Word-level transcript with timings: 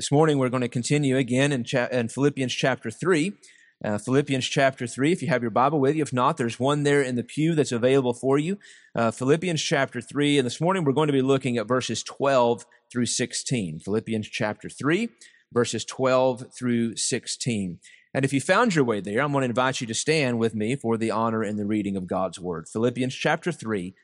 This 0.00 0.10
morning 0.10 0.38
we're 0.38 0.48
going 0.48 0.62
to 0.62 0.68
continue 0.68 1.18
again 1.18 1.52
in, 1.52 1.62
cha- 1.62 1.88
in 1.92 2.08
Philippians 2.08 2.54
chapter 2.54 2.90
3. 2.90 3.34
Uh, 3.84 3.98
Philippians 3.98 4.46
chapter 4.46 4.86
3, 4.86 5.12
if 5.12 5.20
you 5.20 5.28
have 5.28 5.42
your 5.42 5.50
Bible 5.50 5.78
with 5.78 5.94
you. 5.94 6.00
If 6.00 6.10
not, 6.10 6.38
there's 6.38 6.58
one 6.58 6.84
there 6.84 7.02
in 7.02 7.16
the 7.16 7.22
pew 7.22 7.54
that's 7.54 7.70
available 7.70 8.14
for 8.14 8.38
you. 8.38 8.56
Uh, 8.94 9.10
Philippians 9.10 9.62
chapter 9.62 10.00
3, 10.00 10.38
and 10.38 10.46
this 10.46 10.58
morning 10.58 10.84
we're 10.84 10.94
going 10.94 11.08
to 11.08 11.12
be 11.12 11.20
looking 11.20 11.58
at 11.58 11.68
verses 11.68 12.02
12 12.02 12.64
through 12.90 13.04
16. 13.04 13.80
Philippians 13.80 14.26
chapter 14.26 14.70
3, 14.70 15.10
verses 15.52 15.84
12 15.84 16.46
through 16.58 16.96
16. 16.96 17.78
And 18.14 18.24
if 18.24 18.32
you 18.32 18.40
found 18.40 18.74
your 18.74 18.86
way 18.86 19.02
there, 19.02 19.20
I'm 19.20 19.32
going 19.32 19.42
to 19.42 19.50
invite 19.50 19.82
you 19.82 19.86
to 19.86 19.92
stand 19.92 20.38
with 20.38 20.54
me 20.54 20.76
for 20.76 20.96
the 20.96 21.10
honor 21.10 21.42
and 21.42 21.58
the 21.58 21.66
reading 21.66 21.98
of 21.98 22.06
God's 22.06 22.40
Word. 22.40 22.68
Philippians 22.72 23.14
chapter 23.14 23.52
3, 23.52 23.94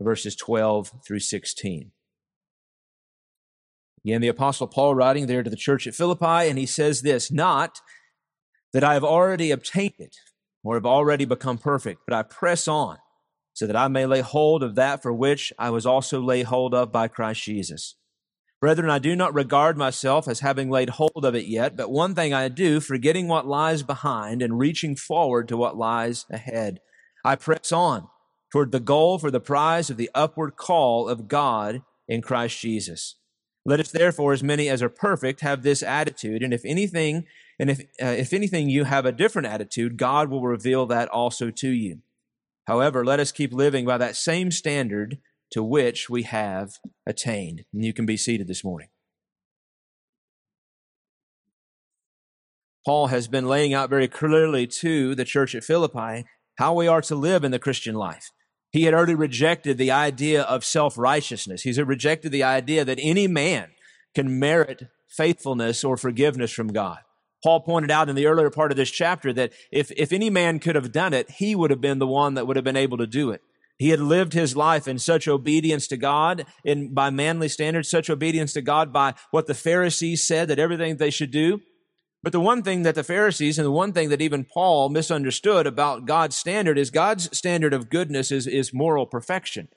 verses 0.00 0.34
12 0.34 0.90
through 1.06 1.20
16. 1.20 1.92
Again, 4.04 4.20
the 4.20 4.28
Apostle 4.28 4.66
Paul 4.66 4.94
writing 4.94 5.26
there 5.26 5.42
to 5.42 5.50
the 5.50 5.56
church 5.56 5.86
at 5.86 5.94
Philippi, 5.94 6.48
and 6.48 6.58
he 6.58 6.66
says 6.66 7.02
this 7.02 7.30
Not 7.30 7.80
that 8.72 8.84
I 8.84 8.94
have 8.94 9.04
already 9.04 9.50
obtained 9.50 9.94
it 9.98 10.16
or 10.62 10.74
have 10.74 10.86
already 10.86 11.24
become 11.24 11.58
perfect, 11.58 12.02
but 12.06 12.14
I 12.14 12.22
press 12.22 12.68
on 12.68 12.98
so 13.54 13.66
that 13.66 13.76
I 13.76 13.88
may 13.88 14.04
lay 14.04 14.20
hold 14.20 14.62
of 14.62 14.74
that 14.74 15.00
for 15.02 15.12
which 15.12 15.52
I 15.58 15.70
was 15.70 15.86
also 15.86 16.20
laid 16.20 16.46
hold 16.46 16.74
of 16.74 16.90
by 16.90 17.08
Christ 17.08 17.44
Jesus. 17.44 17.94
Brethren, 18.60 18.90
I 18.90 18.98
do 18.98 19.14
not 19.14 19.34
regard 19.34 19.76
myself 19.76 20.26
as 20.26 20.40
having 20.40 20.70
laid 20.70 20.90
hold 20.90 21.24
of 21.24 21.34
it 21.34 21.46
yet, 21.46 21.76
but 21.76 21.90
one 21.90 22.14
thing 22.14 22.32
I 22.34 22.48
do, 22.48 22.80
forgetting 22.80 23.28
what 23.28 23.46
lies 23.46 23.82
behind 23.82 24.42
and 24.42 24.58
reaching 24.58 24.96
forward 24.96 25.48
to 25.48 25.56
what 25.56 25.76
lies 25.76 26.26
ahead. 26.30 26.80
I 27.24 27.36
press 27.36 27.72
on 27.72 28.08
toward 28.50 28.72
the 28.72 28.80
goal 28.80 29.18
for 29.18 29.30
the 29.30 29.40
prize 29.40 29.90
of 29.90 29.96
the 29.96 30.10
upward 30.14 30.56
call 30.56 31.08
of 31.08 31.28
God 31.28 31.82
in 32.08 32.22
Christ 32.22 32.58
Jesus. 32.58 33.16
Let 33.66 33.80
us 33.80 33.90
therefore, 33.90 34.32
as 34.32 34.42
many 34.42 34.68
as 34.68 34.82
are 34.82 34.90
perfect, 34.90 35.40
have 35.40 35.62
this 35.62 35.82
attitude. 35.82 36.42
And 36.42 36.52
if 36.52 36.64
anything, 36.64 37.24
and 37.58 37.70
if, 37.70 37.80
uh, 38.02 38.06
if 38.06 38.32
anything 38.32 38.68
you 38.68 38.84
have 38.84 39.06
a 39.06 39.12
different 39.12 39.48
attitude, 39.48 39.96
God 39.96 40.28
will 40.28 40.42
reveal 40.42 40.86
that 40.86 41.08
also 41.08 41.50
to 41.50 41.68
you. 41.68 42.00
However, 42.66 43.04
let 43.04 43.20
us 43.20 43.32
keep 43.32 43.52
living 43.52 43.86
by 43.86 43.98
that 43.98 44.16
same 44.16 44.50
standard 44.50 45.18
to 45.50 45.62
which 45.62 46.10
we 46.10 46.22
have 46.24 46.78
attained. 47.06 47.64
And 47.72 47.84
you 47.84 47.92
can 47.92 48.06
be 48.06 48.16
seated 48.16 48.48
this 48.48 48.64
morning. 48.64 48.88
Paul 52.84 53.06
has 53.06 53.28
been 53.28 53.46
laying 53.46 53.72
out 53.72 53.88
very 53.88 54.08
clearly 54.08 54.66
to 54.66 55.14
the 55.14 55.24
church 55.24 55.54
at 55.54 55.64
Philippi 55.64 56.26
how 56.58 56.74
we 56.74 56.86
are 56.86 57.00
to 57.02 57.14
live 57.14 57.44
in 57.44 57.50
the 57.50 57.58
Christian 57.58 57.94
life. 57.94 58.30
He 58.74 58.86
had 58.86 58.92
already 58.92 59.14
rejected 59.14 59.78
the 59.78 59.92
idea 59.92 60.42
of 60.42 60.64
self-righteousness. 60.64 61.62
He's 61.62 61.76
had 61.76 61.86
rejected 61.86 62.32
the 62.32 62.42
idea 62.42 62.84
that 62.84 62.98
any 63.00 63.28
man 63.28 63.68
can 64.16 64.40
merit 64.40 64.88
faithfulness 65.08 65.84
or 65.84 65.96
forgiveness 65.96 66.50
from 66.50 66.72
God. 66.72 66.98
Paul 67.44 67.60
pointed 67.60 67.92
out 67.92 68.08
in 68.08 68.16
the 68.16 68.26
earlier 68.26 68.50
part 68.50 68.72
of 68.72 68.76
this 68.76 68.90
chapter 68.90 69.32
that 69.34 69.52
if, 69.70 69.92
if 69.92 70.12
any 70.12 70.28
man 70.28 70.58
could 70.58 70.74
have 70.74 70.90
done 70.90 71.14
it, 71.14 71.30
he 71.30 71.54
would 71.54 71.70
have 71.70 71.80
been 71.80 72.00
the 72.00 72.06
one 72.08 72.34
that 72.34 72.48
would 72.48 72.56
have 72.56 72.64
been 72.64 72.76
able 72.76 72.98
to 72.98 73.06
do 73.06 73.30
it. 73.30 73.42
He 73.78 73.90
had 73.90 74.00
lived 74.00 74.32
his 74.32 74.56
life 74.56 74.88
in 74.88 74.98
such 74.98 75.28
obedience 75.28 75.86
to 75.86 75.96
God, 75.96 76.44
in 76.64 76.92
by 76.92 77.10
manly 77.10 77.48
standards, 77.48 77.88
such 77.88 78.10
obedience 78.10 78.52
to 78.54 78.60
God 78.60 78.92
by 78.92 79.14
what 79.30 79.46
the 79.46 79.54
Pharisees 79.54 80.26
said 80.26 80.48
that 80.48 80.58
everything 80.58 80.96
they 80.96 81.10
should 81.10 81.30
do. 81.30 81.60
But 82.24 82.32
the 82.32 82.40
one 82.40 82.62
thing 82.62 82.84
that 82.84 82.94
the 82.94 83.04
Pharisees 83.04 83.58
and 83.58 83.66
the 83.66 83.70
one 83.70 83.92
thing 83.92 84.08
that 84.08 84.22
even 84.22 84.46
Paul 84.46 84.88
misunderstood 84.88 85.66
about 85.66 86.06
God's 86.06 86.34
standard 86.34 86.78
is 86.78 86.90
God's 86.90 87.28
standard 87.36 87.74
of 87.74 87.90
goodness 87.90 88.32
is, 88.32 88.46
is 88.46 88.72
moral 88.72 89.04
perfection. 89.04 89.68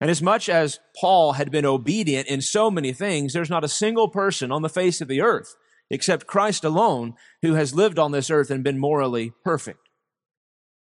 And 0.00 0.10
as 0.10 0.20
much 0.20 0.48
as 0.48 0.80
Paul 1.00 1.34
had 1.34 1.52
been 1.52 1.64
obedient 1.64 2.26
in 2.26 2.40
so 2.40 2.68
many 2.68 2.92
things, 2.92 3.32
there's 3.32 3.48
not 3.48 3.62
a 3.62 3.68
single 3.68 4.08
person 4.08 4.50
on 4.50 4.62
the 4.62 4.68
face 4.68 5.00
of 5.00 5.06
the 5.06 5.20
earth, 5.20 5.54
except 5.88 6.26
Christ 6.26 6.64
alone, 6.64 7.14
who 7.42 7.54
has 7.54 7.76
lived 7.76 8.00
on 8.00 8.10
this 8.10 8.28
earth 8.28 8.50
and 8.50 8.64
been 8.64 8.80
morally 8.80 9.32
perfect. 9.44 9.88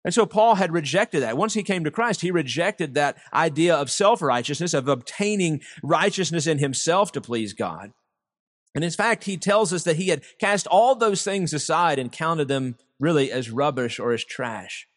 And 0.07 0.15
so 0.15 0.25
Paul 0.25 0.55
had 0.55 0.73
rejected 0.73 1.21
that. 1.21 1.37
Once 1.37 1.53
he 1.53 1.63
came 1.63 1.85
to 1.85 1.91
Christ, 1.91 2.23
he 2.23 2.31
rejected 2.31 2.95
that 2.95 3.19
idea 3.35 3.77
of 3.77 3.91
self-righteousness, 3.91 4.73
of 4.73 4.89
obtaining 4.89 5.61
righteousness 5.83 6.47
in 6.47 6.57
himself 6.57 7.13
to 7.13 7.21
please 7.21 7.53
God. 7.53 7.93
And 8.75 8.85
in 8.85 8.91
fact, 8.91 9.25
he 9.25 9.37
tells 9.37 9.73
us 9.73 9.85
that 9.85 9.97
he 9.97 10.09
had 10.09 10.23
cast 10.39 10.67
all 10.67 10.95
those 10.95 11.23
things 11.23 11.53
aside 11.53 11.99
and 11.99 12.11
counted 12.11 12.49
them 12.49 12.77
really 12.99 13.31
as 13.31 13.51
rubbish 13.51 13.99
or 13.99 14.13
as 14.13 14.25
trash. 14.25 14.89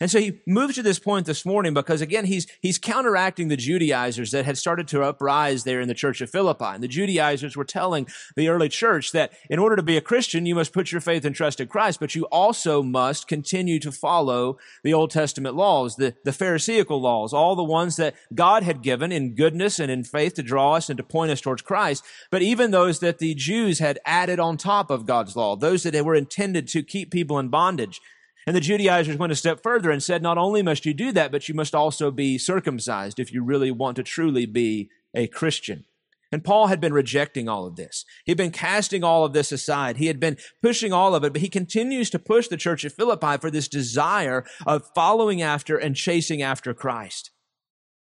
And 0.00 0.10
so 0.10 0.20
he 0.20 0.40
moves 0.46 0.76
to 0.76 0.82
this 0.82 0.98
point 0.98 1.26
this 1.26 1.44
morning 1.44 1.74
because 1.74 2.00
again, 2.00 2.24
he's, 2.24 2.46
he's 2.60 2.78
counteracting 2.78 3.48
the 3.48 3.56
Judaizers 3.56 4.30
that 4.30 4.44
had 4.44 4.58
started 4.58 4.86
to 4.88 5.02
uprise 5.02 5.64
there 5.64 5.80
in 5.80 5.88
the 5.88 5.94
church 5.94 6.20
of 6.20 6.30
Philippi. 6.30 6.64
And 6.64 6.82
the 6.82 6.88
Judaizers 6.88 7.56
were 7.56 7.64
telling 7.64 8.06
the 8.36 8.48
early 8.48 8.68
church 8.68 9.12
that 9.12 9.32
in 9.50 9.58
order 9.58 9.76
to 9.76 9.82
be 9.82 9.96
a 9.96 10.02
Christian, 10.02 10.46
you 10.46 10.54
must 10.54 10.72
put 10.72 10.92
your 10.92 11.00
faith 11.00 11.24
and 11.24 11.34
trust 11.34 11.60
in 11.60 11.68
Christ, 11.68 12.00
but 12.00 12.14
you 12.14 12.24
also 12.26 12.82
must 12.82 13.28
continue 13.28 13.78
to 13.80 13.92
follow 13.92 14.58
the 14.82 14.94
Old 14.94 15.10
Testament 15.10 15.54
laws, 15.54 15.96
the, 15.96 16.14
the 16.24 16.32
Pharisaical 16.32 17.00
laws, 17.00 17.32
all 17.32 17.56
the 17.56 17.64
ones 17.64 17.96
that 17.96 18.14
God 18.34 18.62
had 18.62 18.82
given 18.82 19.12
in 19.12 19.34
goodness 19.34 19.78
and 19.78 19.90
in 19.90 20.04
faith 20.04 20.34
to 20.34 20.42
draw 20.42 20.74
us 20.74 20.88
and 20.88 20.96
to 20.96 21.02
point 21.02 21.30
us 21.30 21.40
towards 21.40 21.62
Christ, 21.62 22.04
but 22.30 22.42
even 22.42 22.70
those 22.70 23.00
that 23.00 23.18
the 23.18 23.34
Jews 23.34 23.78
had 23.78 23.98
added 24.04 24.38
on 24.38 24.56
top 24.56 24.90
of 24.90 25.06
God's 25.06 25.36
law, 25.36 25.56
those 25.56 25.82
that 25.82 26.04
were 26.04 26.14
intended 26.14 26.68
to 26.68 26.82
keep 26.82 27.10
people 27.10 27.38
in 27.38 27.48
bondage. 27.48 28.00
And 28.48 28.56
the 28.56 28.62
Judaizers 28.62 29.18
went 29.18 29.30
a 29.30 29.36
step 29.36 29.62
further 29.62 29.90
and 29.90 30.02
said, 30.02 30.22
not 30.22 30.38
only 30.38 30.62
must 30.62 30.86
you 30.86 30.94
do 30.94 31.12
that, 31.12 31.30
but 31.30 31.50
you 31.50 31.54
must 31.54 31.74
also 31.74 32.10
be 32.10 32.38
circumcised 32.38 33.20
if 33.20 33.30
you 33.30 33.44
really 33.44 33.70
want 33.70 33.96
to 33.96 34.02
truly 34.02 34.46
be 34.46 34.88
a 35.14 35.26
Christian. 35.26 35.84
And 36.32 36.42
Paul 36.42 36.68
had 36.68 36.80
been 36.80 36.94
rejecting 36.94 37.46
all 37.46 37.66
of 37.66 37.76
this. 37.76 38.06
He'd 38.24 38.38
been 38.38 38.50
casting 38.50 39.04
all 39.04 39.26
of 39.26 39.34
this 39.34 39.52
aside. 39.52 39.98
He 39.98 40.06
had 40.06 40.18
been 40.18 40.38
pushing 40.62 40.94
all 40.94 41.14
of 41.14 41.24
it, 41.24 41.34
but 41.34 41.42
he 41.42 41.50
continues 41.50 42.08
to 42.08 42.18
push 42.18 42.48
the 42.48 42.56
church 42.56 42.86
at 42.86 42.92
Philippi 42.92 43.36
for 43.36 43.50
this 43.50 43.68
desire 43.68 44.46
of 44.66 44.90
following 44.94 45.42
after 45.42 45.76
and 45.76 45.94
chasing 45.94 46.40
after 46.40 46.72
Christ. 46.72 47.30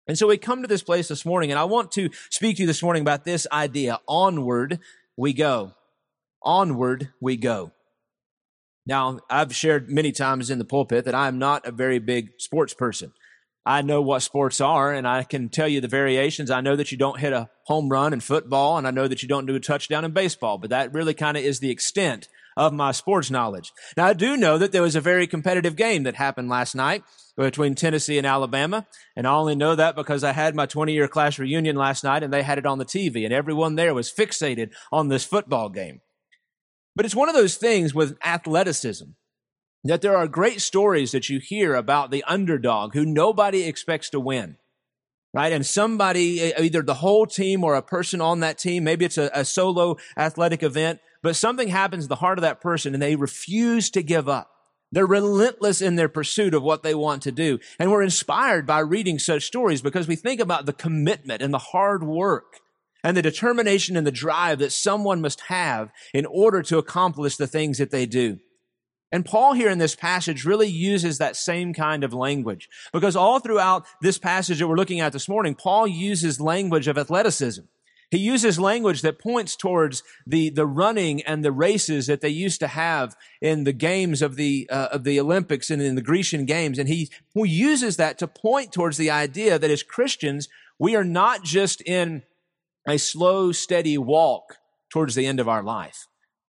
And 0.05 0.17
so 0.17 0.27
we 0.27 0.37
come 0.37 0.61
to 0.63 0.67
this 0.67 0.83
place 0.83 1.07
this 1.07 1.25
morning, 1.25 1.49
and 1.49 1.57
I 1.57 1.63
want 1.63 1.93
to 1.93 2.09
speak 2.29 2.57
to 2.57 2.63
you 2.63 2.67
this 2.67 2.83
morning 2.83 3.03
about 3.03 3.23
this 3.23 3.47
idea. 3.53 4.01
Onward 4.05 4.79
we 5.15 5.31
go. 5.31 5.75
Onward 6.43 7.13
we 7.21 7.37
go. 7.37 7.71
Now, 8.85 9.19
I've 9.29 9.55
shared 9.55 9.89
many 9.89 10.11
times 10.11 10.49
in 10.49 10.59
the 10.59 10.65
pulpit 10.65 11.05
that 11.05 11.15
I'm 11.15 11.39
not 11.39 11.65
a 11.65 11.71
very 11.71 11.99
big 11.99 12.29
sports 12.37 12.73
person. 12.73 13.13
I 13.65 13.81
know 13.81 14.01
what 14.01 14.21
sports 14.21 14.61
are 14.61 14.93
and 14.93 15.07
I 15.07 15.23
can 15.23 15.49
tell 15.49 15.67
you 15.67 15.81
the 15.81 15.87
variations. 15.87 16.51
I 16.51 16.61
know 16.61 16.75
that 16.75 16.91
you 16.91 16.99
don't 16.99 17.19
hit 17.19 17.33
a 17.33 17.49
home 17.65 17.89
run 17.89 18.13
in 18.13 18.19
football 18.19 18.77
and 18.77 18.87
I 18.87 18.91
know 18.91 19.07
that 19.07 19.23
you 19.23 19.27
don't 19.27 19.47
do 19.47 19.55
a 19.55 19.59
touchdown 19.59 20.05
in 20.05 20.11
baseball, 20.11 20.59
but 20.59 20.69
that 20.69 20.93
really 20.93 21.15
kind 21.15 21.35
of 21.35 21.43
is 21.43 21.59
the 21.59 21.71
extent 21.71 22.27
of 22.55 22.73
my 22.73 22.91
sports 22.91 23.31
knowledge. 23.31 23.73
Now, 23.97 24.05
I 24.05 24.13
do 24.13 24.37
know 24.37 24.59
that 24.59 24.71
there 24.71 24.83
was 24.83 24.95
a 24.95 25.01
very 25.01 25.25
competitive 25.25 25.75
game 25.75 26.03
that 26.03 26.15
happened 26.15 26.47
last 26.47 26.75
night 26.75 27.03
between 27.35 27.73
Tennessee 27.73 28.19
and 28.19 28.27
Alabama. 28.27 28.85
And 29.15 29.27
I 29.27 29.33
only 29.33 29.55
know 29.55 29.75
that 29.75 29.95
because 29.95 30.23
I 30.23 30.31
had 30.31 30.55
my 30.55 30.67
20 30.67 30.93
year 30.93 31.07
class 31.07 31.39
reunion 31.39 31.75
last 31.75 32.03
night 32.03 32.23
and 32.23 32.31
they 32.31 32.43
had 32.43 32.59
it 32.59 32.67
on 32.67 32.77
the 32.77 32.85
TV 32.85 33.25
and 33.25 33.33
everyone 33.33 33.75
there 33.75 33.95
was 33.95 34.13
fixated 34.13 34.71
on 34.91 35.09
this 35.09 35.25
football 35.25 35.69
game. 35.69 36.01
But 36.95 37.05
it's 37.05 37.15
one 37.15 37.29
of 37.29 37.35
those 37.35 37.57
things 37.57 37.93
with 37.93 38.17
athleticism 38.23 39.05
that 39.83 40.01
there 40.01 40.17
are 40.17 40.27
great 40.27 40.61
stories 40.61 41.11
that 41.11 41.29
you 41.29 41.39
hear 41.39 41.75
about 41.75 42.09
the 42.09 42.23
underdog 42.25 42.93
who 42.93 43.05
nobody 43.05 43.63
expects 43.63 44.09
to 44.09 44.19
win. 44.19 44.57
Right? 45.33 45.51
And 45.51 45.65
somebody, 45.65 46.53
either 46.57 46.81
the 46.81 46.93
whole 46.93 47.25
team 47.25 47.63
or 47.63 47.75
a 47.75 47.81
person 47.81 48.21
on 48.21 48.39
that 48.39 48.57
team, 48.57 48.85
maybe 48.85 49.03
it's 49.03 49.17
a, 49.17 49.29
a 49.33 49.43
solo 49.43 49.97
athletic 50.15 50.63
event, 50.63 51.01
but 51.21 51.35
something 51.35 51.67
happens 51.67 52.05
to 52.05 52.07
the 52.07 52.15
heart 52.15 52.37
of 52.37 52.43
that 52.43 52.61
person 52.61 52.93
and 52.93 53.03
they 53.03 53.17
refuse 53.17 53.89
to 53.91 54.01
give 54.01 54.29
up. 54.29 54.49
They're 54.93 55.05
relentless 55.05 55.81
in 55.81 55.97
their 55.97 56.07
pursuit 56.07 56.53
of 56.53 56.63
what 56.63 56.83
they 56.83 56.95
want 56.95 57.21
to 57.23 57.33
do. 57.33 57.59
And 57.77 57.91
we're 57.91 58.01
inspired 58.01 58.65
by 58.65 58.79
reading 58.79 59.19
such 59.19 59.43
stories 59.43 59.81
because 59.81 60.07
we 60.07 60.15
think 60.15 60.39
about 60.39 60.65
the 60.65 60.73
commitment 60.73 61.41
and 61.41 61.53
the 61.53 61.59
hard 61.59 62.01
work 62.01 62.61
and 63.05 63.15
the 63.15 63.21
determination 63.21 63.95
and 63.95 64.05
the 64.05 64.11
drive 64.11 64.57
that 64.57 64.71
someone 64.71 65.21
must 65.21 65.41
have 65.41 65.91
in 66.11 66.25
order 66.25 66.63
to 66.63 66.79
accomplish 66.79 67.37
the 67.37 67.45
things 67.45 67.77
that 67.77 67.91
they 67.91 68.07
do. 68.07 68.39
And 69.11 69.23
Paul 69.23 69.53
here 69.53 69.69
in 69.69 69.77
this 69.77 69.95
passage 69.95 70.43
really 70.43 70.67
uses 70.67 71.19
that 71.19 71.35
same 71.35 71.71
kind 71.71 72.03
of 72.03 72.15
language 72.15 72.67
because 72.91 73.15
all 73.15 73.39
throughout 73.39 73.85
this 74.01 74.17
passage 74.17 74.57
that 74.57 74.67
we're 74.67 74.75
looking 74.75 75.01
at 75.01 75.13
this 75.13 75.29
morning, 75.29 75.53
Paul 75.53 75.85
uses 75.85 76.41
language 76.41 76.87
of 76.87 76.97
athleticism. 76.97 77.61
He 78.09 78.17
uses 78.17 78.59
language 78.59 79.03
that 79.03 79.19
points 79.19 79.55
towards 79.55 80.01
the, 80.25 80.49
the 80.49 80.65
running 80.65 81.21
and 81.21 81.45
the 81.45 81.51
races 81.51 82.07
that 82.07 82.21
they 82.21 82.29
used 82.29 82.59
to 82.61 82.67
have 82.67 83.15
in 83.39 83.65
the 83.65 83.73
games 83.73 84.23
of 84.23 84.35
the, 84.35 84.67
uh, 84.71 84.87
of 84.91 85.03
the 85.03 85.19
Olympics 85.19 85.69
and 85.69 85.79
in 85.79 85.93
the 85.93 86.01
Grecian 86.01 86.45
games. 86.45 86.79
And 86.79 86.89
he, 86.89 87.11
he 87.35 87.47
uses 87.47 87.97
that 87.97 88.17
to 88.17 88.27
point 88.27 88.71
towards 88.71 88.97
the 88.97 89.11
idea 89.11 89.59
that 89.59 89.71
as 89.71 89.83
Christians, 89.83 90.49
we 90.79 90.95
are 90.95 91.03
not 91.03 91.43
just 91.43 91.81
in 91.81 92.23
a 92.87 92.97
slow, 92.97 93.51
steady 93.51 93.97
walk 93.97 94.57
towards 94.91 95.15
the 95.15 95.25
end 95.25 95.39
of 95.39 95.49
our 95.49 95.63
life. 95.63 96.07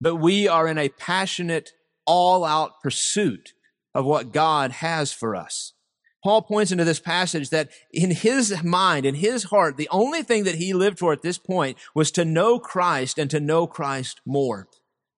But 0.01 0.17
we 0.17 0.47
are 0.49 0.69
in 0.69 0.79
a 0.79 0.89
passionate, 0.89 1.71
all 2.07 2.45
out 2.45 2.81
pursuit 2.83 3.53
of 3.95 4.05
what 4.05 4.33
God 4.33 4.73
has 4.73 5.13
for 5.13 5.35
us. 5.35 5.73
Paul 6.23 6.43
points 6.43 6.73
into 6.73 6.85
this 6.85 6.99
passage 6.99 7.51
that 7.51 7.71
in 7.93 8.11
his 8.11 8.63
mind, 8.65 9.07
in 9.07 9.15
his 9.15 9.45
heart, 9.45 9.77
the 9.77 9.89
only 9.91 10.23
thing 10.23 10.45
that 10.45 10.57
he 10.57 10.75
lived 10.75 10.99
for 10.99 11.13
at 11.13 11.23
this 11.23 11.39
point 11.39 11.79
was 11.95 12.11
to 12.13 12.25
know 12.25 12.59
Christ 12.59 13.17
and 13.17 13.31
to 13.31 13.39
know 13.39 13.67
Christ 13.67 14.21
more. 14.27 14.67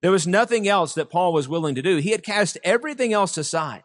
There 0.02 0.12
was 0.12 0.26
nothing 0.26 0.68
else 0.68 0.94
that 0.94 1.10
Paul 1.10 1.32
was 1.32 1.48
willing 1.48 1.74
to 1.74 1.82
do. 1.82 1.96
He 1.96 2.10
had 2.10 2.22
cast 2.22 2.58
everything 2.62 3.12
else 3.12 3.36
aside. 3.36 3.82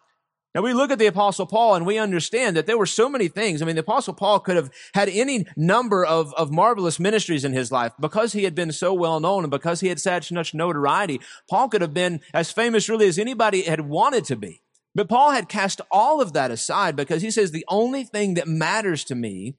Now 0.54 0.62
we 0.62 0.74
look 0.74 0.92
at 0.92 1.00
the 1.00 1.08
apostle 1.08 1.48
Paul 1.48 1.76
and 1.76 1.86
we 1.86 1.98
understand 1.98 2.56
that 2.56 2.68
there 2.68 2.78
were 2.78 2.86
so 2.86 3.10
many 3.10 3.28
things. 3.28 3.62
I 3.62 3.66
mean, 3.66 3.76
the 3.76 3.82
apostle 3.82 4.14
Paul 4.14 4.40
could 4.40 4.56
have 4.56 4.72
had 4.94 5.10
any 5.10 5.48
number 5.56 6.06
of, 6.06 6.34
of 6.36 6.52
marvelous 6.52 7.00
ministries 7.00 7.44
in 7.44 7.54
his 7.54 7.72
life 7.72 7.94
because 8.00 8.34
he 8.34 8.44
had 8.44 8.54
been 8.54 8.72
so 8.72 8.94
well 8.94 9.20
known 9.20 9.44
and 9.44 9.52
because 9.52 9.80
he 9.80 9.88
had 9.88 10.00
such 10.00 10.32
much 10.32 10.54
notoriety. 10.54 11.20
Paul 11.50 11.70
could 11.70 11.82
have 11.82 11.94
been 11.94 12.22
as 12.34 12.52
famous 12.52 12.88
really 12.88 13.08
as 13.08 13.18
anybody 13.18 13.64
had 13.64 13.82
wanted 13.82 14.26
to 14.26 14.36
be. 14.36 14.62
But 14.96 15.10
Paul 15.10 15.32
had 15.32 15.50
cast 15.50 15.82
all 15.90 16.22
of 16.22 16.34
that 16.34 16.52
aside 16.52 16.96
because 16.96 17.24
he 17.24 17.32
says 17.32 17.52
the 17.52 17.66
only 17.68 18.04
thing 18.04 18.36
that 18.36 18.48
matters 18.48 19.04
to 19.06 19.16
me 19.16 19.56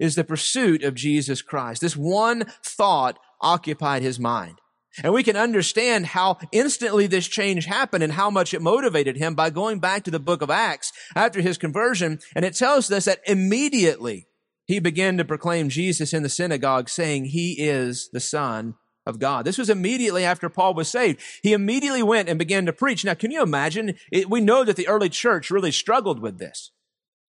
is 0.00 0.16
the 0.16 0.24
pursuit 0.24 0.82
of 0.82 0.94
Jesus 0.94 1.40
Christ. 1.40 1.80
This 1.80 1.96
one 1.96 2.46
thought 2.64 3.20
occupied 3.40 4.02
his 4.02 4.18
mind. 4.18 4.60
And 5.02 5.12
we 5.12 5.22
can 5.22 5.36
understand 5.36 6.06
how 6.06 6.38
instantly 6.52 7.06
this 7.06 7.26
change 7.26 7.64
happened 7.64 8.04
and 8.04 8.12
how 8.12 8.30
much 8.30 8.52
it 8.52 8.60
motivated 8.60 9.16
him 9.16 9.34
by 9.34 9.50
going 9.50 9.78
back 9.78 10.04
to 10.04 10.10
the 10.10 10.20
book 10.20 10.42
of 10.42 10.50
Acts 10.50 10.92
after 11.16 11.40
his 11.40 11.56
conversion. 11.56 12.18
And 12.36 12.44
it 12.44 12.54
tells 12.54 12.90
us 12.90 13.06
that 13.06 13.20
immediately 13.26 14.26
he 14.66 14.80
began 14.80 15.16
to 15.16 15.24
proclaim 15.24 15.68
Jesus 15.68 16.12
in 16.12 16.22
the 16.22 16.28
synagogue, 16.28 16.88
saying, 16.88 17.26
He 17.26 17.56
is 17.58 18.10
the 18.12 18.20
Son 18.20 18.74
of 19.06 19.18
God. 19.18 19.44
This 19.44 19.58
was 19.58 19.70
immediately 19.70 20.24
after 20.24 20.48
Paul 20.48 20.74
was 20.74 20.88
saved. 20.88 21.20
He 21.42 21.52
immediately 21.52 22.02
went 22.02 22.28
and 22.28 22.38
began 22.38 22.66
to 22.66 22.72
preach. 22.72 23.04
Now, 23.04 23.14
can 23.14 23.30
you 23.30 23.42
imagine? 23.42 23.94
It, 24.12 24.30
we 24.30 24.40
know 24.40 24.64
that 24.64 24.76
the 24.76 24.88
early 24.88 25.08
church 25.08 25.50
really 25.50 25.72
struggled 25.72 26.20
with 26.20 26.38
this, 26.38 26.70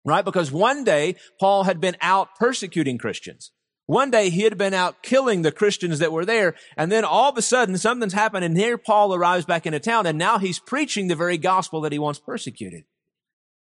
right? 0.05 0.25
Because 0.25 0.53
one 0.53 0.85
day 0.85 1.17
Paul 1.41 1.65
had 1.65 1.81
been 1.81 1.97
out 2.01 2.37
persecuting 2.39 2.99
Christians. 2.99 3.51
One 3.87 4.11
day 4.11 4.31
he 4.31 4.43
had 4.43 4.59
been 4.59 4.75
out 4.75 5.03
killing 5.03 5.43
the 5.43 5.53
Christians 5.53 6.01
that 6.01 6.13
were 6.13 6.25
there, 6.25 6.55
and 6.77 6.91
then 6.91 7.05
all 7.05 7.31
of 7.31 7.39
a 7.39 7.43
sudden 7.43 7.79
something's 7.79 8.13
happened, 8.13 8.45
and 8.45 8.57
here 8.57 8.77
Paul 8.77 9.15
arrives 9.15 9.47
back 9.47 9.65
into 9.65 9.79
town, 9.79 10.07
and 10.07 10.19
now 10.19 10.39
he's 10.39 10.59
preaching 10.59 11.07
the 11.07 11.15
very 11.15 11.39
gospel 11.39 11.81
that 11.83 11.93
he 11.93 11.99
once 11.99 12.19
persecuted. 12.19 12.85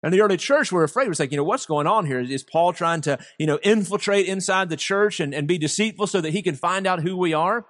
And 0.03 0.13
the 0.13 0.21
early 0.21 0.37
church 0.37 0.71
were 0.71 0.85
afraid. 0.85 1.07
It 1.07 1.11
was 1.11 1.21
like, 1.21 1.31
you 1.31 1.37
know, 1.37 1.45
what's 1.45 1.67
going 1.67 1.87
on 1.87 2.05
here? 2.07 2.21
Is 2.21 2.43
Paul 2.43 2.73
trying 2.75 3.01
to, 3.03 3.19
you 3.39 3.47
know, 3.47 3.59
infiltrate 3.63 4.27
inside 4.27 4.69
the 4.69 4.77
church 4.77 5.19
and, 5.19 5.35
and 5.35 5.49
be 5.49 5.57
deceitful 5.57 6.07
so 6.07 6.21
that 6.21 6.31
he 6.31 6.43
can 6.43 6.55
find 6.55 6.87
out 6.87 7.01
who 7.01 7.17
we 7.17 7.33
are? 7.33 7.65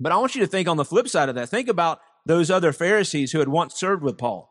But 0.00 0.12
I 0.12 0.16
want 0.16 0.34
you 0.34 0.40
to 0.42 0.46
think 0.46 0.66
on 0.66 0.78
the 0.78 0.84
flip 0.84 1.08
side 1.08 1.28
of 1.28 1.34
that. 1.34 1.50
Think 1.50 1.68
about 1.68 2.00
those 2.24 2.50
other 2.50 2.72
Pharisees 2.72 3.32
who 3.32 3.38
had 3.38 3.48
once 3.48 3.74
served 3.74 4.02
with 4.02 4.18
Paul. 4.18 4.50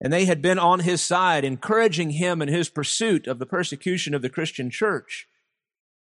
And 0.00 0.12
they 0.12 0.26
had 0.26 0.42
been 0.42 0.58
on 0.58 0.80
his 0.80 1.00
side, 1.00 1.44
encouraging 1.44 2.10
him 2.10 2.42
in 2.42 2.48
his 2.48 2.68
pursuit 2.68 3.26
of 3.26 3.38
the 3.38 3.46
persecution 3.46 4.14
of 4.14 4.22
the 4.22 4.28
Christian 4.28 4.70
church. 4.70 5.26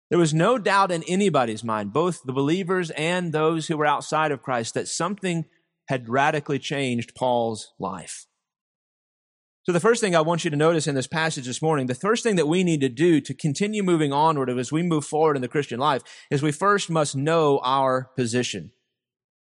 There 0.08 0.18
was 0.18 0.32
no 0.32 0.56
doubt 0.56 0.92
in 0.92 1.02
anybody's 1.08 1.64
mind, 1.64 1.92
both 1.92 2.22
the 2.24 2.32
believers 2.32 2.90
and 2.90 3.32
those 3.32 3.66
who 3.66 3.76
were 3.76 3.86
outside 3.86 4.30
of 4.30 4.42
Christ, 4.42 4.74
that 4.74 4.88
something 4.88 5.46
had 5.88 6.08
radically 6.08 6.58
changed 6.58 7.14
Paul's 7.14 7.72
life. 7.78 8.26
So, 9.64 9.72
the 9.72 9.80
first 9.80 10.00
thing 10.00 10.14
I 10.14 10.20
want 10.20 10.44
you 10.44 10.50
to 10.50 10.56
notice 10.56 10.86
in 10.86 10.94
this 10.94 11.08
passage 11.08 11.46
this 11.46 11.60
morning, 11.60 11.86
the 11.86 11.94
first 11.94 12.22
thing 12.22 12.36
that 12.36 12.46
we 12.46 12.62
need 12.62 12.80
to 12.82 12.88
do 12.88 13.20
to 13.20 13.34
continue 13.34 13.82
moving 13.82 14.12
onward 14.12 14.48
as 14.48 14.70
we 14.70 14.84
move 14.84 15.04
forward 15.04 15.34
in 15.34 15.42
the 15.42 15.48
Christian 15.48 15.80
life 15.80 16.02
is 16.30 16.40
we 16.40 16.52
first 16.52 16.88
must 16.88 17.16
know 17.16 17.60
our 17.64 18.10
position. 18.16 18.70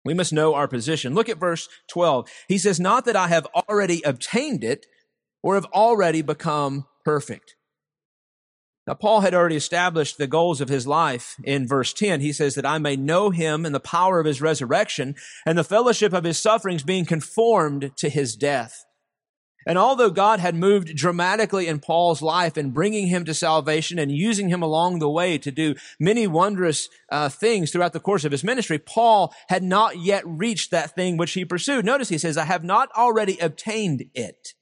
We 0.07 0.13
must 0.13 0.33
know 0.33 0.55
our 0.55 0.67
position. 0.67 1.13
Look 1.13 1.29
at 1.29 1.37
verse 1.37 1.67
12. 1.89 2.29
He 2.47 2.57
says, 2.57 2.79
Not 2.79 3.05
that 3.05 3.15
I 3.15 3.27
have 3.27 3.45
already 3.69 4.01
obtained 4.03 4.63
it 4.63 4.85
or 5.43 5.55
have 5.55 5.65
already 5.65 6.21
become 6.21 6.85
perfect. 7.05 7.55
Now, 8.87 8.93
Paul 8.93 9.19
had 9.19 9.33
already 9.33 9.57
established 9.57 10.17
the 10.17 10.27
goals 10.27 10.61
of 10.61 10.69
his 10.69 10.87
life 10.87 11.35
in 11.43 11.67
verse 11.67 11.91
10. 11.91 12.21
He 12.21 12.31
says 12.31 12.55
that 12.55 12.65
I 12.65 12.77
may 12.77 12.95
know 12.95 13.31
him 13.31 13.65
and 13.65 13.75
the 13.75 13.81
power 13.81 14.21
of 14.21 14.25
his 14.25 14.41
resurrection 14.41 15.15
and 15.45 15.57
the 15.57 15.63
fellowship 15.65 16.13
of 16.13 16.23
his 16.23 16.39
sufferings 16.39 16.83
being 16.83 17.03
conformed 17.03 17.91
to 17.97 18.09
his 18.09 18.37
death 18.37 18.85
and 19.67 19.77
although 19.77 20.09
God 20.09 20.39
had 20.39 20.55
moved 20.55 20.95
dramatically 20.95 21.67
in 21.67 21.79
Paul's 21.79 22.21
life 22.21 22.57
in 22.57 22.71
bringing 22.71 23.07
him 23.07 23.25
to 23.25 23.33
salvation 23.33 23.99
and 23.99 24.11
using 24.11 24.47
him 24.47 24.63
along 24.63 24.99
the 24.99 25.09
way 25.09 25.37
to 25.37 25.51
do 25.51 25.75
many 25.99 26.25
wondrous 26.25 26.87
uh, 27.11 27.27
things 27.27 27.69
throughout 27.71 27.91
the 27.91 27.99
course 27.99 28.23
of 28.23 28.31
his 28.31 28.45
ministry, 28.45 28.79
Paul 28.79 29.33
had 29.49 29.63
not 29.63 29.97
yet 29.97 30.23
reached 30.25 30.71
that 30.71 30.95
thing 30.95 31.17
which 31.17 31.33
he 31.33 31.43
pursued. 31.43 31.85
Notice 31.85 32.07
he 32.09 32.17
says, 32.17 32.37
I 32.37 32.45
have 32.45 32.63
not 32.63 32.89
already 32.95 33.37
obtained 33.39 34.05
it. 34.13 34.53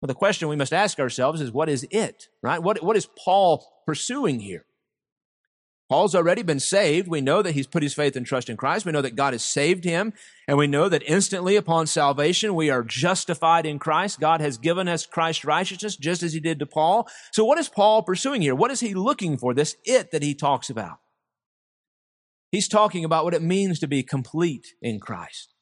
Well, 0.00 0.06
the 0.08 0.14
question 0.14 0.48
we 0.48 0.56
must 0.56 0.72
ask 0.72 0.98
ourselves 0.98 1.42
is, 1.42 1.52
what 1.52 1.68
is 1.68 1.86
it, 1.90 2.28
right? 2.42 2.62
What, 2.62 2.82
what 2.82 2.96
is 2.96 3.06
Paul 3.22 3.66
pursuing 3.86 4.40
here? 4.40 4.64
Paul's 5.90 6.14
already 6.14 6.42
been 6.42 6.60
saved. 6.60 7.08
We 7.08 7.20
know 7.20 7.42
that 7.42 7.56
he's 7.56 7.66
put 7.66 7.82
his 7.82 7.94
faith 7.94 8.14
and 8.14 8.24
trust 8.24 8.48
in 8.48 8.56
Christ. 8.56 8.86
We 8.86 8.92
know 8.92 9.02
that 9.02 9.16
God 9.16 9.34
has 9.34 9.44
saved 9.44 9.82
him. 9.82 10.12
And 10.46 10.56
we 10.56 10.68
know 10.68 10.88
that 10.88 11.02
instantly 11.04 11.56
upon 11.56 11.88
salvation, 11.88 12.54
we 12.54 12.70
are 12.70 12.84
justified 12.84 13.66
in 13.66 13.80
Christ. 13.80 14.20
God 14.20 14.40
has 14.40 14.56
given 14.56 14.86
us 14.86 15.04
Christ's 15.04 15.44
righteousness 15.44 15.96
just 15.96 16.22
as 16.22 16.32
he 16.32 16.38
did 16.38 16.60
to 16.60 16.66
Paul. 16.66 17.08
So 17.32 17.44
what 17.44 17.58
is 17.58 17.68
Paul 17.68 18.04
pursuing 18.04 18.40
here? 18.40 18.54
What 18.54 18.70
is 18.70 18.78
he 18.78 18.94
looking 18.94 19.36
for? 19.36 19.52
This 19.52 19.76
it 19.84 20.12
that 20.12 20.22
he 20.22 20.32
talks 20.32 20.70
about. 20.70 21.00
He's 22.52 22.68
talking 22.68 23.04
about 23.04 23.24
what 23.24 23.34
it 23.34 23.42
means 23.42 23.80
to 23.80 23.88
be 23.88 24.04
complete 24.04 24.74
in 24.80 25.00
Christ. 25.00 25.54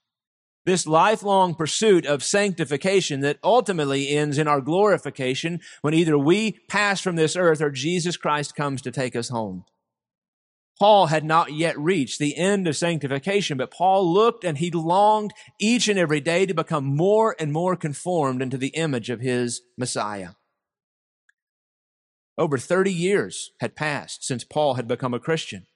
This 0.67 0.87
lifelong 0.87 1.55
pursuit 1.55 2.05
of 2.05 2.23
sanctification 2.23 3.21
that 3.21 3.39
ultimately 3.43 4.11
ends 4.11 4.37
in 4.37 4.47
our 4.47 4.61
glorification 4.61 5.61
when 5.81 5.95
either 5.95 6.19
we 6.19 6.59
pass 6.69 7.01
from 7.01 7.17
this 7.17 7.35
earth 7.35 7.63
or 7.63 7.71
Jesus 7.71 8.19
Christ 8.19 8.55
comes 8.55 8.83
to 8.83 8.91
take 8.91 9.17
us 9.17 9.31
home. 9.31 9.65
Paul 10.79 11.07
had 11.07 11.25
not 11.25 11.53
yet 11.53 11.79
reached 11.79 12.19
the 12.19 12.37
end 12.37 12.69
of 12.69 12.77
sanctification, 12.77 13.59
but 13.59 13.73
Paul 13.73 14.13
looked 14.13 14.45
and 14.45 14.59
he 14.59 14.71
longed 14.71 15.33
each 15.61 15.89
and 15.89 15.99
every 15.99 16.21
day 16.21 16.47
to 16.47 16.55
become 16.55 16.85
more 16.85 17.35
and 17.39 17.53
more 17.53 17.75
conformed 17.75 18.43
into 18.43 18.57
the 18.57 18.69
image 18.69 19.11
of 19.11 19.21
his 19.21 19.63
Messiah. 19.77 20.31
Over 22.37 22.59
30 22.59 22.93
years 22.93 23.51
had 23.61 23.75
passed 23.75 24.25
since 24.25 24.45
Paul 24.45 24.75
had 24.75 24.87
become 24.87 25.13
a 25.13 25.19
Christian. 25.19 25.67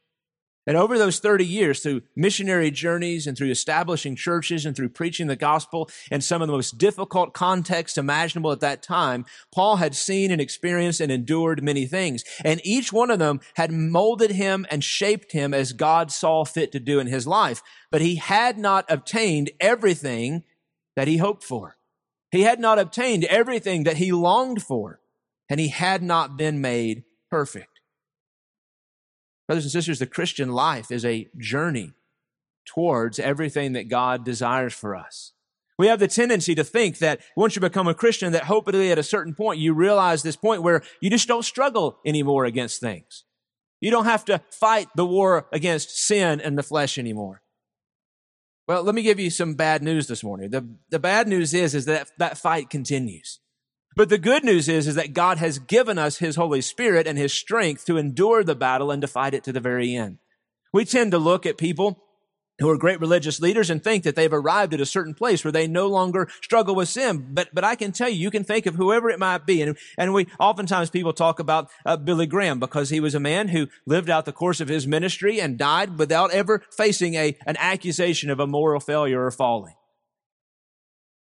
And 0.66 0.76
over 0.76 0.96
those 0.96 1.18
30 1.18 1.44
years, 1.44 1.80
through 1.80 2.02
missionary 2.14 2.70
journeys 2.70 3.26
and 3.26 3.36
through 3.36 3.50
establishing 3.50 4.14
churches 4.14 4.64
and 4.64 4.76
through 4.76 4.90
preaching 4.90 5.26
the 5.26 5.34
gospel 5.34 5.90
in 6.10 6.20
some 6.20 6.40
of 6.40 6.46
the 6.46 6.54
most 6.54 6.78
difficult 6.78 7.34
contexts 7.34 7.98
imaginable 7.98 8.52
at 8.52 8.60
that 8.60 8.82
time, 8.82 9.24
Paul 9.52 9.76
had 9.76 9.96
seen 9.96 10.30
and 10.30 10.40
experienced 10.40 11.00
and 11.00 11.10
endured 11.10 11.64
many 11.64 11.86
things. 11.86 12.22
And 12.44 12.60
each 12.64 12.92
one 12.92 13.10
of 13.10 13.18
them 13.18 13.40
had 13.56 13.72
molded 13.72 14.30
him 14.30 14.64
and 14.70 14.84
shaped 14.84 15.32
him 15.32 15.52
as 15.52 15.72
God 15.72 16.12
saw 16.12 16.44
fit 16.44 16.70
to 16.72 16.80
do 16.80 17.00
in 17.00 17.08
his 17.08 17.26
life. 17.26 17.60
But 17.90 18.00
he 18.00 18.16
had 18.16 18.56
not 18.56 18.84
obtained 18.88 19.50
everything 19.58 20.44
that 20.94 21.08
he 21.08 21.16
hoped 21.16 21.42
for. 21.42 21.76
He 22.30 22.42
had 22.42 22.60
not 22.60 22.78
obtained 22.78 23.24
everything 23.24 23.82
that 23.82 23.96
he 23.96 24.12
longed 24.12 24.62
for. 24.62 25.00
And 25.48 25.58
he 25.58 25.68
had 25.68 26.02
not 26.02 26.36
been 26.36 26.60
made 26.60 27.02
perfect. 27.30 27.71
Brothers 29.46 29.64
and 29.64 29.72
sisters, 29.72 29.98
the 29.98 30.06
Christian 30.06 30.52
life 30.52 30.90
is 30.90 31.04
a 31.04 31.28
journey 31.36 31.92
towards 32.64 33.18
everything 33.18 33.72
that 33.72 33.88
God 33.88 34.24
desires 34.24 34.72
for 34.72 34.94
us. 34.94 35.32
We 35.78 35.88
have 35.88 35.98
the 35.98 36.08
tendency 36.08 36.54
to 36.54 36.64
think 36.64 36.98
that 36.98 37.20
once 37.36 37.56
you 37.56 37.60
become 37.60 37.88
a 37.88 37.94
Christian, 37.94 38.32
that 38.32 38.44
hopefully 38.44 38.92
at 38.92 38.98
a 38.98 39.02
certain 39.02 39.34
point 39.34 39.58
you 39.58 39.74
realize 39.74 40.22
this 40.22 40.36
point 40.36 40.62
where 40.62 40.82
you 41.00 41.10
just 41.10 41.26
don't 41.26 41.44
struggle 41.44 41.98
anymore 42.06 42.44
against 42.44 42.80
things. 42.80 43.24
You 43.80 43.90
don't 43.90 44.04
have 44.04 44.24
to 44.26 44.40
fight 44.50 44.88
the 44.94 45.04
war 45.04 45.48
against 45.52 45.98
sin 45.98 46.40
and 46.40 46.56
the 46.56 46.62
flesh 46.62 46.98
anymore. 46.98 47.42
Well, 48.68 48.84
let 48.84 48.94
me 48.94 49.02
give 49.02 49.18
you 49.18 49.28
some 49.28 49.54
bad 49.54 49.82
news 49.82 50.06
this 50.06 50.22
morning. 50.22 50.50
The, 50.50 50.68
the 50.90 51.00
bad 51.00 51.26
news 51.26 51.52
is, 51.52 51.74
is 51.74 51.86
that 51.86 52.10
that 52.18 52.38
fight 52.38 52.70
continues. 52.70 53.40
But 53.94 54.08
the 54.08 54.18
good 54.18 54.44
news 54.44 54.68
is, 54.68 54.86
is 54.86 54.94
that 54.94 55.12
God 55.12 55.38
has 55.38 55.58
given 55.58 55.98
us 55.98 56.18
His 56.18 56.36
Holy 56.36 56.60
Spirit 56.60 57.06
and 57.06 57.18
His 57.18 57.32
strength 57.32 57.84
to 57.86 57.96
endure 57.96 58.42
the 58.42 58.54
battle 58.54 58.90
and 58.90 59.02
to 59.02 59.08
fight 59.08 59.34
it 59.34 59.44
to 59.44 59.52
the 59.52 59.60
very 59.60 59.94
end. 59.94 60.18
We 60.72 60.84
tend 60.84 61.10
to 61.10 61.18
look 61.18 61.44
at 61.44 61.58
people 61.58 62.02
who 62.58 62.70
are 62.70 62.78
great 62.78 63.00
religious 63.00 63.40
leaders 63.40 63.70
and 63.70 63.82
think 63.82 64.04
that 64.04 64.14
they've 64.14 64.32
arrived 64.32 64.72
at 64.72 64.80
a 64.80 64.86
certain 64.86 65.14
place 65.14 65.44
where 65.44 65.52
they 65.52 65.66
no 65.66 65.88
longer 65.88 66.28
struggle 66.42 66.74
with 66.74 66.88
sin. 66.88 67.28
But, 67.30 67.48
but 67.52 67.64
I 67.64 67.74
can 67.74 67.92
tell 67.92 68.08
you, 68.08 68.16
you 68.16 68.30
can 68.30 68.44
think 68.44 68.66
of 68.66 68.76
whoever 68.76 69.10
it 69.10 69.18
might 69.18 69.46
be. 69.46 69.62
And, 69.62 69.76
and 69.98 70.14
we, 70.14 70.28
oftentimes 70.38 70.90
people 70.90 71.12
talk 71.12 71.40
about 71.40 71.70
uh, 71.84 71.96
Billy 71.96 72.26
Graham 72.26 72.60
because 72.60 72.90
he 72.90 73.00
was 73.00 73.14
a 73.14 73.20
man 73.20 73.48
who 73.48 73.68
lived 73.86 74.08
out 74.08 74.24
the 74.24 74.32
course 74.32 74.60
of 74.60 74.68
his 74.68 74.86
ministry 74.86 75.40
and 75.40 75.58
died 75.58 75.98
without 75.98 76.30
ever 76.30 76.62
facing 76.76 77.14
a, 77.14 77.36
an 77.46 77.56
accusation 77.58 78.30
of 78.30 78.38
a 78.38 78.46
moral 78.46 78.80
failure 78.80 79.24
or 79.24 79.30
falling. 79.30 79.74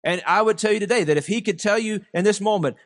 And 0.03 0.21
I 0.25 0.41
would 0.41 0.57
tell 0.57 0.71
you 0.71 0.79
today 0.79 1.03
that 1.03 1.17
if 1.17 1.27
he 1.27 1.41
could 1.41 1.59
tell 1.59 1.77
you 1.77 2.01
in 2.13 2.23
this 2.23 2.41
moment, 2.41 2.77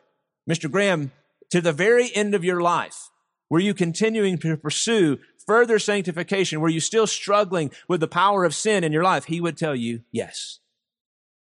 Mr. 0.50 0.70
Graham, 0.70 1.12
to 1.52 1.62
the 1.62 1.74
very 1.74 2.14
end 2.14 2.36
of 2.36 2.44
your 2.44 2.62
life, 2.62 3.10
were 3.50 3.60
you 3.60 3.74
continuing 3.74 4.38
to 4.40 4.58
pursue 4.58 5.20
further 5.46 5.80
sanctification? 5.80 6.60
Were 6.60 6.70
you 6.70 6.80
still 6.80 7.08
struggling 7.08 7.72
with 7.88 8.00
the 8.00 8.08
power 8.08 8.44
of 8.44 8.56
sin 8.56 8.84
in 8.84 8.92
your 8.92 9.04
life? 9.04 9.26
He 9.26 9.40
would 9.40 9.58
tell 9.58 9.76
you 9.76 10.02
yes. 10.12 10.60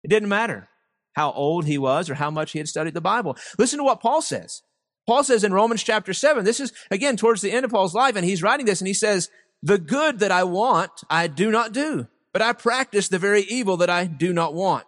It 0.03 0.09
didn't 0.09 0.29
matter 0.29 0.69
how 1.13 1.31
old 1.31 1.65
he 1.65 1.77
was 1.77 2.09
or 2.09 2.15
how 2.15 2.29
much 2.29 2.51
he 2.51 2.59
had 2.59 2.67
studied 2.67 2.93
the 2.93 3.01
Bible. 3.01 3.35
Listen 3.57 3.79
to 3.79 3.83
what 3.83 4.01
Paul 4.01 4.21
says. 4.21 4.61
Paul 5.07 5.23
says 5.23 5.43
in 5.43 5.53
Romans 5.53 5.83
chapter 5.83 6.13
7, 6.13 6.45
this 6.45 6.59
is 6.59 6.73
again 6.91 7.17
towards 7.17 7.41
the 7.41 7.51
end 7.51 7.65
of 7.65 7.71
Paul's 7.71 7.95
life, 7.95 8.15
and 8.15 8.25
he's 8.25 8.43
writing 8.43 8.65
this, 8.65 8.81
and 8.81 8.87
he 8.87 8.93
says, 8.93 9.29
The 9.63 9.79
good 9.79 10.19
that 10.19 10.31
I 10.31 10.43
want, 10.43 10.91
I 11.09 11.27
do 11.27 11.49
not 11.49 11.71
do, 11.71 12.07
but 12.33 12.41
I 12.41 12.53
practice 12.53 13.07
the 13.07 13.17
very 13.17 13.41
evil 13.43 13.77
that 13.77 13.89
I 13.89 14.05
do 14.05 14.33
not 14.33 14.53
want. 14.53 14.85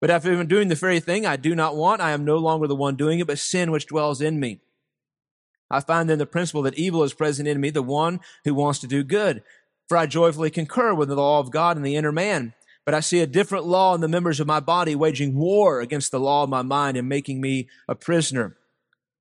But 0.00 0.10
after 0.10 0.32
even 0.32 0.46
doing 0.46 0.68
the 0.68 0.74
very 0.74 1.00
thing 1.00 1.26
I 1.26 1.36
do 1.36 1.54
not 1.54 1.76
want, 1.76 2.00
I 2.00 2.12
am 2.12 2.24
no 2.24 2.36
longer 2.36 2.66
the 2.66 2.76
one 2.76 2.96
doing 2.96 3.18
it, 3.18 3.26
but 3.26 3.38
sin 3.38 3.70
which 3.70 3.86
dwells 3.86 4.20
in 4.20 4.38
me. 4.38 4.60
I 5.70 5.80
find 5.80 6.08
then 6.08 6.18
the 6.18 6.26
principle 6.26 6.62
that 6.62 6.78
evil 6.78 7.02
is 7.02 7.12
present 7.12 7.48
in 7.48 7.60
me, 7.60 7.70
the 7.70 7.82
one 7.82 8.20
who 8.44 8.54
wants 8.54 8.78
to 8.80 8.86
do 8.86 9.02
good. 9.02 9.42
For 9.88 9.96
I 9.96 10.06
joyfully 10.06 10.50
concur 10.50 10.94
with 10.94 11.08
the 11.08 11.16
law 11.16 11.40
of 11.40 11.50
God 11.50 11.76
in 11.76 11.82
the 11.82 11.96
inner 11.96 12.12
man. 12.12 12.54
But 12.84 12.94
I 12.94 13.00
see 13.00 13.20
a 13.20 13.26
different 13.26 13.66
law 13.66 13.94
in 13.94 14.00
the 14.00 14.08
members 14.08 14.40
of 14.40 14.46
my 14.46 14.60
body, 14.60 14.94
waging 14.94 15.36
war 15.36 15.80
against 15.80 16.10
the 16.10 16.20
law 16.20 16.44
of 16.44 16.48
my 16.48 16.62
mind 16.62 16.96
and 16.96 17.08
making 17.08 17.40
me 17.40 17.68
a 17.86 17.94
prisoner 17.94 18.56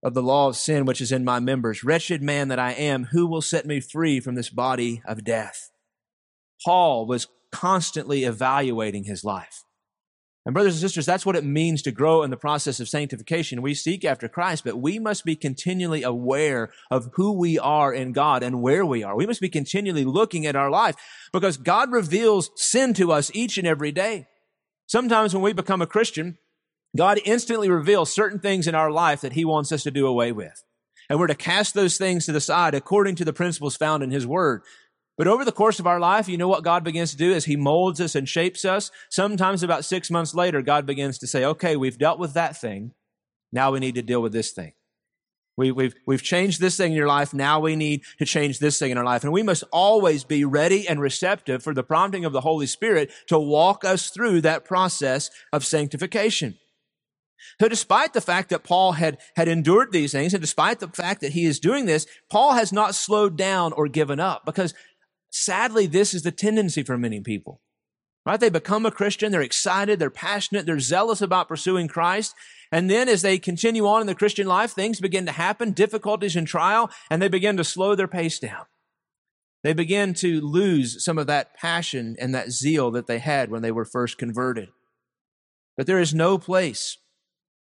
of 0.04 0.14
the 0.14 0.24
law 0.24 0.48
of 0.48 0.56
sin 0.56 0.86
which 0.86 1.02
is 1.02 1.12
in 1.12 1.26
my 1.26 1.40
members. 1.40 1.84
Wretched 1.84 2.22
man 2.22 2.48
that 2.48 2.60
I 2.60 2.72
am, 2.72 3.06
who 3.06 3.28
will 3.28 3.42
set 3.42 3.66
me 3.66 3.82
free 3.82 4.22
from 4.22 4.36
this 4.36 4.50
body 4.50 5.02
of 5.06 5.26
death? 5.26 5.72
Paul 6.64 7.06
was 7.08 7.28
constantly 7.52 8.24
evaluating 8.24 9.04
his 9.04 9.26
life. 9.26 9.66
And 10.48 10.54
brothers 10.54 10.76
and 10.76 10.82
sisters, 10.82 11.06
that's 11.06 11.26
what 11.26 11.36
it 11.36 11.44
means 11.44 11.82
to 11.82 11.92
grow 11.92 12.24
in 12.24 12.30
the 12.30 12.38
process 12.38 12.80
of 12.80 12.88
sanctification. 12.88 13.62
We 13.62 13.74
seek 13.74 14.06
after 14.06 14.30
Christ, 14.30 14.64
but 14.64 14.78
we 14.78 14.98
must 14.98 15.26
be 15.26 15.36
continually 15.36 16.04
aware 16.04 16.72
of 16.90 17.10
who 17.16 17.34
we 17.34 17.60
are 17.60 17.94
in 17.94 18.14
God 18.14 18.44
and 18.44 18.62
where 18.62 18.86
we 18.86 19.04
are. 19.04 19.14
We 19.14 19.26
must 19.26 19.42
be 19.42 19.50
continually 19.50 20.06
looking 20.06 20.46
at 20.46 20.56
our 20.56 20.70
life 20.70 20.96
because 21.34 21.58
God 21.58 21.92
reveals 21.92 22.50
sin 22.56 22.94
to 22.94 23.12
us 23.12 23.30
each 23.34 23.58
and 23.58 23.68
every 23.68 23.92
day. 23.92 24.28
Sometimes 24.86 25.34
when 25.34 25.44
we 25.44 25.52
become 25.52 25.82
a 25.82 25.86
Christian, 25.86 26.38
God 26.96 27.20
instantly 27.26 27.70
reveals 27.70 28.14
certain 28.14 28.40
things 28.40 28.68
in 28.68 28.74
our 28.74 28.90
life 28.90 29.20
that 29.20 29.34
he 29.34 29.44
wants 29.44 29.74
us 29.74 29.84
to 29.84 29.92
do 29.92 30.08
away 30.08 30.32
with. 30.32 30.64
And 31.10 31.20
we're 31.20 31.28
to 31.28 31.36
cast 31.36 31.74
those 31.74 31.98
things 31.98 32.26
to 32.26 32.32
the 32.32 32.40
side 32.40 32.74
according 32.74 33.16
to 33.16 33.26
the 33.26 33.34
principles 33.34 33.76
found 33.76 34.02
in 34.02 34.12
his 34.12 34.26
word. 34.26 34.62
But 35.18 35.28
over 35.28 35.44
the 35.44 35.52
course 35.52 35.80
of 35.80 35.88
our 35.88 36.00
life, 36.00 36.30
you 36.30 36.38
know 36.38 36.48
what 36.48 36.64
God 36.64 36.84
begins 36.84 37.12
to 37.12 37.18
do 37.18 37.32
is 37.32 37.46
He 37.46 37.56
molds 37.56 38.00
us 38.00 38.14
and 38.16 38.30
shapes 38.30 38.64
us. 38.64 38.92
Sometimes 39.10 39.64
about 39.64 39.84
six 39.84 40.12
months 40.12 40.36
later, 40.36 40.62
God 40.62 40.86
begins 40.86 41.18
to 41.20 41.28
say, 41.28 41.44
okay, 41.44 41.76
we've 41.76 41.98
dealt 41.98 42.20
with 42.20 42.34
that 42.34 42.56
thing. 42.56 42.94
Now 43.52 43.72
we 43.72 43.80
need 43.80 43.96
to 43.96 44.04
deal 44.04 44.22
with 44.22 44.32
this 44.32 44.52
thing. 44.52 44.74
We, 45.58 45.72
we've, 45.72 45.96
we've 46.06 46.22
changed 46.22 46.62
this 46.62 46.78
thing 46.78 46.92
in 46.92 46.98
your 46.98 47.08
life. 47.08 47.34
Now 47.34 47.60
we 47.60 47.76
need 47.76 48.04
to 48.20 48.26
change 48.26 48.60
this 48.60 48.78
thing 48.78 48.92
in 48.92 48.98
our 48.98 49.04
life. 49.04 49.24
And 49.24 49.34
we 49.34 49.42
must 49.42 49.64
always 49.72 50.24
be 50.24 50.46
ready 50.46 50.88
and 50.88 51.02
receptive 51.02 51.64
for 51.64 51.74
the 51.74 51.84
prompting 51.84 52.26
of 52.26 52.32
the 52.32 52.42
Holy 52.42 52.68
Spirit 52.68 53.12
to 53.28 53.40
walk 53.40 53.84
us 53.84 54.12
through 54.12 54.42
that 54.42 54.66
process 54.66 55.32
of 55.52 55.66
sanctification. 55.66 56.60
So 57.60 57.68
despite 57.68 58.14
the 58.14 58.22
fact 58.22 58.50
that 58.50 58.64
Paul 58.64 58.94
had, 58.94 59.18
had 59.36 59.48
endured 59.48 59.92
these 59.92 60.12
things, 60.12 60.34
and 60.34 60.42
despite 60.42 60.80
the 60.80 60.90
fact 60.90 61.22
that 61.22 61.32
he 61.32 61.46
is 61.46 61.60
doing 61.60 61.88
this, 61.88 62.06
Paul 62.30 62.54
has 62.54 62.72
not 62.72 62.94
slowed 62.94 63.36
down 63.36 63.74
or 63.74 63.88
given 63.88 64.20
up 64.20 64.46
because 64.46 64.76
Sadly, 65.30 65.86
this 65.86 66.14
is 66.14 66.24
the 66.24 66.32
tendency 66.32 66.84
for 66.84 66.98
many 66.98 67.20
people. 67.22 67.62
Right? 68.26 68.40
They 68.40 68.50
become 68.50 68.86
a 68.86 68.92
Christian, 68.92 69.32
they're 69.32 69.42
excited, 69.42 70.00
they're 70.00 70.10
passionate, 70.10 70.66
they're 70.66 70.82
zealous 70.82 71.22
about 71.22 71.48
pursuing 71.48 71.88
Christ. 71.88 72.36
And 72.74 72.90
then 72.90 73.08
as 73.08 73.22
they 73.22 73.40
continue 73.40 73.88
on 73.88 74.02
in 74.02 74.08
the 74.08 74.16
Christian 74.16 74.48
life, 74.48 74.72
things 74.72 75.00
begin 75.00 75.26
to 75.28 75.32
happen, 75.32 75.72
difficulties 75.72 76.36
and 76.36 76.46
trial, 76.46 76.90
and 77.10 77.22
they 77.22 77.30
begin 77.30 77.56
to 77.56 77.64
slow 77.64 77.96
their 77.96 78.08
pace 78.08 78.38
down. 78.38 78.66
They 79.64 79.74
begin 79.74 80.14
to 80.16 80.42
lose 80.42 81.04
some 81.04 81.18
of 81.18 81.28
that 81.28 81.56
passion 81.56 82.16
and 82.20 82.36
that 82.36 82.52
zeal 82.52 82.92
that 82.92 83.08
they 83.08 83.20
had 83.20 83.50
when 83.50 83.62
they 83.62 83.72
were 83.72 83.86
first 83.86 84.18
converted. 84.18 84.70
But 85.78 85.88
there 85.88 86.00
is 86.00 86.14
no 86.14 86.38
place 86.38 86.98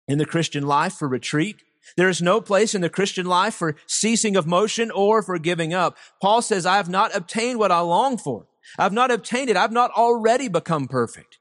in 0.07 0.17
the 0.17 0.25
Christian 0.25 0.65
life 0.65 0.93
for 0.93 1.07
retreat. 1.07 1.63
There 1.97 2.09
is 2.09 2.21
no 2.21 2.41
place 2.41 2.73
in 2.75 2.81
the 2.81 2.89
Christian 2.89 3.25
life 3.25 3.55
for 3.55 3.75
ceasing 3.85 4.35
of 4.35 4.47
motion 4.47 4.91
or 4.91 5.21
for 5.21 5.37
giving 5.39 5.73
up. 5.73 5.97
Paul 6.21 6.41
says, 6.41 6.65
I 6.65 6.77
have 6.77 6.89
not 6.89 7.15
obtained 7.15 7.59
what 7.59 7.71
I 7.71 7.79
long 7.79 8.17
for. 8.17 8.47
I've 8.77 8.93
not 8.93 9.11
obtained 9.11 9.49
it. 9.49 9.57
I've 9.57 9.71
not 9.71 9.91
already 9.91 10.47
become 10.47 10.87
perfect. 10.87 11.39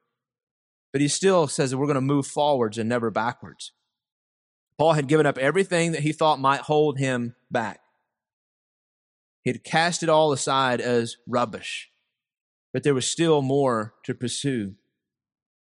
But 0.92 1.00
he 1.00 1.08
still 1.08 1.46
says 1.46 1.70
that 1.70 1.78
we're 1.78 1.86
going 1.86 1.94
to 1.94 2.00
move 2.00 2.26
forwards 2.26 2.78
and 2.78 2.88
never 2.88 3.10
backwards. 3.10 3.72
Paul 4.78 4.94
had 4.94 5.08
given 5.08 5.26
up 5.26 5.38
everything 5.38 5.92
that 5.92 6.02
he 6.02 6.12
thought 6.12 6.40
might 6.40 6.62
hold 6.62 6.98
him 6.98 7.34
back. 7.50 7.80
He 9.42 9.50
had 9.50 9.62
cast 9.62 10.02
it 10.02 10.08
all 10.08 10.32
aside 10.32 10.80
as 10.80 11.16
rubbish, 11.26 11.90
but 12.72 12.82
there 12.82 12.94
was 12.94 13.06
still 13.06 13.42
more 13.42 13.94
to 14.04 14.14
pursue. 14.14 14.74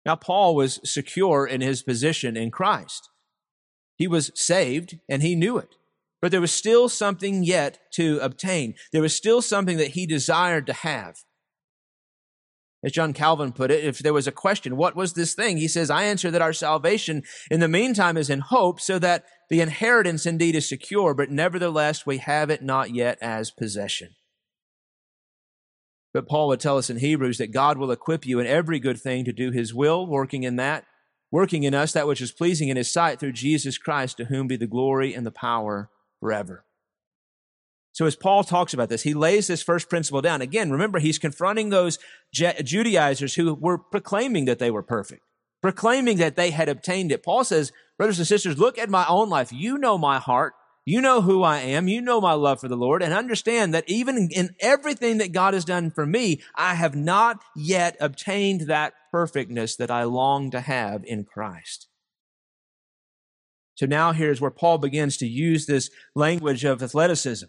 Now, 0.05 0.15
Paul 0.15 0.55
was 0.55 0.79
secure 0.83 1.45
in 1.45 1.61
his 1.61 1.83
position 1.83 2.37
in 2.37 2.49
Christ. 2.51 3.09
He 3.99 4.07
was 4.07 4.31
saved 4.33 4.97
and 5.09 5.21
he 5.21 5.35
knew 5.35 5.57
it. 5.57 5.75
But 6.21 6.31
there 6.31 6.41
was 6.41 6.51
still 6.51 6.89
something 6.89 7.43
yet 7.43 7.79
to 7.93 8.17
obtain. 8.19 8.75
There 8.91 9.01
was 9.01 9.15
still 9.15 9.41
something 9.41 9.77
that 9.77 9.91
he 9.91 10.07
desired 10.07 10.65
to 10.67 10.73
have. 10.73 11.17
As 12.81 12.93
John 12.93 13.11
Calvin 13.11 13.51
put 13.51 13.71
it, 13.71 13.83
if 13.83 13.99
there 13.99 14.13
was 14.13 14.25
a 14.27 14.31
question, 14.31 14.77
what 14.77 14.95
was 14.95 15.13
this 15.13 15.33
thing? 15.33 15.57
He 15.57 15.67
says, 15.67 15.89
I 15.89 16.03
answer 16.03 16.31
that 16.31 16.41
our 16.41 16.53
salvation 16.53 17.23
in 17.51 17.59
the 17.59 17.67
meantime 17.67 18.15
is 18.15 18.29
in 18.29 18.39
hope, 18.39 18.79
so 18.79 18.97
that 18.99 19.25
the 19.49 19.59
inheritance 19.59 20.25
indeed 20.25 20.55
is 20.55 20.67
secure, 20.67 21.13
but 21.13 21.29
nevertheless 21.29 22.05
we 22.05 22.19
have 22.19 22.49
it 22.49 22.63
not 22.63 22.91
yet 22.91 23.17
as 23.21 23.51
possession. 23.51 24.15
But 26.13 26.27
Paul 26.27 26.47
would 26.47 26.61
tell 26.61 26.77
us 26.77 26.89
in 26.89 26.99
Hebrews 26.99 27.37
that 27.39 27.51
God 27.51 27.77
will 27.77 27.91
equip 27.91 28.25
you 28.25 28.39
in 28.39 28.47
every 28.47 28.79
good 28.79 28.99
thing 28.99 29.25
to 29.25 29.33
do 29.33 29.51
his 29.51 29.73
will, 29.73 30.07
working 30.07 30.43
in 30.43 30.55
that 30.55 30.85
working 31.31 31.63
in 31.63 31.73
us 31.73 31.93
that 31.93 32.07
which 32.07 32.21
is 32.21 32.31
pleasing 32.31 32.69
in 32.69 32.77
his 32.77 32.91
sight 32.91 33.19
through 33.19 33.33
Jesus 33.33 33.77
Christ, 33.77 34.17
to 34.17 34.25
whom 34.25 34.47
be 34.47 34.55
the 34.55 34.67
glory 34.67 35.13
and 35.13 35.25
the 35.25 35.31
power 35.31 35.89
forever. 36.19 36.65
So 37.91 38.05
as 38.05 38.15
Paul 38.15 38.43
talks 38.43 38.73
about 38.73 38.89
this, 38.89 39.03
he 39.03 39.13
lays 39.13 39.47
this 39.47 39.61
first 39.61 39.89
principle 39.89 40.21
down. 40.21 40.41
Again, 40.41 40.71
remember, 40.71 40.99
he's 40.99 41.19
confronting 41.19 41.69
those 41.69 41.99
Judaizers 42.33 43.35
who 43.35 43.53
were 43.53 43.77
proclaiming 43.77 44.45
that 44.45 44.59
they 44.59 44.71
were 44.71 44.83
perfect, 44.83 45.23
proclaiming 45.61 46.17
that 46.17 46.35
they 46.35 46.51
had 46.51 46.69
obtained 46.69 47.11
it. 47.11 47.23
Paul 47.23 47.43
says, 47.43 47.71
brothers 47.97 48.19
and 48.19 48.27
sisters, 48.27 48.57
look 48.57 48.77
at 48.77 48.89
my 48.89 49.05
own 49.07 49.29
life. 49.29 49.51
You 49.51 49.77
know 49.77 49.97
my 49.97 50.19
heart. 50.19 50.53
You 50.85 51.01
know 51.01 51.21
who 51.21 51.43
I 51.43 51.59
am. 51.59 51.87
You 51.87 52.01
know 52.01 52.21
my 52.21 52.33
love 52.33 52.61
for 52.61 52.67
the 52.67 52.77
Lord 52.77 53.03
and 53.03 53.13
understand 53.13 53.73
that 53.73 53.87
even 53.87 54.29
in 54.31 54.55
everything 54.59 55.17
that 55.17 55.33
God 55.33 55.53
has 55.53 55.65
done 55.65 55.91
for 55.91 56.05
me, 56.05 56.41
I 56.55 56.75
have 56.75 56.95
not 56.95 57.43
yet 57.55 57.97
obtained 57.99 58.61
that 58.61 58.93
perfectness 59.11 59.75
that 59.75 59.91
I 59.91 60.03
long 60.03 60.51
to 60.51 60.61
have 60.61 61.03
in 61.05 61.23
Christ. 61.23 61.87
So 63.75 63.85
now 63.85 64.11
here's 64.11 64.41
where 64.41 64.51
Paul 64.51 64.77
begins 64.77 65.17
to 65.17 65.27
use 65.27 65.65
this 65.65 65.89
language 66.13 66.65
of 66.65 66.83
athleticism. 66.83 67.45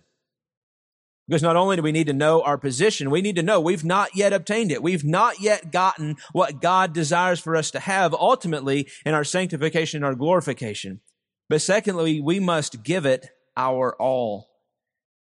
Because 1.26 1.42
not 1.42 1.56
only 1.56 1.76
do 1.76 1.82
we 1.82 1.92
need 1.92 2.08
to 2.08 2.12
know 2.12 2.42
our 2.42 2.58
position, 2.58 3.10
we 3.10 3.22
need 3.22 3.36
to 3.36 3.42
know 3.42 3.60
we've 3.60 3.84
not 3.84 4.16
yet 4.16 4.32
obtained 4.32 4.72
it. 4.72 4.82
We've 4.82 5.04
not 5.04 5.40
yet 5.40 5.70
gotten 5.70 6.16
what 6.32 6.60
God 6.60 6.92
desires 6.92 7.38
for 7.38 7.54
us 7.54 7.70
to 7.70 7.80
have 7.80 8.14
ultimately 8.14 8.88
in 9.06 9.14
our 9.14 9.24
sanctification 9.24 9.98
and 9.98 10.04
our 10.04 10.14
glorification. 10.14 11.00
But 11.48 11.62
secondly, 11.62 12.20
we 12.20 12.40
must 12.40 12.82
give 12.82 13.06
it 13.06 13.28
our 13.56 13.94
all. 14.00 14.48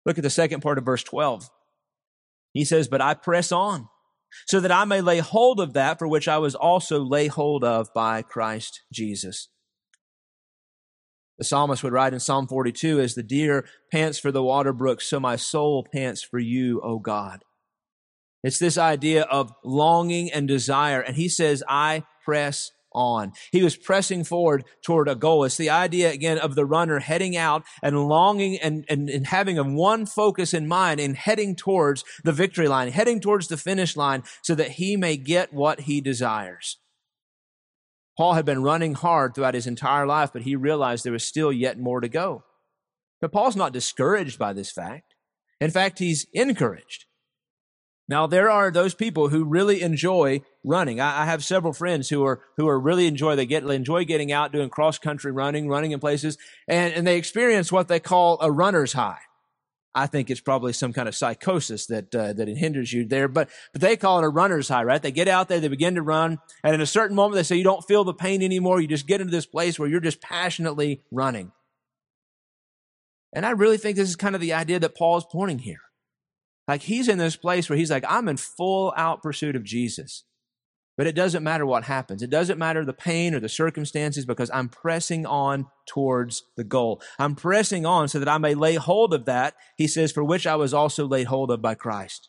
Look 0.06 0.18
at 0.18 0.24
the 0.24 0.30
second 0.30 0.60
part 0.60 0.78
of 0.78 0.84
verse 0.84 1.02
12. 1.02 1.50
He 2.52 2.64
says, 2.64 2.88
But 2.88 3.00
I 3.00 3.14
press 3.14 3.52
on 3.52 3.88
so 4.46 4.60
that 4.60 4.72
I 4.72 4.84
may 4.84 5.00
lay 5.00 5.18
hold 5.18 5.60
of 5.60 5.72
that 5.74 5.98
for 5.98 6.08
which 6.08 6.28
I 6.28 6.38
was 6.38 6.54
also 6.54 7.00
lay 7.00 7.26
hold 7.26 7.64
of 7.64 7.88
by 7.94 8.22
Christ 8.22 8.82
Jesus. 8.92 9.48
The 11.38 11.44
psalmist 11.44 11.82
would 11.82 11.94
write 11.94 12.12
in 12.12 12.20
Psalm 12.20 12.46
42, 12.46 13.00
as 13.00 13.14
the 13.14 13.22
deer 13.22 13.64
pants 13.90 14.18
for 14.18 14.30
the 14.30 14.42
water 14.42 14.74
brook, 14.74 15.00
so 15.00 15.18
my 15.18 15.36
soul 15.36 15.86
pants 15.90 16.22
for 16.22 16.38
you, 16.38 16.82
O 16.82 16.98
God. 16.98 17.42
It's 18.42 18.58
this 18.58 18.76
idea 18.76 19.22
of 19.22 19.52
longing 19.64 20.30
and 20.32 20.46
desire. 20.46 21.00
And 21.00 21.16
he 21.16 21.28
says, 21.28 21.62
I 21.68 22.04
press 22.24 22.72
on. 22.92 23.32
He 23.52 23.62
was 23.62 23.76
pressing 23.76 24.24
forward 24.24 24.64
toward 24.84 25.08
a 25.08 25.14
goal. 25.14 25.44
It's 25.44 25.56
the 25.56 25.70
idea 25.70 26.10
again 26.10 26.38
of 26.38 26.54
the 26.54 26.64
runner 26.64 26.98
heading 26.98 27.36
out 27.36 27.64
and 27.82 28.08
longing 28.08 28.58
and, 28.58 28.84
and, 28.88 29.08
and 29.08 29.26
having 29.26 29.58
a 29.58 29.64
one 29.64 30.06
focus 30.06 30.54
in 30.54 30.66
mind 30.66 31.00
and 31.00 31.16
heading 31.16 31.56
towards 31.56 32.04
the 32.24 32.32
victory 32.32 32.68
line, 32.68 32.90
heading 32.90 33.20
towards 33.20 33.48
the 33.48 33.56
finish 33.56 33.96
line 33.96 34.22
so 34.42 34.54
that 34.54 34.72
he 34.72 34.96
may 34.96 35.16
get 35.16 35.52
what 35.52 35.80
he 35.80 36.00
desires. 36.00 36.78
Paul 38.16 38.34
had 38.34 38.44
been 38.44 38.62
running 38.62 38.94
hard 38.94 39.34
throughout 39.34 39.54
his 39.54 39.66
entire 39.66 40.06
life, 40.06 40.30
but 40.32 40.42
he 40.42 40.56
realized 40.56 41.04
there 41.04 41.12
was 41.12 41.24
still 41.24 41.52
yet 41.52 41.78
more 41.78 42.00
to 42.00 42.08
go. 42.08 42.44
But 43.20 43.32
Paul's 43.32 43.56
not 43.56 43.72
discouraged 43.72 44.38
by 44.38 44.52
this 44.52 44.70
fact. 44.70 45.14
In 45.60 45.70
fact, 45.70 45.98
he's 45.98 46.26
encouraged. 46.32 47.06
Now, 48.10 48.26
there 48.26 48.50
are 48.50 48.72
those 48.72 48.92
people 48.92 49.28
who 49.28 49.44
really 49.44 49.82
enjoy 49.82 50.42
running. 50.64 51.00
I, 51.00 51.22
I, 51.22 51.26
have 51.26 51.44
several 51.44 51.72
friends 51.72 52.08
who 52.08 52.24
are, 52.24 52.40
who 52.56 52.66
are 52.66 52.78
really 52.78 53.06
enjoy, 53.06 53.36
they 53.36 53.46
get, 53.46 53.62
enjoy 53.62 54.04
getting 54.04 54.32
out, 54.32 54.50
doing 54.50 54.68
cross 54.68 54.98
country 54.98 55.30
running, 55.30 55.68
running 55.68 55.92
in 55.92 56.00
places, 56.00 56.36
and, 56.66 56.92
and 56.92 57.06
they 57.06 57.16
experience 57.16 57.70
what 57.70 57.86
they 57.86 58.00
call 58.00 58.38
a 58.40 58.50
runner's 58.50 58.94
high. 58.94 59.20
I 59.94 60.08
think 60.08 60.28
it's 60.28 60.40
probably 60.40 60.72
some 60.72 60.92
kind 60.92 61.06
of 61.06 61.14
psychosis 61.14 61.86
that 61.86 62.12
uh, 62.12 62.32
that 62.32 62.48
hinders 62.48 62.92
you 62.92 63.04
there. 63.04 63.28
But 63.28 63.48
but 63.72 63.80
they 63.80 63.96
call 63.96 64.18
it 64.18 64.24
a 64.24 64.28
runner's 64.28 64.68
high, 64.68 64.84
right? 64.84 65.02
They 65.02 65.10
get 65.12 65.28
out 65.28 65.48
there, 65.48 65.60
they 65.60 65.68
begin 65.68 65.94
to 65.94 66.02
run, 66.02 66.38
and 66.64 66.74
in 66.74 66.80
a 66.80 66.86
certain 66.86 67.16
moment, 67.16 67.36
they 67.36 67.42
say 67.42 67.56
you 67.56 67.64
don't 67.64 67.86
feel 67.86 68.02
the 68.02 68.14
pain 68.14 68.42
anymore. 68.42 68.80
You 68.80 68.88
just 68.88 69.06
get 69.06 69.20
into 69.20 69.32
this 69.32 69.46
place 69.46 69.78
where 69.78 69.88
you're 69.88 70.00
just 70.00 70.20
passionately 70.20 71.02
running. 71.12 71.52
And 73.32 73.46
I 73.46 73.50
really 73.50 73.78
think 73.78 73.96
this 73.96 74.08
is 74.08 74.16
kind 74.16 74.34
of 74.34 74.40
the 74.40 74.52
idea 74.52 74.80
that 74.80 74.96
Paul 74.96 75.18
is 75.18 75.26
pointing 75.30 75.60
here. 75.60 75.80
Like 76.70 76.82
he's 76.82 77.08
in 77.08 77.18
this 77.18 77.34
place 77.34 77.68
where 77.68 77.76
he's 77.76 77.90
like, 77.90 78.04
I'm 78.08 78.28
in 78.28 78.36
full 78.36 78.94
out 78.96 79.24
pursuit 79.24 79.56
of 79.56 79.64
Jesus. 79.64 80.22
But 80.96 81.08
it 81.08 81.16
doesn't 81.16 81.42
matter 81.42 81.66
what 81.66 81.82
happens. 81.82 82.22
It 82.22 82.30
doesn't 82.30 82.60
matter 82.60 82.84
the 82.84 82.92
pain 82.92 83.34
or 83.34 83.40
the 83.40 83.48
circumstances 83.48 84.24
because 84.24 84.52
I'm 84.54 84.68
pressing 84.68 85.26
on 85.26 85.66
towards 85.88 86.44
the 86.56 86.62
goal. 86.62 87.02
I'm 87.18 87.34
pressing 87.34 87.86
on 87.86 88.06
so 88.06 88.20
that 88.20 88.28
I 88.28 88.38
may 88.38 88.54
lay 88.54 88.76
hold 88.76 89.12
of 89.12 89.24
that, 89.24 89.56
he 89.76 89.88
says, 89.88 90.12
for 90.12 90.22
which 90.22 90.46
I 90.46 90.54
was 90.54 90.72
also 90.72 91.08
laid 91.08 91.26
hold 91.26 91.50
of 91.50 91.60
by 91.60 91.74
Christ. 91.74 92.28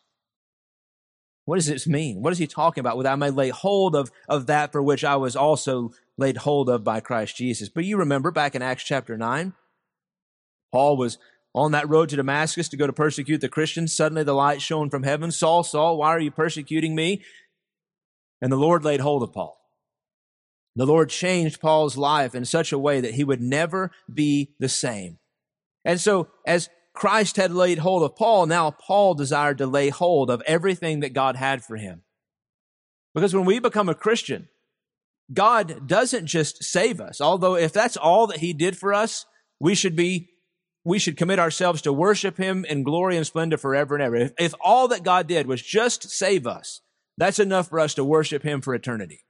What 1.44 1.54
does 1.54 1.66
this 1.66 1.86
mean? 1.86 2.20
What 2.20 2.32
is 2.32 2.38
he 2.38 2.48
talking 2.48 2.80
about? 2.80 2.96
With 2.96 3.06
I 3.06 3.14
may 3.14 3.30
lay 3.30 3.50
hold 3.50 3.94
of, 3.94 4.10
of 4.28 4.48
that 4.48 4.72
for 4.72 4.82
which 4.82 5.04
I 5.04 5.14
was 5.14 5.36
also 5.36 5.92
laid 6.18 6.38
hold 6.38 6.68
of 6.68 6.82
by 6.82 6.98
Christ 6.98 7.36
Jesus. 7.36 7.68
But 7.68 7.84
you 7.84 7.96
remember 7.96 8.32
back 8.32 8.56
in 8.56 8.62
Acts 8.62 8.82
chapter 8.82 9.16
9, 9.16 9.52
Paul 10.72 10.96
was 10.96 11.18
on 11.54 11.72
that 11.72 11.88
road 11.88 12.08
to 12.08 12.16
Damascus 12.16 12.68
to 12.70 12.76
go 12.76 12.86
to 12.86 12.92
persecute 12.92 13.40
the 13.40 13.48
Christians. 13.48 13.94
Suddenly 13.94 14.24
the 14.24 14.34
light 14.34 14.62
shone 14.62 14.90
from 14.90 15.02
heaven. 15.02 15.30
Saul, 15.30 15.62
Saul, 15.62 15.98
why 15.98 16.08
are 16.08 16.20
you 16.20 16.30
persecuting 16.30 16.94
me? 16.94 17.22
And 18.40 18.50
the 18.50 18.56
Lord 18.56 18.84
laid 18.84 19.00
hold 19.00 19.22
of 19.22 19.32
Paul. 19.32 19.58
The 20.74 20.86
Lord 20.86 21.10
changed 21.10 21.60
Paul's 21.60 21.96
life 21.96 22.34
in 22.34 22.44
such 22.44 22.72
a 22.72 22.78
way 22.78 23.00
that 23.00 23.14
he 23.14 23.24
would 23.24 23.42
never 23.42 23.90
be 24.12 24.54
the 24.58 24.68
same. 24.68 25.18
And 25.84 26.00
so, 26.00 26.28
as 26.46 26.70
Christ 26.94 27.36
had 27.36 27.52
laid 27.52 27.78
hold 27.78 28.02
of 28.02 28.16
Paul, 28.16 28.46
now 28.46 28.70
Paul 28.70 29.14
desired 29.14 29.58
to 29.58 29.66
lay 29.66 29.90
hold 29.90 30.30
of 30.30 30.42
everything 30.46 31.00
that 31.00 31.12
God 31.12 31.36
had 31.36 31.62
for 31.62 31.76
him. 31.76 32.02
Because 33.14 33.34
when 33.34 33.44
we 33.44 33.58
become 33.58 33.88
a 33.88 33.94
Christian, 33.94 34.48
God 35.32 35.86
doesn't 35.86 36.26
just 36.26 36.64
save 36.64 37.00
us. 37.00 37.20
Although 37.20 37.56
if 37.56 37.72
that's 37.72 37.96
all 37.96 38.26
that 38.28 38.38
he 38.38 38.52
did 38.52 38.76
for 38.76 38.94
us, 38.94 39.26
we 39.60 39.74
should 39.74 39.96
be, 39.96 40.30
we 40.84 40.98
should 40.98 41.16
commit 41.16 41.38
ourselves 41.38 41.82
to 41.82 41.92
worship 41.92 42.36
him 42.36 42.64
in 42.64 42.82
glory 42.82 43.16
and 43.16 43.26
splendor 43.26 43.56
forever 43.56 43.94
and 43.94 44.02
ever. 44.02 44.16
If, 44.16 44.32
if 44.38 44.54
all 44.60 44.88
that 44.88 45.04
God 45.04 45.26
did 45.26 45.46
was 45.46 45.62
just 45.62 46.10
save 46.10 46.46
us, 46.46 46.80
that's 47.16 47.38
enough 47.38 47.68
for 47.68 47.78
us 47.78 47.94
to 47.94 48.04
worship 48.04 48.42
Him 48.42 48.60
for 48.60 48.74
eternity. 48.74 49.24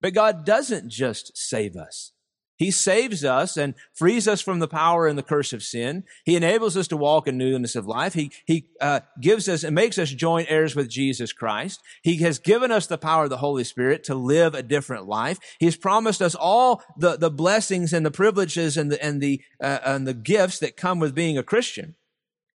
But 0.00 0.14
God 0.14 0.44
doesn't 0.44 0.88
just 0.90 1.36
save 1.36 1.76
us. 1.76 2.12
He 2.58 2.72
saves 2.72 3.24
us 3.24 3.56
and 3.56 3.74
frees 3.94 4.26
us 4.26 4.40
from 4.40 4.58
the 4.58 4.66
power 4.66 5.06
and 5.06 5.16
the 5.16 5.22
curse 5.22 5.52
of 5.52 5.62
sin. 5.62 6.02
He 6.24 6.34
enables 6.34 6.76
us 6.76 6.88
to 6.88 6.96
walk 6.96 7.28
in 7.28 7.38
newness 7.38 7.76
of 7.76 7.86
life. 7.86 8.14
He, 8.14 8.32
he 8.46 8.66
uh, 8.80 9.00
gives 9.20 9.48
us 9.48 9.62
and 9.62 9.74
makes 9.74 9.96
us 9.96 10.10
joint 10.10 10.48
heirs 10.50 10.74
with 10.74 10.88
Jesus 10.88 11.32
Christ. 11.32 11.80
He 12.02 12.16
has 12.16 12.40
given 12.40 12.72
us 12.72 12.86
the 12.86 12.98
power 12.98 13.24
of 13.24 13.30
the 13.30 13.36
Holy 13.36 13.62
Spirit 13.62 14.02
to 14.04 14.14
live 14.16 14.54
a 14.54 14.62
different 14.62 15.06
life. 15.06 15.38
He's 15.60 15.76
promised 15.76 16.20
us 16.20 16.34
all 16.34 16.82
the, 16.96 17.16
the 17.16 17.30
blessings 17.30 17.92
and 17.92 18.04
the 18.04 18.10
privileges 18.10 18.76
and 18.76 18.90
the, 18.90 19.02
and 19.02 19.20
the, 19.20 19.40
uh, 19.62 19.78
and 19.84 20.06
the 20.06 20.14
gifts 20.14 20.58
that 20.58 20.76
come 20.76 20.98
with 20.98 21.14
being 21.14 21.38
a 21.38 21.44
Christian. 21.44 21.94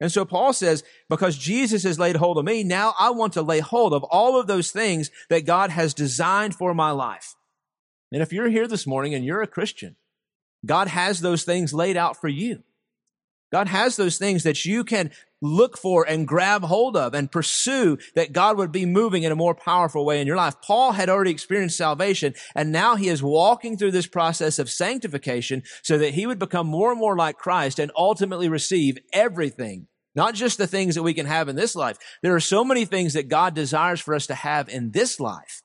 And 0.01 0.11
so 0.11 0.25
Paul 0.25 0.51
says, 0.51 0.83
because 1.09 1.37
Jesus 1.37 1.83
has 1.83 1.97
laid 1.97 2.17
hold 2.17 2.37
of 2.37 2.43
me, 2.43 2.65
now 2.65 2.93
I 2.99 3.11
want 3.11 3.31
to 3.33 3.41
lay 3.41 3.61
hold 3.61 3.93
of 3.93 4.03
all 4.03 4.37
of 4.37 4.47
those 4.47 4.69
things 4.69 5.09
that 5.29 5.45
God 5.45 5.69
has 5.69 5.93
designed 5.93 6.55
for 6.55 6.73
my 6.73 6.91
life. 6.91 7.35
And 8.13 8.21
if 8.21 8.31
you're 8.31 8.49
here 8.49 8.67
this 8.67 8.87
morning 8.87 9.13
and 9.13 9.25
you're 9.25 9.41
a 9.41 9.47
Christian, 9.47 9.95
God 10.65 10.87
has 10.87 11.19
those 11.19 11.43
things 11.43 11.73
laid 11.73 11.97
out 11.97 12.21
for 12.21 12.29
you. 12.29 12.63
God 13.51 13.67
has 13.67 13.97
those 13.97 14.17
things 14.17 14.43
that 14.43 14.65
you 14.65 14.83
can 14.83 15.11
look 15.41 15.77
for 15.77 16.07
and 16.07 16.27
grab 16.27 16.63
hold 16.63 16.97
of 16.97 17.13
and 17.13 17.31
pursue 17.31 17.99
that 18.15 18.33
God 18.33 18.57
would 18.57 18.71
be 18.71 18.85
moving 18.85 19.23
in 19.23 19.31
a 19.31 19.35
more 19.35 19.53
powerful 19.53 20.05
way 20.05 20.21
in 20.21 20.25
your 20.25 20.37
life. 20.37 20.55
Paul 20.61 20.93
had 20.93 21.09
already 21.09 21.29
experienced 21.29 21.77
salvation 21.77 22.33
and 22.55 22.71
now 22.71 22.95
he 22.95 23.09
is 23.09 23.21
walking 23.21 23.77
through 23.77 23.91
this 23.91 24.07
process 24.07 24.57
of 24.57 24.71
sanctification 24.71 25.61
so 25.83 25.97
that 25.99 26.15
he 26.15 26.25
would 26.25 26.39
become 26.39 26.65
more 26.65 26.89
and 26.89 26.99
more 26.99 27.15
like 27.15 27.37
Christ 27.37 27.77
and 27.77 27.91
ultimately 27.95 28.49
receive 28.49 28.97
everything 29.11 29.87
not 30.15 30.35
just 30.35 30.57
the 30.57 30.67
things 30.67 30.95
that 30.95 31.03
we 31.03 31.13
can 31.13 31.25
have 31.25 31.49
in 31.49 31.55
this 31.55 31.75
life. 31.75 31.97
There 32.21 32.35
are 32.35 32.39
so 32.39 32.63
many 32.63 32.85
things 32.85 33.13
that 33.13 33.29
God 33.29 33.55
desires 33.55 33.99
for 33.99 34.13
us 34.13 34.27
to 34.27 34.35
have 34.35 34.69
in 34.69 34.91
this 34.91 35.19
life, 35.19 35.63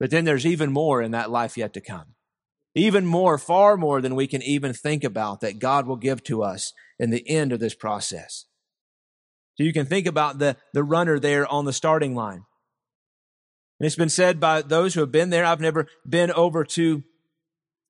but 0.00 0.10
then 0.10 0.24
there's 0.24 0.46
even 0.46 0.72
more 0.72 1.00
in 1.00 1.12
that 1.12 1.30
life 1.30 1.56
yet 1.56 1.72
to 1.74 1.80
come. 1.80 2.14
Even 2.74 3.04
more, 3.04 3.36
far 3.36 3.76
more 3.76 4.00
than 4.00 4.14
we 4.14 4.26
can 4.26 4.42
even 4.42 4.72
think 4.72 5.04
about 5.04 5.40
that 5.40 5.58
God 5.58 5.86
will 5.86 5.96
give 5.96 6.22
to 6.24 6.42
us 6.42 6.72
in 6.98 7.10
the 7.10 7.28
end 7.28 7.52
of 7.52 7.60
this 7.60 7.74
process. 7.74 8.46
So 9.56 9.64
you 9.64 9.72
can 9.72 9.86
think 9.86 10.06
about 10.06 10.38
the, 10.38 10.56
the 10.72 10.82
runner 10.82 11.18
there 11.18 11.46
on 11.46 11.66
the 11.66 11.72
starting 11.72 12.14
line. 12.14 12.44
And 13.78 13.86
it's 13.86 13.96
been 13.96 14.08
said 14.08 14.40
by 14.40 14.62
those 14.62 14.94
who 14.94 15.00
have 15.00 15.12
been 15.12 15.30
there. 15.30 15.44
I've 15.44 15.60
never 15.60 15.86
been 16.08 16.32
over 16.32 16.64
to 16.64 17.04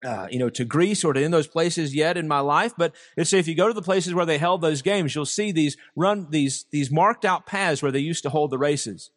uh, 0.02 0.26
you 0.30 0.38
know, 0.38 0.48
to 0.48 0.64
Greece 0.64 1.04
or 1.04 1.12
to 1.12 1.20
in 1.20 1.30
those 1.30 1.46
places 1.46 1.94
yet 1.94 2.16
in 2.16 2.26
my 2.26 2.40
life. 2.40 2.72
But 2.76 2.94
it's 3.18 3.34
if 3.34 3.46
you 3.46 3.54
go 3.54 3.68
to 3.68 3.74
the 3.74 3.82
places 3.82 4.14
where 4.14 4.24
they 4.24 4.38
held 4.38 4.62
those 4.62 4.80
games, 4.80 5.14
you'll 5.14 5.26
see 5.26 5.52
these 5.52 5.76
run 5.94 6.28
these 6.30 6.64
these 6.70 6.90
marked 6.90 7.26
out 7.26 7.44
paths 7.44 7.82
where 7.82 7.92
they 7.92 7.98
used 7.98 8.22
to 8.22 8.30
hold 8.30 8.50
the 8.50 8.58
races. 8.58 9.10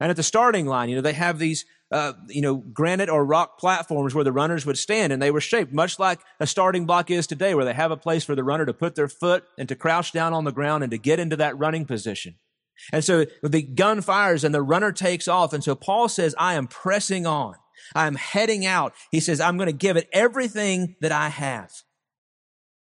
And 0.00 0.10
at 0.10 0.16
the 0.16 0.22
starting 0.22 0.66
line, 0.66 0.88
you 0.88 0.96
know, 0.96 1.02
they 1.02 1.12
have 1.12 1.38
these 1.38 1.64
uh, 1.90 2.12
you 2.28 2.42
know 2.42 2.56
granite 2.56 3.08
or 3.08 3.24
rock 3.24 3.58
platforms 3.58 4.14
where 4.14 4.24
the 4.24 4.32
runners 4.32 4.66
would 4.66 4.78
stand, 4.78 5.12
and 5.12 5.20
they 5.20 5.30
were 5.30 5.40
shaped 5.40 5.72
much 5.72 5.98
like 5.98 6.20
a 6.40 6.46
starting 6.46 6.86
block 6.86 7.10
is 7.10 7.26
today, 7.26 7.54
where 7.54 7.64
they 7.64 7.74
have 7.74 7.90
a 7.90 7.96
place 7.96 8.24
for 8.24 8.34
the 8.34 8.44
runner 8.44 8.66
to 8.66 8.74
put 8.74 8.94
their 8.94 9.08
foot 9.08 9.44
and 9.58 9.68
to 9.68 9.76
crouch 9.76 10.12
down 10.12 10.32
on 10.32 10.44
the 10.44 10.52
ground 10.52 10.82
and 10.82 10.90
to 10.90 10.98
get 10.98 11.18
into 11.18 11.36
that 11.36 11.58
running 11.58 11.84
position. 11.84 12.36
And 12.92 13.04
so 13.04 13.24
the 13.42 13.62
gun 13.62 14.00
fires 14.02 14.44
and 14.44 14.54
the 14.54 14.62
runner 14.62 14.92
takes 14.92 15.28
off. 15.28 15.52
And 15.52 15.64
so 15.64 15.74
Paul 15.74 16.08
says, 16.08 16.34
I 16.38 16.54
am 16.54 16.66
pressing 16.66 17.26
on. 17.26 17.54
I'm 17.94 18.16
heading 18.16 18.66
out. 18.66 18.94
He 19.10 19.20
says, 19.20 19.40
I'm 19.40 19.56
going 19.56 19.68
to 19.68 19.72
give 19.72 19.96
it 19.96 20.08
everything 20.12 20.96
that 21.00 21.12
I 21.12 21.28
have. 21.28 21.70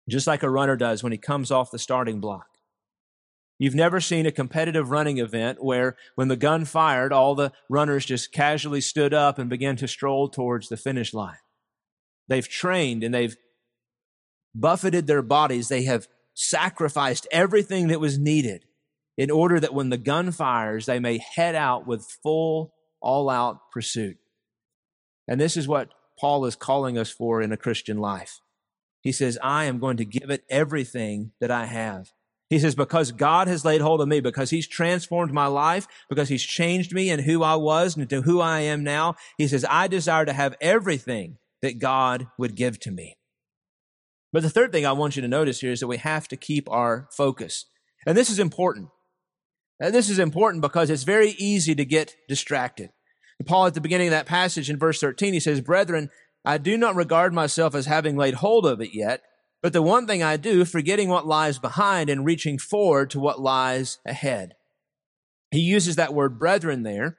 Just 0.09 0.27
like 0.27 0.43
a 0.43 0.51
runner 0.51 0.77
does 0.77 1.03
when 1.03 1.13
he 1.13 1.19
comes 1.19 1.51
off 1.51 1.71
the 1.71 1.79
starting 1.79 2.21
block. 2.21 2.47
You've 3.59 3.75
never 3.75 4.01
seen 4.01 4.27
a 4.27 4.33
competitive 4.33 4.91
running 4.91 5.19
event 5.19 5.63
where 5.63 5.97
when 6.17 6.29
the 6.29 6.37
gun 6.37 6.65
fired, 6.65 7.13
all 7.13 7.35
the 7.35 7.53
runners 7.71 8.05
just 8.05 8.33
casually 8.33 8.81
stood 8.81 9.15
up 9.15 9.39
and 9.39 9.49
began 9.49 9.77
to 9.77 9.89
stroll 9.89 10.29
towards 10.29 10.69
the 10.69 10.77
finish 10.77 11.15
line. 11.15 11.39
They've 12.29 12.49
trained 12.49 13.05
and 13.05 13.15
they've 13.15 13.37
buffeted 14.55 15.07
their 15.07 15.23
bodies. 15.23 15.69
They 15.69 15.85
have 15.85 16.09
sacrificed 16.35 17.29
everything 17.31 17.89
that 17.89 18.01
was 18.01 18.19
needed 18.19 18.65
in 19.17 19.31
order 19.31 19.61
that 19.61 19.75
when 19.75 19.91
the 19.91 19.99
gun 19.99 20.33
fires, 20.33 20.87
they 20.87 20.99
may 20.99 21.19
head 21.19 21.55
out 21.55 21.87
with 21.87 22.05
full, 22.23 22.75
all 23.01 23.31
out 23.31 23.71
pursuit. 23.71 24.17
And 25.29 25.41
this 25.41 25.57
is 25.57 25.69
what 25.69 25.91
Paul 26.19 26.45
is 26.45 26.57
calling 26.57 26.99
us 26.99 27.11
for 27.11 27.41
in 27.41 27.53
a 27.53 27.57
Christian 27.57 27.99
life. 27.99 28.41
He 29.01 29.13
says, 29.13 29.39
I 29.43 29.65
am 29.65 29.79
going 29.79 29.99
to 29.99 30.05
give 30.05 30.31
it 30.31 30.45
everything 30.49 31.33
that 31.41 31.51
I 31.51 31.67
have. 31.67 32.11
He 32.51 32.59
says, 32.59 32.75
because 32.75 33.11
God 33.11 33.49
has 33.49 33.65
laid 33.65 33.81
hold 33.81 34.01
of 34.01 34.09
me, 34.09 34.21
because 34.21 34.51
he's 34.51 34.69
transformed 34.69 35.33
my 35.33 35.47
life, 35.47 35.87
because 36.09 36.29
he's 36.29 36.43
changed 36.43 36.93
me 36.93 37.11
and 37.11 37.23
who 37.23 37.43
I 37.43 37.57
was 37.57 37.97
and 37.97 38.09
to 38.11 38.23
who 38.23 38.41
I 38.41 38.61
am 38.61 38.85
now. 38.85 39.15
He 39.39 39.49
says, 39.49 39.65
I 39.69 39.89
desire 39.89 40.25
to 40.25 40.33
have 40.33 40.55
everything 40.61 41.39
that 41.63 41.79
God 41.79 42.27
would 42.39 42.55
give 42.55 42.79
to 42.81 42.91
me. 42.91 43.17
But 44.33 44.43
the 44.43 44.51
third 44.51 44.73
thing 44.73 44.85
I 44.85 44.93
want 44.93 45.17
you 45.17 45.23
to 45.23 45.29
notice 45.29 45.61
here 45.61 45.73
is 45.73 45.81
that 45.81 45.87
we 45.87 45.97
have 45.97 46.29
to 46.29 46.37
keep 46.37 46.71
our 46.71 47.09
focus. 47.17 47.67
And 48.07 48.17
this 48.17 48.29
is 48.29 48.39
important. 48.39 48.89
And 49.81 49.95
this 49.95 50.11
is 50.11 50.19
important 50.19 50.61
because 50.61 50.91
it's 50.91 51.05
very 51.05 51.31
easy 51.39 51.75
to 51.75 51.85
get 51.85 52.15
distracted. 52.29 52.91
Paul, 53.47 53.67
at 53.67 53.75
the 53.75 53.81
beginning 53.81 54.09
of 54.09 54.13
that 54.13 54.27
passage 54.27 54.71
in 54.71 54.79
verse 54.79 55.01
13, 55.01 55.33
he 55.33 55.41
says, 55.41 55.61
Brethren, 55.61 56.11
I 56.45 56.59
do 56.59 56.77
not 56.77 56.95
regard 56.95 57.33
myself 57.33 57.75
as 57.75 57.87
having 57.87 58.17
laid 58.17 58.35
hold 58.35 58.67
of 58.67 58.81
it 58.81 58.91
yet, 58.93 59.23
but 59.65 59.73
the 59.73 59.81
one 59.81 60.07
thing 60.07 60.23
I 60.23 60.37
do, 60.37 60.67
forgetting 60.67 61.09
what 61.09 61.27
lies 61.27 61.59
behind 61.59 62.11
and 62.11 62.23
reaching 62.23 62.59
forward 62.59 63.09
to 63.09 63.19
what 63.19 63.41
lies 63.41 63.99
ahead. 64.05 64.57
He 65.51 65.61
uses 65.61 65.97
that 65.97 66.13
word 66.13 66.39
brethren 66.39 66.83
there 66.83 67.17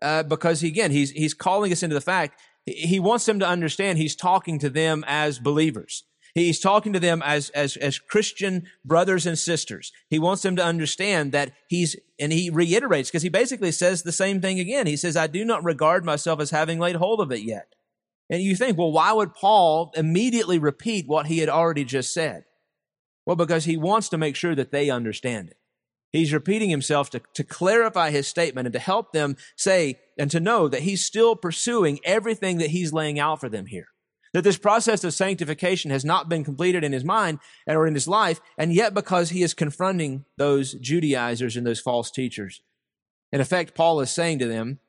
uh, 0.00 0.22
because, 0.22 0.60
he, 0.60 0.68
again, 0.68 0.92
he's, 0.92 1.10
he's 1.10 1.34
calling 1.34 1.72
us 1.72 1.82
into 1.82 1.94
the 1.94 2.00
fact 2.00 2.40
he 2.66 3.00
wants 3.00 3.26
them 3.26 3.40
to 3.40 3.48
understand 3.48 3.98
he's 3.98 4.14
talking 4.14 4.60
to 4.60 4.70
them 4.70 5.04
as 5.08 5.40
believers. 5.40 6.04
He's 6.36 6.60
talking 6.60 6.92
to 6.92 7.00
them 7.00 7.20
as, 7.24 7.50
as, 7.50 7.76
as 7.76 7.98
Christian 7.98 8.68
brothers 8.84 9.26
and 9.26 9.36
sisters. 9.36 9.90
He 10.08 10.20
wants 10.20 10.42
them 10.42 10.54
to 10.54 10.64
understand 10.64 11.32
that 11.32 11.50
he's, 11.68 11.96
and 12.20 12.32
he 12.32 12.48
reiterates, 12.48 13.10
because 13.10 13.24
he 13.24 13.28
basically 13.28 13.72
says 13.72 14.04
the 14.04 14.12
same 14.12 14.40
thing 14.40 14.60
again. 14.60 14.86
He 14.86 14.96
says, 14.96 15.16
I 15.16 15.26
do 15.26 15.44
not 15.44 15.64
regard 15.64 16.04
myself 16.04 16.38
as 16.38 16.52
having 16.52 16.78
laid 16.78 16.94
hold 16.94 17.20
of 17.20 17.32
it 17.32 17.40
yet. 17.40 17.74
And 18.30 18.42
you 18.42 18.56
think, 18.56 18.76
well, 18.76 18.92
why 18.92 19.12
would 19.12 19.34
Paul 19.34 19.92
immediately 19.96 20.58
repeat 20.58 21.06
what 21.06 21.26
he 21.26 21.38
had 21.38 21.48
already 21.48 21.84
just 21.84 22.12
said? 22.12 22.44
Well, 23.24 23.36
because 23.36 23.64
he 23.64 23.76
wants 23.76 24.08
to 24.10 24.18
make 24.18 24.36
sure 24.36 24.54
that 24.54 24.72
they 24.72 24.90
understand 24.90 25.48
it. 25.48 25.56
He's 26.12 26.32
repeating 26.32 26.70
himself 26.70 27.10
to, 27.10 27.20
to 27.34 27.44
clarify 27.44 28.10
his 28.10 28.26
statement 28.26 28.66
and 28.66 28.72
to 28.72 28.78
help 28.78 29.12
them 29.12 29.36
say 29.56 29.98
and 30.18 30.30
to 30.30 30.40
know 30.40 30.68
that 30.68 30.82
he's 30.82 31.04
still 31.04 31.36
pursuing 31.36 32.00
everything 32.04 32.58
that 32.58 32.70
he's 32.70 32.92
laying 32.92 33.18
out 33.18 33.40
for 33.40 33.48
them 33.48 33.66
here. 33.66 33.88
That 34.32 34.44
this 34.44 34.58
process 34.58 35.04
of 35.04 35.14
sanctification 35.14 35.90
has 35.90 36.04
not 36.04 36.28
been 36.28 36.44
completed 36.44 36.84
in 36.84 36.92
his 36.92 37.04
mind 37.04 37.40
or 37.66 37.86
in 37.86 37.94
his 37.94 38.08
life, 38.08 38.40
and 38.58 38.72
yet 38.72 38.94
because 38.94 39.30
he 39.30 39.42
is 39.42 39.54
confronting 39.54 40.24
those 40.36 40.74
Judaizers 40.74 41.56
and 41.56 41.66
those 41.66 41.80
false 41.80 42.10
teachers. 42.10 42.62
In 43.32 43.40
effect, 43.40 43.74
Paul 43.74 44.00
is 44.00 44.10
saying 44.10 44.38
to 44.38 44.46
them, 44.46 44.80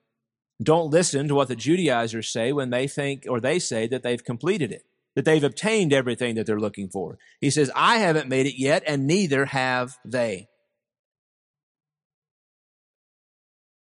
don't 0.61 0.91
listen 0.91 1.27
to 1.27 1.35
what 1.35 1.47
the 1.47 1.55
Judaizers 1.55 2.29
say 2.29 2.51
when 2.51 2.69
they 2.69 2.87
think 2.87 3.25
or 3.29 3.39
they 3.39 3.59
say 3.59 3.87
that 3.87 4.03
they've 4.03 4.23
completed 4.23 4.71
it, 4.71 4.83
that 5.15 5.25
they've 5.25 5.43
obtained 5.43 5.93
everything 5.93 6.35
that 6.35 6.45
they're 6.45 6.59
looking 6.59 6.89
for. 6.89 7.17
He 7.39 7.49
says, 7.49 7.71
I 7.75 7.97
haven't 7.97 8.27
made 8.27 8.45
it 8.45 8.59
yet, 8.59 8.83
and 8.85 9.07
neither 9.07 9.45
have 9.45 9.97
they. 10.03 10.49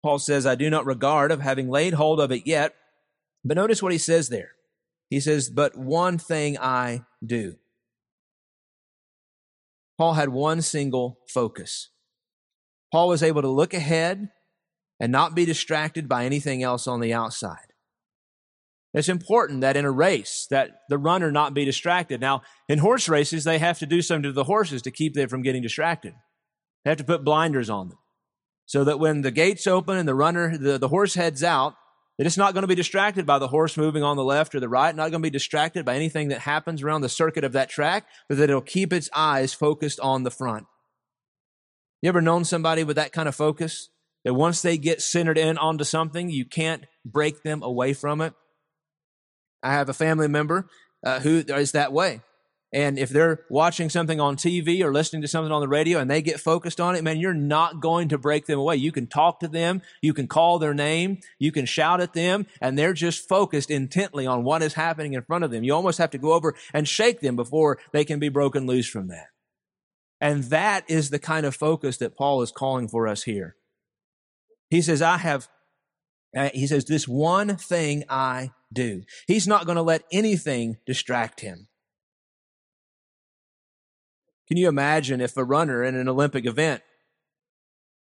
Paul 0.04 0.18
says, 0.18 0.46
I 0.46 0.56
do 0.56 0.70
not 0.70 0.86
regard 0.86 1.32
of 1.32 1.42
having 1.42 1.70
laid 1.70 1.94
hold 1.94 2.20
of 2.20 2.32
it 2.32 2.48
yet. 2.48 2.74
But 3.44 3.58
notice 3.58 3.84
what 3.84 3.92
he 3.92 3.98
says 3.98 4.30
there. 4.30 4.52
He 5.10 5.20
says, 5.20 5.50
But 5.50 5.78
one 5.78 6.18
thing 6.18 6.58
I 6.58 7.04
do. 7.24 7.56
Paul 9.98 10.14
had 10.14 10.30
one 10.30 10.62
single 10.62 11.20
focus. 11.28 11.90
Paul 12.92 13.10
was 13.10 13.22
able 13.22 13.42
to 13.42 13.48
look 13.48 13.74
ahead 13.74 14.30
and 15.02 15.12
not 15.12 15.34
be 15.34 15.46
distracted 15.46 16.08
by 16.08 16.24
anything 16.24 16.62
else 16.62 16.88
on 16.88 17.00
the 17.00 17.12
outside. 17.12 17.74
It's 18.94 19.10
important 19.10 19.62
that 19.62 19.76
in 19.76 19.84
a 19.84 19.92
race 19.92 20.46
that 20.52 20.82
the 20.90 20.98
runner 20.98 21.32
not 21.32 21.56
be 21.56 21.66
distracted. 21.66 22.22
Now, 22.22 22.44
in 22.70 22.78
horse 22.78 23.10
races, 23.10 23.44
they 23.44 23.58
have 23.58 23.80
to 23.80 23.88
do 23.88 24.02
something 24.02 24.24
to 24.24 24.32
the 24.32 24.44
horses 24.44 24.84
to 24.84 24.92
keep 24.92 25.16
them 25.16 25.28
from 25.28 25.42
getting 25.42 25.64
distracted. 25.64 26.14
They 26.84 26.92
have 26.92 27.00
to 27.00 27.04
put 27.04 27.26
blinders 27.26 27.70
on 27.70 27.90
them 27.90 27.98
so 28.68 28.84
that 28.84 29.00
when 29.00 29.22
the 29.22 29.32
gates 29.32 29.66
open 29.66 29.98
and 29.98 30.08
the 30.08 30.14
runner, 30.14 30.56
the, 30.56 30.78
the 30.78 30.90
horse 30.90 31.16
heads 31.16 31.44
out, 31.44 31.74
that 32.18 32.28
it's 32.28 32.38
not 32.38 32.54
going 32.54 32.62
to 32.62 32.68
be 32.68 32.76
distracted 32.76 33.26
by 33.26 33.40
the 33.40 33.48
horse 33.48 33.78
moving 33.78 34.04
on 34.04 34.18
the 34.18 34.24
left 34.24 34.54
or 34.54 34.60
the 34.60 34.70
right, 34.70 34.96
not 34.96 35.10
going 35.10 35.24
to 35.24 35.26
be 35.26 35.32
distracted 35.32 35.84
by 35.84 35.96
anything 35.96 36.28
that 36.28 36.42
happens 36.42 36.84
around 36.84 37.02
the 37.02 37.10
circuit 37.10 37.44
of 37.44 37.54
that 37.54 37.70
track, 37.70 38.06
but 38.30 38.38
that 38.38 38.50
it'll 38.50 38.62
keep 38.62 38.94
its 38.94 39.10
eyes 39.16 39.54
focused 39.54 40.00
on 40.02 40.22
the 40.24 40.30
front. 40.30 40.68
You 42.04 42.10
ever 42.10 42.22
known 42.22 42.44
somebody 42.44 42.84
with 42.84 42.98
that 42.98 43.14
kind 43.14 43.28
of 43.28 43.36
focus? 43.36 43.90
That 44.24 44.34
once 44.34 44.62
they 44.62 44.78
get 44.78 45.02
centered 45.02 45.38
in 45.38 45.58
onto 45.58 45.84
something, 45.84 46.30
you 46.30 46.46
can't 46.46 46.86
break 47.06 47.44
them 47.44 47.64
away 47.64 47.94
from 47.94 48.22
it? 48.22 48.34
I 49.64 49.74
have 49.74 49.90
a 49.90 49.94
family 49.94 50.28
member 50.28 50.68
uh, 51.06 51.20
who 51.20 51.44
is 51.48 51.72
that 51.72 51.94
way. 51.94 52.22
And 52.74 52.98
if 52.98 53.10
they're 53.10 53.42
watching 53.50 53.90
something 53.90 54.22
on 54.22 54.38
TV 54.38 54.82
or 54.82 54.94
listening 54.94 55.22
to 55.24 55.28
something 55.28 55.52
on 55.52 55.60
the 55.60 55.68
radio 55.68 56.00
and 56.00 56.10
they 56.10 56.22
get 56.22 56.40
focused 56.40 56.80
on 56.80 56.96
it, 56.96 57.04
man, 57.04 57.20
you're 57.20 57.34
not 57.34 57.82
going 57.82 58.10
to 58.10 58.18
break 58.18 58.46
them 58.46 58.60
away. 58.60 58.78
You 58.78 58.94
can 58.94 59.08
talk 59.08 59.42
to 59.42 59.50
them. 59.50 59.82
You 60.02 60.14
can 60.14 60.28
call 60.28 60.58
their 60.58 60.74
name. 60.74 61.20
You 61.38 61.52
can 61.52 61.66
shout 61.66 62.00
at 62.00 62.14
them 62.14 62.46
and 62.62 62.80
they're 62.80 62.94
just 62.94 63.28
focused 63.28 63.70
intently 63.70 64.26
on 64.26 64.46
what 64.46 64.64
is 64.64 64.76
happening 64.76 65.14
in 65.14 65.24
front 65.24 65.44
of 65.44 65.52
them. 65.52 65.66
You 65.66 65.74
almost 65.74 65.98
have 65.98 66.12
to 66.12 66.18
go 66.18 66.32
over 66.32 66.56
and 66.74 66.88
shake 66.88 67.20
them 67.20 67.36
before 67.36 67.78
they 67.92 68.06
can 68.06 68.20
be 68.20 68.30
broken 68.30 68.66
loose 68.66 68.88
from 68.88 69.10
that. 69.10 69.28
And 70.22 70.46
that 70.46 70.90
is 70.90 71.10
the 71.10 71.20
kind 71.20 71.46
of 71.46 71.56
focus 71.56 71.98
that 71.98 72.16
Paul 72.16 72.42
is 72.42 72.52
calling 72.52 72.88
for 72.88 73.06
us 73.06 73.24
here. 73.24 73.58
He 74.72 74.82
says, 74.82 75.02
I 75.02 75.18
have, 75.18 75.50
uh, 76.36 76.50
he 76.54 76.66
says, 76.66 76.86
this 76.86 77.08
one 77.08 77.58
thing 77.58 78.06
I 78.10 78.52
do. 78.74 79.04
He's 79.28 79.48
not 79.48 79.66
going 79.66 79.76
to 79.76 79.82
let 79.82 80.06
anything 80.12 80.78
distract 80.88 81.42
him. 81.42 81.68
Can 84.48 84.58
you 84.58 84.70
imagine 84.70 85.22
if 85.22 85.36
a 85.36 85.44
runner 85.44 85.84
in 85.84 85.96
an 85.96 86.08
Olympic 86.08 86.46
event, 86.46 86.82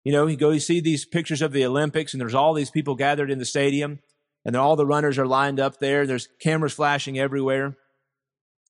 you 0.05 0.13
know, 0.13 0.27
you 0.27 0.37
go, 0.37 0.51
you 0.51 0.61
see 0.61 0.81
these 0.81 1.05
pictures 1.05 1.43
of 1.43 1.53
the 1.53 1.65
Olympics 1.65 2.15
and 2.15 2.21
there's 2.21 2.35
all 2.35 2.55
these 2.55 2.71
people 2.71 2.95
gathered 2.95 3.31
in 3.31 3.39
the 3.39 3.45
stadium 3.45 3.99
and 4.45 4.55
all 4.55 4.77
the 4.77 4.87
runners 4.87 5.19
are 5.19 5.27
lined 5.27 5.59
up 5.59 5.79
there. 5.79 6.07
There's 6.07 6.29
cameras 6.41 6.75
flashing 6.75 7.19
everywhere. 7.19 7.77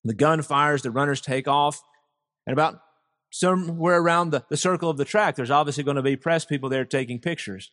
The 0.05 0.15
gun 0.15 0.41
fires, 0.43 0.83
the 0.83 0.91
runners 0.91 1.21
take 1.21 1.49
off. 1.49 1.83
And 2.47 2.53
about 2.53 2.81
somewhere 3.37 4.01
around 4.01 4.31
the, 4.31 4.45
the 4.49 4.57
circle 4.57 4.91
of 4.91 4.97
the 4.97 5.05
track, 5.05 5.37
there's 5.37 5.51
obviously 5.51 5.85
going 5.85 5.97
to 5.97 6.03
be 6.03 6.17
press 6.17 6.45
people 6.45 6.69
there 6.69 6.85
taking 6.85 7.19
pictures. 7.19 7.71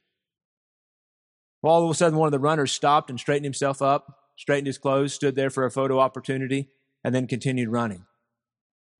Well, 1.61 1.73
all 1.73 1.83
of 1.85 1.91
a 1.91 1.93
sudden, 1.93 2.17
one 2.17 2.27
of 2.27 2.31
the 2.31 2.39
runners 2.39 2.71
stopped 2.71 3.09
and 3.09 3.19
straightened 3.19 3.45
himself 3.45 3.81
up, 3.81 4.17
straightened 4.35 4.67
his 4.67 4.77
clothes, 4.77 5.13
stood 5.13 5.35
there 5.35 5.49
for 5.49 5.65
a 5.65 5.71
photo 5.71 5.99
opportunity, 5.99 6.69
and 7.03 7.13
then 7.13 7.27
continued 7.27 7.69
running 7.69 8.05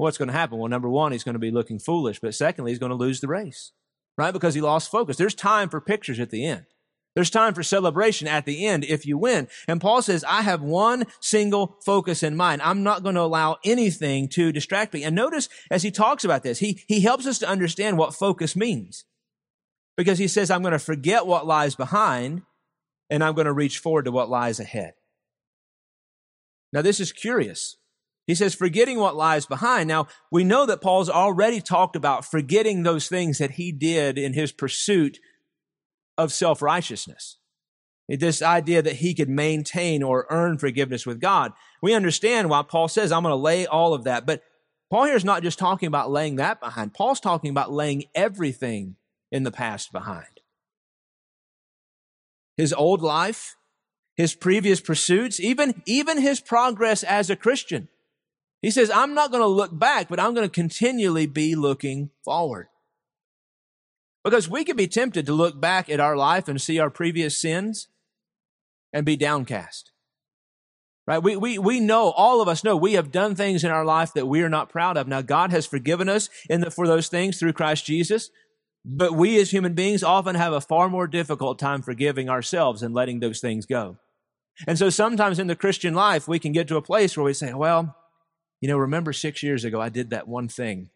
what's 0.02 0.18
going 0.18 0.28
to 0.28 0.34
happen? 0.34 0.58
Well, 0.58 0.68
number 0.68 0.90
one, 0.90 1.12
he's 1.12 1.24
going 1.24 1.34
to 1.34 1.40
be 1.40 1.52
looking 1.52 1.80
foolish, 1.80 2.20
but 2.20 2.34
secondly, 2.34 2.72
he's 2.72 2.80
going 2.80 2.90
to 2.90 2.96
lose 2.96 3.22
the 3.22 3.28
race, 3.28 3.72
right? 4.18 4.34
Because 4.34 4.56
he 4.56 4.62
lost 4.62 4.92
focus. 4.92 5.18
There's 5.18 5.36
time 5.36 5.70
for 5.70 5.80
pictures 5.80 6.20
at 6.20 6.32
the 6.32 6.46
end. 6.46 6.66
There's 7.16 7.30
time 7.30 7.54
for 7.54 7.64
celebration 7.64 8.28
at 8.28 8.46
the 8.46 8.66
end 8.66 8.86
if 8.86 9.06
you 9.06 9.18
win. 9.18 9.48
And 9.68 9.82
Paul 9.82 10.02
says, 10.02 10.24
I 10.24 10.44
have 10.44 10.62
one 10.62 11.06
single 11.20 11.78
focus 11.86 12.24
in 12.24 12.38
mind. 12.38 12.62
I'm 12.62 12.84
not 12.84 13.04
going 13.04 13.16
to 13.16 13.22
allow 13.22 13.58
anything 13.66 14.30
to 14.30 14.52
distract 14.52 14.94
me. 14.94 15.04
And 15.04 15.16
notice 15.16 15.50
as 15.70 15.84
he 15.84 15.92
talks 15.92 16.24
about 16.24 16.44
this, 16.44 16.60
he, 16.60 16.82
he 16.88 17.02
helps 17.02 17.28
us 17.28 17.40
to 17.40 17.50
understand 17.50 17.98
what 17.98 18.16
focus 18.16 18.56
means. 18.56 19.04
Because 19.98 20.20
he 20.20 20.30
says, 20.30 20.50
I'm 20.50 20.62
going 20.62 20.72
to 20.72 20.80
forget 20.80 21.28
what 21.28 21.46
lies 21.46 21.76
behind 21.76 22.44
and 23.10 23.24
I'm 23.24 23.36
going 23.36 23.46
to 23.46 23.54
reach 23.54 23.80
forward 23.80 24.06
to 24.06 24.12
what 24.12 24.30
lies 24.30 24.60
ahead. 24.60 24.94
Now, 26.72 26.82
this 26.82 27.02
is 27.02 27.12
curious 27.12 27.76
he 28.28 28.36
says, 28.36 28.56
forgetting 28.56 29.00
what 29.00 29.16
lies 29.16 29.46
behind. 29.46 29.88
Now, 29.88 30.08
we 30.32 30.44
know 30.44 30.66
that 30.66 30.82
Paul's 30.82 31.10
already 31.10 31.60
talked 31.60 31.96
about 31.96 32.24
forgetting 32.24 32.84
those 32.84 33.10
things 33.10 33.40
that 33.40 33.52
he 33.52 33.72
did 33.72 34.18
in 34.18 34.34
his 34.34 34.52
pursuit 34.52 35.20
of 36.18 36.32
self 36.32 36.62
righteousness. 36.62 37.38
This 38.08 38.42
idea 38.42 38.82
that 38.82 38.98
he 38.98 39.14
could 39.14 39.30
maintain 39.30 40.04
or 40.04 40.28
earn 40.30 40.58
forgiveness 40.58 41.06
with 41.06 41.22
God. 41.22 41.54
We 41.82 41.94
understand 41.94 42.50
why 42.50 42.62
Paul 42.64 42.90
says, 42.90 43.12
I'm 43.12 43.24
going 43.24 43.32
to 43.32 43.38
lay 43.38 43.66
all 43.66 43.94
of 43.94 44.04
that. 44.04 44.26
But 44.26 44.44
Paul 44.90 45.06
here 45.06 45.16
is 45.16 45.24
not 45.24 45.44
just 45.44 45.58
talking 45.58 45.88
about 45.88 46.12
laying 46.12 46.36
that 46.36 46.60
behind. 46.60 46.94
Paul's 46.94 47.22
talking 47.22 47.50
about 47.50 47.72
laying 47.72 48.06
everything 48.14 48.98
in 49.32 49.44
the 49.44 49.52
past 49.52 49.94
behind. 49.94 50.42
His 52.58 52.74
old 52.74 53.02
life, 53.02 53.56
his 54.18 54.36
previous 54.36 54.82
pursuits, 54.82 55.40
even, 55.40 55.82
even 55.86 56.22
his 56.22 56.42
progress 56.42 57.04
as 57.04 57.30
a 57.30 57.38
Christian. 57.38 57.88
He 58.62 58.70
says, 58.70 58.92
I'm 58.92 59.14
not 59.14 59.32
going 59.32 59.42
to 59.42 59.48
look 59.48 59.78
back, 59.78 60.10
but 60.10 60.20
I'm 60.20 60.34
going 60.34 60.48
to 60.48 60.54
continually 60.54 61.26
be 61.26 61.56
looking 61.56 62.12
forward. 62.24 62.68
Because 64.24 64.50
we 64.50 64.64
can 64.64 64.76
be 64.76 64.88
tempted 64.88 65.26
to 65.26 65.34
look 65.34 65.60
back 65.60 65.90
at 65.90 66.00
our 66.00 66.16
life 66.16 66.48
and 66.48 66.62
see 66.62 66.80
our 66.80 66.90
previous 66.90 67.42
sins 67.42 67.88
and 68.94 69.06
be 69.06 69.16
downcast. 69.16 69.92
Right? 71.08 71.22
We, 71.22 71.36
we, 71.36 71.58
we 71.58 71.80
know, 71.80 72.12
all 72.12 72.42
of 72.42 72.48
us 72.48 72.64
know, 72.64 72.78
we 72.78 72.94
have 72.94 73.12
done 73.12 73.36
things 73.36 73.64
in 73.64 73.72
our 73.72 73.84
life 73.84 74.14
that 74.14 74.28
we 74.28 74.44
are 74.44 74.50
not 74.50 74.70
proud 74.70 74.98
of. 74.98 75.08
Now, 75.08 75.22
God 75.22 75.52
has 75.52 75.66
forgiven 75.66 76.08
us 76.08 76.30
in 76.50 76.62
the, 76.62 76.70
for 76.70 76.88
those 76.88 77.08
things 77.08 77.40
through 77.40 77.54
Christ 77.54 77.86
Jesus, 77.86 78.30
but 78.86 79.14
we 79.14 79.40
as 79.40 79.52
human 79.52 79.74
beings 79.74 80.04
often 80.04 80.36
have 80.36 80.54
a 80.54 80.62
far 80.62 80.90
more 80.90 81.08
difficult 81.08 81.58
time 81.58 81.82
forgiving 81.82 82.30
ourselves 82.30 82.84
and 82.84 82.94
letting 82.94 83.20
those 83.20 83.40
things 83.40 83.66
go. 83.66 83.98
And 84.68 84.78
so 84.78 84.90
sometimes 84.90 85.40
in 85.40 85.48
the 85.48 85.56
Christian 85.56 85.96
life, 85.96 86.28
we 86.28 86.38
can 86.38 86.52
get 86.52 86.68
to 86.68 86.78
a 86.78 86.82
place 86.82 87.18
where 87.18 87.24
we 87.26 87.34
say, 87.34 87.54
well, 87.54 87.96
you 88.60 88.68
know, 88.68 88.78
remember 88.78 89.12
six 89.12 89.42
years 89.42 89.64
ago, 89.64 89.82
I 89.82 89.90
did 89.90 90.12
that 90.12 90.28
one 90.28 90.48
thing. 90.48 90.92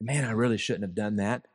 Man, 0.00 0.24
I 0.24 0.30
really 0.30 0.58
shouldn't 0.58 0.84
have 0.84 0.94
done 0.94 1.16
that. 1.16 1.46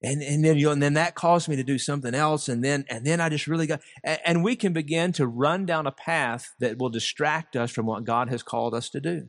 And, 0.00 0.22
and 0.22 0.44
then, 0.44 0.56
you 0.56 0.70
and 0.70 0.80
then 0.80 0.94
that 0.94 1.16
caused 1.16 1.48
me 1.48 1.56
to 1.56 1.64
do 1.64 1.76
something 1.76 2.14
else. 2.14 2.48
And 2.48 2.64
then, 2.64 2.84
and 2.88 3.04
then 3.04 3.20
I 3.20 3.28
just 3.28 3.48
really 3.48 3.66
got, 3.66 3.80
and, 4.04 4.20
and 4.24 4.44
we 4.44 4.54
can 4.54 4.72
begin 4.72 5.10
to 5.12 5.26
run 5.26 5.66
down 5.66 5.88
a 5.88 5.92
path 5.92 6.54
that 6.60 6.78
will 6.78 6.88
distract 6.88 7.56
us 7.56 7.72
from 7.72 7.86
what 7.86 8.04
God 8.04 8.28
has 8.28 8.44
called 8.44 8.74
us 8.74 8.88
to 8.90 9.00
do. 9.00 9.28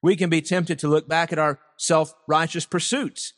We 0.00 0.14
can 0.14 0.30
be 0.30 0.42
tempted 0.42 0.78
to 0.78 0.88
look 0.88 1.08
back 1.08 1.32
at 1.32 1.40
our 1.40 1.58
self-righteous 1.76 2.66
pursuits. 2.66 3.32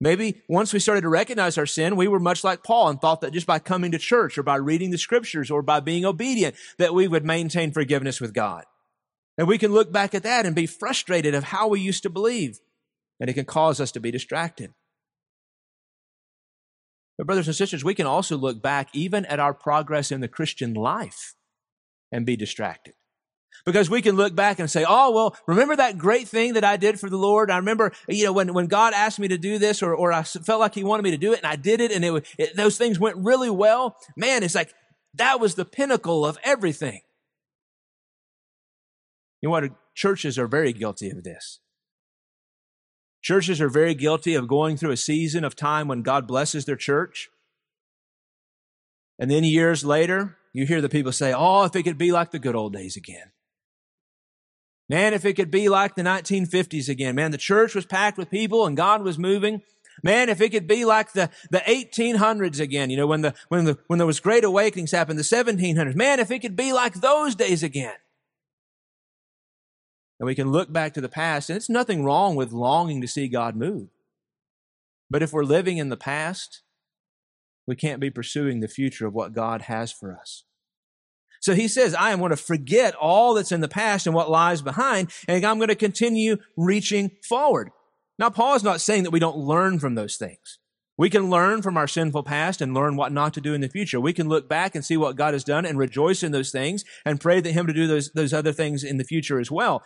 Maybe 0.00 0.42
once 0.48 0.72
we 0.72 0.80
started 0.80 1.02
to 1.02 1.08
recognize 1.08 1.56
our 1.56 1.66
sin, 1.66 1.94
we 1.94 2.08
were 2.08 2.18
much 2.18 2.42
like 2.42 2.64
Paul 2.64 2.88
and 2.88 3.00
thought 3.00 3.20
that 3.20 3.32
just 3.32 3.46
by 3.46 3.60
coming 3.60 3.92
to 3.92 3.98
church 3.98 4.38
or 4.38 4.42
by 4.42 4.56
reading 4.56 4.90
the 4.90 4.98
scriptures 4.98 5.52
or 5.52 5.62
by 5.62 5.78
being 5.78 6.04
obedient, 6.04 6.56
that 6.78 6.94
we 6.94 7.06
would 7.06 7.24
maintain 7.24 7.70
forgiveness 7.70 8.20
with 8.20 8.34
God. 8.34 8.64
And 9.38 9.46
we 9.46 9.58
can 9.58 9.72
look 9.72 9.92
back 9.92 10.14
at 10.14 10.24
that 10.24 10.46
and 10.46 10.56
be 10.56 10.66
frustrated 10.66 11.34
of 11.34 11.44
how 11.44 11.68
we 11.68 11.80
used 11.80 12.02
to 12.02 12.10
believe. 12.10 12.58
And 13.20 13.30
it 13.30 13.34
can 13.34 13.44
cause 13.44 13.80
us 13.80 13.92
to 13.92 14.00
be 14.00 14.10
distracted. 14.10 14.72
But 17.20 17.26
brothers 17.26 17.48
and 17.48 17.54
sisters, 17.54 17.84
we 17.84 17.94
can 17.94 18.06
also 18.06 18.38
look 18.38 18.62
back 18.62 18.88
even 18.94 19.26
at 19.26 19.38
our 19.38 19.52
progress 19.52 20.10
in 20.10 20.22
the 20.22 20.26
Christian 20.26 20.72
life 20.72 21.34
and 22.10 22.24
be 22.24 22.34
distracted. 22.34 22.94
Because 23.66 23.90
we 23.90 24.00
can 24.00 24.16
look 24.16 24.34
back 24.34 24.58
and 24.58 24.70
say, 24.70 24.86
oh, 24.88 25.10
well, 25.10 25.36
remember 25.46 25.76
that 25.76 25.98
great 25.98 26.28
thing 26.28 26.54
that 26.54 26.64
I 26.64 26.78
did 26.78 26.98
for 26.98 27.10
the 27.10 27.18
Lord? 27.18 27.50
I 27.50 27.58
remember, 27.58 27.92
you 28.08 28.24
know, 28.24 28.32
when, 28.32 28.54
when 28.54 28.68
God 28.68 28.94
asked 28.94 29.18
me 29.18 29.28
to 29.28 29.36
do 29.36 29.58
this 29.58 29.82
or, 29.82 29.94
or 29.94 30.14
I 30.14 30.22
felt 30.22 30.60
like 30.60 30.74
he 30.74 30.82
wanted 30.82 31.02
me 31.02 31.10
to 31.10 31.18
do 31.18 31.34
it 31.34 31.40
and 31.40 31.46
I 31.46 31.56
did 31.56 31.82
it 31.82 31.92
and 31.92 32.02
it, 32.02 32.26
it, 32.38 32.56
those 32.56 32.78
things 32.78 32.98
went 32.98 33.18
really 33.18 33.50
well. 33.50 33.98
Man, 34.16 34.42
it's 34.42 34.54
like 34.54 34.72
that 35.12 35.40
was 35.40 35.56
the 35.56 35.66
pinnacle 35.66 36.24
of 36.24 36.38
everything. 36.42 37.02
You 39.42 39.48
know 39.48 39.50
what? 39.50 39.64
Churches 39.94 40.38
are 40.38 40.46
very 40.46 40.72
guilty 40.72 41.10
of 41.10 41.22
this. 41.22 41.60
Churches 43.22 43.60
are 43.60 43.68
very 43.68 43.94
guilty 43.94 44.34
of 44.34 44.48
going 44.48 44.76
through 44.76 44.92
a 44.92 44.96
season 44.96 45.44
of 45.44 45.54
time 45.54 45.88
when 45.88 46.02
God 46.02 46.26
blesses 46.26 46.64
their 46.64 46.76
church. 46.76 47.28
And 49.18 49.30
then 49.30 49.44
years 49.44 49.84
later, 49.84 50.38
you 50.52 50.66
hear 50.66 50.80
the 50.80 50.88
people 50.88 51.12
say, 51.12 51.32
Oh, 51.36 51.64
if 51.64 51.76
it 51.76 51.82
could 51.82 51.98
be 51.98 52.12
like 52.12 52.30
the 52.30 52.38
good 52.38 52.56
old 52.56 52.72
days 52.72 52.96
again. 52.96 53.32
Man, 54.88 55.14
if 55.14 55.24
it 55.24 55.34
could 55.34 55.50
be 55.50 55.68
like 55.68 55.94
the 55.94 56.02
1950s 56.02 56.88
again. 56.88 57.14
Man, 57.14 57.30
the 57.30 57.38
church 57.38 57.74
was 57.74 57.86
packed 57.86 58.18
with 58.18 58.30
people 58.30 58.66
and 58.66 58.76
God 58.76 59.02
was 59.02 59.18
moving. 59.18 59.62
Man, 60.02 60.28
if 60.28 60.40
it 60.40 60.50
could 60.50 60.66
be 60.66 60.84
like 60.84 61.12
the, 61.12 61.30
the 61.50 61.58
1800s 61.58 62.58
again, 62.58 62.90
you 62.90 62.96
know, 62.96 63.06
when 63.06 63.20
the, 63.20 63.34
when 63.48 63.66
the, 63.66 63.78
when 63.86 63.98
there 63.98 64.06
was 64.06 64.18
great 64.18 64.44
awakenings 64.44 64.92
happened, 64.92 65.18
the 65.18 65.22
1700s. 65.22 65.94
Man, 65.94 66.18
if 66.20 66.30
it 66.30 66.40
could 66.40 66.56
be 66.56 66.72
like 66.72 66.94
those 66.94 67.34
days 67.34 67.62
again. 67.62 67.94
And 70.20 70.26
we 70.26 70.34
can 70.34 70.52
look 70.52 70.70
back 70.70 70.92
to 70.94 71.00
the 71.00 71.08
past, 71.08 71.48
and 71.48 71.56
it's 71.56 71.70
nothing 71.70 72.04
wrong 72.04 72.36
with 72.36 72.52
longing 72.52 73.00
to 73.00 73.08
see 73.08 73.26
God 73.26 73.56
move. 73.56 73.88
But 75.08 75.22
if 75.22 75.32
we're 75.32 75.44
living 75.44 75.78
in 75.78 75.88
the 75.88 75.96
past, 75.96 76.60
we 77.66 77.74
can't 77.74 78.00
be 78.00 78.10
pursuing 78.10 78.60
the 78.60 78.68
future 78.68 79.06
of 79.06 79.14
what 79.14 79.32
God 79.32 79.62
has 79.62 79.90
for 79.90 80.14
us. 80.14 80.44
So 81.40 81.54
he 81.54 81.68
says, 81.68 81.94
I 81.94 82.10
am 82.10 82.18
going 82.18 82.30
to 82.30 82.36
forget 82.36 82.94
all 82.94 83.32
that's 83.32 83.50
in 83.50 83.62
the 83.62 83.68
past 83.68 84.06
and 84.06 84.14
what 84.14 84.30
lies 84.30 84.60
behind, 84.60 85.10
and 85.26 85.42
I'm 85.42 85.58
going 85.58 85.68
to 85.68 85.74
continue 85.74 86.36
reaching 86.54 87.12
forward. 87.26 87.70
Now, 88.18 88.28
Paul 88.28 88.56
is 88.56 88.62
not 88.62 88.82
saying 88.82 89.04
that 89.04 89.10
we 89.10 89.20
don't 89.20 89.38
learn 89.38 89.78
from 89.78 89.94
those 89.94 90.16
things. 90.16 90.58
We 90.98 91.08
can 91.08 91.30
learn 91.30 91.62
from 91.62 91.78
our 91.78 91.88
sinful 91.88 92.24
past 92.24 92.60
and 92.60 92.74
learn 92.74 92.94
what 92.94 93.10
not 93.10 93.32
to 93.32 93.40
do 93.40 93.54
in 93.54 93.62
the 93.62 93.70
future. 93.70 93.98
We 93.98 94.12
can 94.12 94.28
look 94.28 94.50
back 94.50 94.74
and 94.74 94.84
see 94.84 94.98
what 94.98 95.16
God 95.16 95.32
has 95.32 95.44
done 95.44 95.64
and 95.64 95.78
rejoice 95.78 96.22
in 96.22 96.30
those 96.30 96.50
things 96.50 96.84
and 97.06 97.18
pray 97.18 97.40
that 97.40 97.52
Him 97.52 97.66
to 97.66 97.72
do 97.72 97.86
those, 97.86 98.10
those 98.12 98.34
other 98.34 98.52
things 98.52 98.84
in 98.84 98.98
the 98.98 99.04
future 99.04 99.40
as 99.40 99.50
well. 99.50 99.82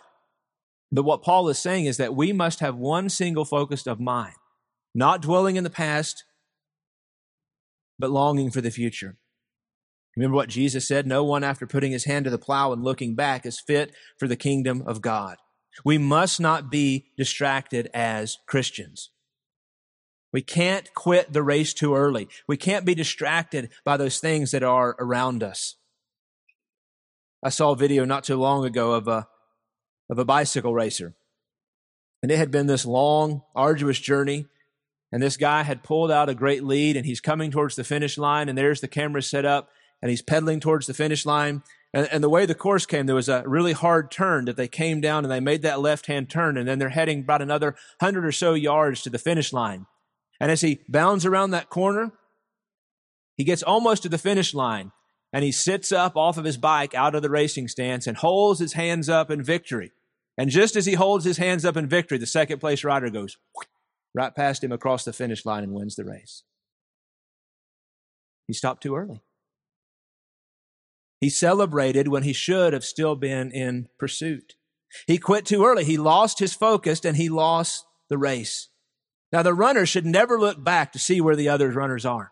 But 0.91 1.03
what 1.03 1.23
Paul 1.23 1.49
is 1.49 1.59
saying 1.59 1.85
is 1.85 1.97
that 1.97 2.15
we 2.15 2.31
must 2.31 2.59
have 2.59 2.75
one 2.75 3.09
single 3.09 3.45
focus 3.45 3.85
of 3.87 3.99
mind, 3.99 4.35
not 4.93 5.21
dwelling 5.21 5.55
in 5.55 5.63
the 5.63 5.69
past, 5.69 6.23
but 7.99 8.11
longing 8.11 8.51
for 8.51 8.61
the 8.61 8.71
future. 8.71 9.17
Remember 10.15 10.35
what 10.35 10.49
Jesus 10.49 10.87
said? 10.87 11.05
No 11.05 11.23
one 11.23 11.43
after 11.43 11.67
putting 11.67 11.91
his 11.91 12.05
hand 12.05 12.25
to 12.25 12.31
the 12.31 12.37
plow 12.37 12.71
and 12.71 12.83
looking 12.83 13.15
back 13.15 13.45
is 13.45 13.59
fit 13.59 13.93
for 14.17 14.27
the 14.27 14.37
kingdom 14.37 14.83
of 14.85 15.01
God. 15.01 15.37
We 15.83 15.97
must 15.97 16.39
not 16.39 16.71
be 16.71 17.07
distracted 17.17 17.89
as 17.93 18.37
Christians. 18.47 19.09
We 20.31 20.41
can't 20.41 20.93
quit 20.93 21.33
the 21.33 21.43
race 21.43 21.73
too 21.73 21.95
early. 21.95 22.29
We 22.47 22.57
can't 22.57 22.85
be 22.85 22.95
distracted 22.95 23.69
by 23.83 23.97
those 23.97 24.19
things 24.19 24.51
that 24.51 24.63
are 24.63 24.95
around 24.99 25.43
us. 25.43 25.75
I 27.43 27.49
saw 27.49 27.71
a 27.71 27.77
video 27.77 28.05
not 28.05 28.23
too 28.23 28.37
long 28.37 28.65
ago 28.65 28.93
of 28.93 29.07
a 29.07 29.27
of 30.09 30.19
a 30.19 30.25
bicycle 30.25 30.73
racer. 30.73 31.13
And 32.21 32.31
it 32.31 32.37
had 32.37 32.51
been 32.51 32.67
this 32.67 32.85
long, 32.85 33.43
arduous 33.55 33.99
journey. 33.99 34.45
And 35.11 35.21
this 35.21 35.37
guy 35.37 35.63
had 35.63 35.83
pulled 35.83 36.11
out 36.11 36.29
a 36.29 36.35
great 36.35 36.63
lead 36.63 36.97
and 36.97 37.05
he's 37.05 37.21
coming 37.21 37.51
towards 37.51 37.75
the 37.75 37.83
finish 37.83 38.17
line. 38.17 38.49
And 38.49 38.57
there's 38.57 38.81
the 38.81 38.87
camera 38.87 39.21
set 39.21 39.45
up 39.45 39.69
and 40.01 40.09
he's 40.09 40.21
pedaling 40.21 40.59
towards 40.59 40.87
the 40.87 40.93
finish 40.93 41.25
line. 41.25 41.63
And, 41.93 42.07
and 42.11 42.23
the 42.23 42.29
way 42.29 42.45
the 42.45 42.55
course 42.55 42.85
came, 42.85 43.05
there 43.05 43.15
was 43.15 43.29
a 43.29 43.43
really 43.45 43.73
hard 43.73 44.11
turn 44.11 44.45
that 44.45 44.57
they 44.57 44.67
came 44.67 45.01
down 45.01 45.23
and 45.23 45.31
they 45.31 45.39
made 45.39 45.61
that 45.61 45.79
left 45.79 46.07
hand 46.07 46.29
turn. 46.29 46.57
And 46.57 46.67
then 46.67 46.79
they're 46.79 46.89
heading 46.89 47.21
about 47.21 47.41
another 47.41 47.75
hundred 48.01 48.25
or 48.25 48.31
so 48.31 48.53
yards 48.53 49.03
to 49.03 49.09
the 49.09 49.19
finish 49.19 49.53
line. 49.53 49.85
And 50.39 50.51
as 50.51 50.61
he 50.61 50.81
bounds 50.89 51.25
around 51.25 51.51
that 51.51 51.69
corner, 51.69 52.11
he 53.37 53.43
gets 53.43 53.63
almost 53.63 54.03
to 54.03 54.09
the 54.09 54.17
finish 54.17 54.53
line 54.53 54.91
and 55.35 55.43
he 55.43 55.51
sits 55.51 55.91
up 55.91 56.15
off 56.15 56.37
of 56.37 56.45
his 56.45 56.55
bike 56.55 56.95
out 56.95 57.13
of 57.13 57.21
the 57.21 57.29
racing 57.29 57.67
stance 57.67 58.07
and 58.07 58.15
holds 58.15 58.57
his 58.61 58.71
hands 58.71 59.09
up 59.09 59.29
in 59.29 59.43
victory. 59.43 59.91
And 60.37 60.49
just 60.49 60.77
as 60.77 60.85
he 60.85 60.93
holds 60.93 61.25
his 61.25 61.35
hands 61.35 61.65
up 61.65 61.75
in 61.75 61.89
victory, 61.89 62.17
the 62.17 62.25
second 62.25 62.59
place 62.59 62.85
rider 62.85 63.09
goes 63.09 63.35
right 64.13 64.33
past 64.33 64.63
him 64.63 64.71
across 64.71 65.03
the 65.03 65.11
finish 65.11 65.45
line 65.45 65.65
and 65.65 65.73
wins 65.73 65.97
the 65.97 66.05
race. 66.05 66.43
He 68.47 68.53
stopped 68.53 68.81
too 68.81 68.95
early. 68.95 69.23
He 71.19 71.29
celebrated 71.29 72.07
when 72.07 72.23
he 72.23 72.31
should 72.31 72.71
have 72.71 72.85
still 72.85 73.17
been 73.17 73.51
in 73.51 73.89
pursuit. 73.99 74.55
He 75.05 75.17
quit 75.17 75.45
too 75.45 75.65
early. 75.65 75.83
He 75.83 75.97
lost 75.97 76.39
his 76.39 76.53
focus 76.53 77.03
and 77.03 77.17
he 77.17 77.27
lost 77.27 77.85
the 78.07 78.17
race. 78.17 78.69
Now, 79.33 79.43
the 79.43 79.53
runner 79.53 79.85
should 79.85 80.05
never 80.05 80.39
look 80.39 80.63
back 80.63 80.93
to 80.93 80.99
see 80.99 81.19
where 81.19 81.35
the 81.35 81.49
other 81.49 81.71
runners 81.71 82.05
are. 82.05 82.31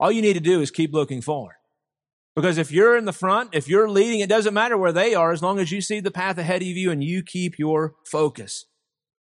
All 0.00 0.12
you 0.12 0.22
need 0.22 0.34
to 0.34 0.40
do 0.40 0.60
is 0.60 0.70
keep 0.70 0.92
looking 0.92 1.20
forward. 1.20 1.54
Because 2.36 2.56
if 2.56 2.70
you're 2.70 2.96
in 2.96 3.04
the 3.04 3.12
front, 3.12 3.50
if 3.52 3.68
you're 3.68 3.88
leading, 3.88 4.20
it 4.20 4.28
doesn't 4.28 4.54
matter 4.54 4.78
where 4.78 4.92
they 4.92 5.14
are 5.14 5.32
as 5.32 5.42
long 5.42 5.58
as 5.58 5.72
you 5.72 5.80
see 5.80 5.98
the 5.98 6.10
path 6.10 6.38
ahead 6.38 6.62
of 6.62 6.68
you 6.68 6.90
and 6.90 7.02
you 7.02 7.22
keep 7.22 7.58
your 7.58 7.94
focus. 8.04 8.66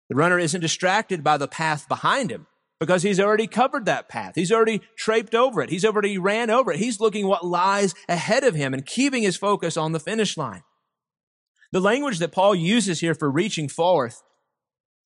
The 0.09 0.17
runner 0.17 0.39
isn't 0.39 0.61
distracted 0.61 1.23
by 1.23 1.37
the 1.37 1.47
path 1.47 1.89
behind 1.89 2.33
him 2.33 2.47
because 2.81 3.03
he's 3.03 3.21
already 3.21 3.47
covered 3.47 3.85
that 3.87 4.09
path. 4.09 4.33
He's 4.35 4.51
already 4.51 4.81
traped 4.97 5.35
over 5.35 5.63
it. 5.63 5.71
He's 5.71 5.85
already 5.85 6.19
ran 6.19 6.51
over 6.51 6.73
it. 6.73 6.79
He's 6.79 7.01
looking 7.01 7.27
what 7.27 7.47
lies 7.47 7.95
ahead 8.09 8.45
of 8.45 8.55
him 8.55 8.75
and 8.75 8.85
keeping 8.85 9.23
his 9.23 9.37
focus 9.37 9.77
on 9.77 9.93
the 9.93 10.01
finish 10.01 10.37
line. 10.37 10.63
The 11.71 11.81
language 11.81 12.19
that 12.19 12.33
Paul 12.33 12.55
uses 12.55 13.01
here 13.01 13.15
for 13.15 13.31
reaching 13.31 13.69
forth 13.69 14.23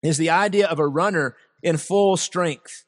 is 0.03 0.19
the 0.19 0.31
idea 0.31 0.67
of 0.67 0.79
a 0.79 0.87
runner 0.87 1.37
in 1.63 1.77
full 1.77 2.17
strength. 2.17 2.85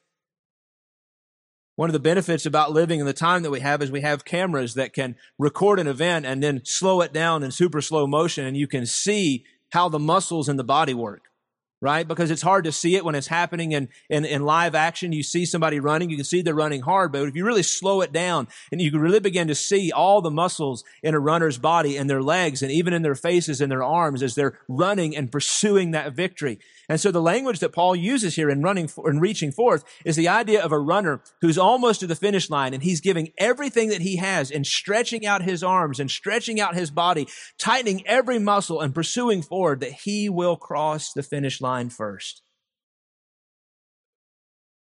One 1.75 1.89
of 1.89 1.93
the 1.93 1.99
benefits 1.99 2.45
about 2.45 2.71
living 2.71 2.99
in 2.99 3.05
the 3.05 3.13
time 3.13 3.43
that 3.43 3.51
we 3.51 3.59
have 3.59 3.81
is 3.81 3.91
we 3.91 4.01
have 4.01 4.23
cameras 4.23 4.75
that 4.75 4.93
can 4.93 5.15
record 5.37 5.79
an 5.79 5.87
event 5.87 6.25
and 6.25 6.41
then 6.41 6.61
slow 6.63 7.01
it 7.01 7.11
down 7.11 7.43
in 7.43 7.51
super 7.51 7.81
slow 7.81 8.07
motion 8.07 8.45
and 8.45 8.55
you 8.55 8.67
can 8.67 8.85
see 8.85 9.45
how 9.71 9.89
the 9.89 9.99
muscles 9.99 10.47
in 10.47 10.55
the 10.55 10.63
body 10.63 10.93
work 10.93 11.23
right? 11.81 12.07
Because 12.07 12.31
it's 12.31 12.41
hard 12.41 12.63
to 12.65 12.71
see 12.71 12.95
it 12.95 13.05
when 13.05 13.13
it's 13.15 13.27
happening 13.27 13.73
in, 13.73 13.89
in, 14.09 14.25
in, 14.25 14.43
live 14.43 14.73
action. 14.73 15.11
You 15.11 15.21
see 15.21 15.45
somebody 15.45 15.79
running, 15.79 16.09
you 16.09 16.15
can 16.15 16.25
see 16.25 16.41
they're 16.41 16.55
running 16.55 16.81
hard, 16.81 17.11
but 17.11 17.27
if 17.27 17.35
you 17.35 17.45
really 17.45 17.63
slow 17.63 18.01
it 18.01 18.11
down 18.11 18.47
and 18.71 18.81
you 18.81 18.89
can 18.89 19.01
really 19.01 19.19
begin 19.19 19.47
to 19.49 19.55
see 19.55 19.91
all 19.91 20.21
the 20.21 20.31
muscles 20.31 20.83
in 21.03 21.13
a 21.13 21.19
runner's 21.19 21.57
body 21.57 21.97
and 21.97 22.09
their 22.09 22.23
legs 22.23 22.63
and 22.63 22.71
even 22.71 22.93
in 22.93 23.03
their 23.03 23.13
faces 23.13 23.61
and 23.61 23.71
their 23.71 23.83
arms 23.83 24.23
as 24.23 24.35
they're 24.35 24.59
running 24.67 25.15
and 25.15 25.31
pursuing 25.31 25.91
that 25.91 26.13
victory. 26.13 26.59
And 26.87 26.99
so 26.99 27.11
the 27.11 27.21
language 27.21 27.59
that 27.59 27.73
Paul 27.73 27.95
uses 27.95 28.35
here 28.35 28.49
in 28.49 28.61
running 28.61 28.89
and 29.03 29.21
reaching 29.21 29.51
forth 29.51 29.83
is 30.03 30.15
the 30.15 30.27
idea 30.27 30.63
of 30.63 30.71
a 30.71 30.79
runner 30.79 31.21
who's 31.41 31.57
almost 31.57 31.99
to 32.01 32.07
the 32.07 32.15
finish 32.15 32.49
line 32.49 32.73
and 32.73 32.83
he's 32.83 33.01
giving 33.01 33.31
everything 33.37 33.89
that 33.89 34.01
he 34.01 34.17
has 34.17 34.51
and 34.51 34.65
stretching 34.65 35.25
out 35.25 35.41
his 35.41 35.63
arms 35.63 35.99
and 35.99 36.11
stretching 36.11 36.59
out 36.59 36.75
his 36.75 36.91
body, 36.91 37.27
tightening 37.57 38.05
every 38.07 38.39
muscle 38.39 38.81
and 38.81 38.93
pursuing 38.93 39.41
forward 39.41 39.79
that 39.79 39.93
he 40.03 40.29
will 40.29 40.55
cross 40.55 41.11
the 41.13 41.23
finish 41.23 41.61
line 41.61 41.89
first. 41.89 42.41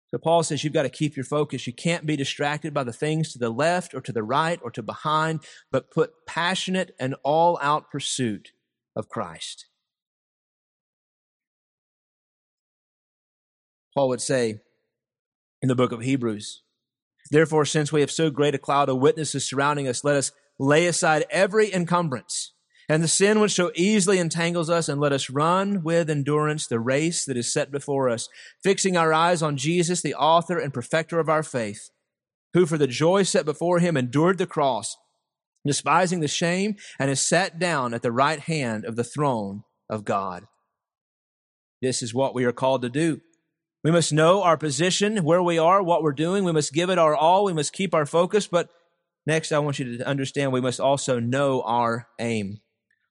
So 0.07 0.19
Paul 0.19 0.43
says 0.43 0.63
you've 0.63 0.73
got 0.73 0.83
to 0.83 0.89
keep 0.89 1.17
your 1.17 1.25
focus. 1.25 1.67
You 1.67 1.73
can't 1.73 2.05
be 2.05 2.15
distracted 2.15 2.73
by 2.73 2.85
the 2.85 2.93
things 2.93 3.33
to 3.33 3.39
the 3.39 3.49
left 3.49 3.93
or 3.93 4.01
to 4.01 4.13
the 4.13 4.23
right 4.23 4.59
or 4.63 4.71
to 4.71 4.81
behind, 4.81 5.41
but 5.71 5.91
put 5.91 6.25
passionate 6.25 6.95
and 6.99 7.15
all 7.23 7.59
out 7.61 7.91
pursuit 7.91 8.51
of 8.95 9.09
Christ. 9.09 9.65
Paul 13.95 14.09
would 14.09 14.21
say 14.21 14.59
in 15.61 15.67
the 15.67 15.75
book 15.75 15.91
of 15.91 16.01
Hebrews. 16.01 16.61
Therefore, 17.31 17.65
since 17.65 17.91
we 17.91 18.01
have 18.01 18.11
so 18.11 18.29
great 18.29 18.53
a 18.53 18.59
cloud 18.59 18.89
of 18.89 18.99
witnesses 18.99 19.49
surrounding 19.49 19.87
us, 19.87 20.03
let 20.03 20.15
us 20.15 20.31
lay 20.59 20.85
aside 20.85 21.25
every 21.31 21.73
encumbrance 21.73 22.51
and 22.87 23.03
the 23.03 23.07
sin 23.07 23.39
which 23.39 23.53
so 23.53 23.71
easily 23.75 24.19
entangles 24.19 24.69
us, 24.69 24.87
and 24.87 25.01
let 25.01 25.11
us 25.11 25.29
run 25.29 25.81
with 25.83 26.09
endurance 26.09 26.67
the 26.67 26.79
race 26.79 27.25
that 27.25 27.37
is 27.37 27.51
set 27.51 27.71
before 27.71 28.09
us, 28.09 28.29
fixing 28.63 28.95
our 28.95 29.11
eyes 29.11 29.41
on 29.41 29.57
Jesus, 29.57 30.01
the 30.01 30.13
author 30.13 30.59
and 30.59 30.73
perfecter 30.73 31.19
of 31.19 31.29
our 31.29 31.43
faith, 31.43 31.89
who 32.53 32.65
for 32.65 32.77
the 32.77 32.87
joy 32.87 33.23
set 33.23 33.45
before 33.45 33.79
him 33.79 33.97
endured 33.97 34.37
the 34.37 34.45
cross, 34.45 34.97
despising 35.65 36.19
the 36.19 36.27
shame, 36.27 36.75
and 36.99 37.09
is 37.09 37.19
sat 37.19 37.57
down 37.57 37.93
at 37.93 38.03
the 38.03 38.11
right 38.11 38.41
hand 38.41 38.85
of 38.85 38.95
the 38.95 39.03
throne 39.03 39.63
of 39.89 40.05
God. 40.05 40.45
This 41.81 42.03
is 42.03 42.13
what 42.13 42.35
we 42.35 42.45
are 42.45 42.53
called 42.53 42.83
to 42.83 42.89
do. 42.89 43.21
We 43.85 43.91
must 43.91 44.11
know 44.11 44.41
our 44.41 44.57
position, 44.57 45.17
where 45.17 45.43
we 45.43 45.59
are, 45.59 45.83
what 45.83 46.01
we're 46.01 46.11
doing. 46.11 46.43
We 46.43 46.51
must 46.51 46.73
give 46.73 46.89
it 46.89 46.97
our 46.97 47.15
all. 47.15 47.45
We 47.45 47.53
must 47.53 47.71
keep 47.71 47.93
our 47.93 48.07
focus. 48.07 48.47
But 48.47 48.67
next, 49.27 49.51
I 49.51 49.59
want 49.59 49.77
you 49.77 49.99
to 49.99 50.07
understand 50.07 50.51
we 50.51 50.59
must 50.59 50.79
also 50.79 51.19
know 51.19 51.61
our 51.61 52.07
aim. 52.19 52.61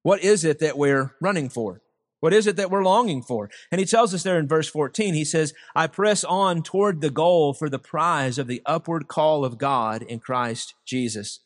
What 0.03 0.25
is 0.25 0.45
it 0.45 0.59
that 0.59 0.77
we're 0.77 1.15
running 1.21 1.49
for? 1.49 1.81
What 2.19 2.33
is 2.33 2.49
it 2.49 2.57
that 2.57 2.73
we're 2.73 2.83
longing 2.83 3.23
for? 3.23 3.51
And 3.71 3.79
he 3.79 3.87
tells 3.87 4.13
us 4.13 4.25
there 4.25 4.37
in 4.37 4.49
verse 4.49 4.69
14, 4.69 5.15
he 5.15 5.25
says, 5.25 5.55
I 5.77 5.87
press 5.87 6.25
on 6.25 6.65
toward 6.65 7.03
the 7.03 7.11
goal 7.11 7.55
for 7.55 7.69
the 7.71 7.79
prize 7.79 8.37
of 8.37 8.49
the 8.49 8.61
upward 8.67 9.07
call 9.07 9.45
of 9.45 9.59
God 9.59 10.03
in 10.03 10.19
Christ 10.19 10.75
Jesus. 10.85 11.39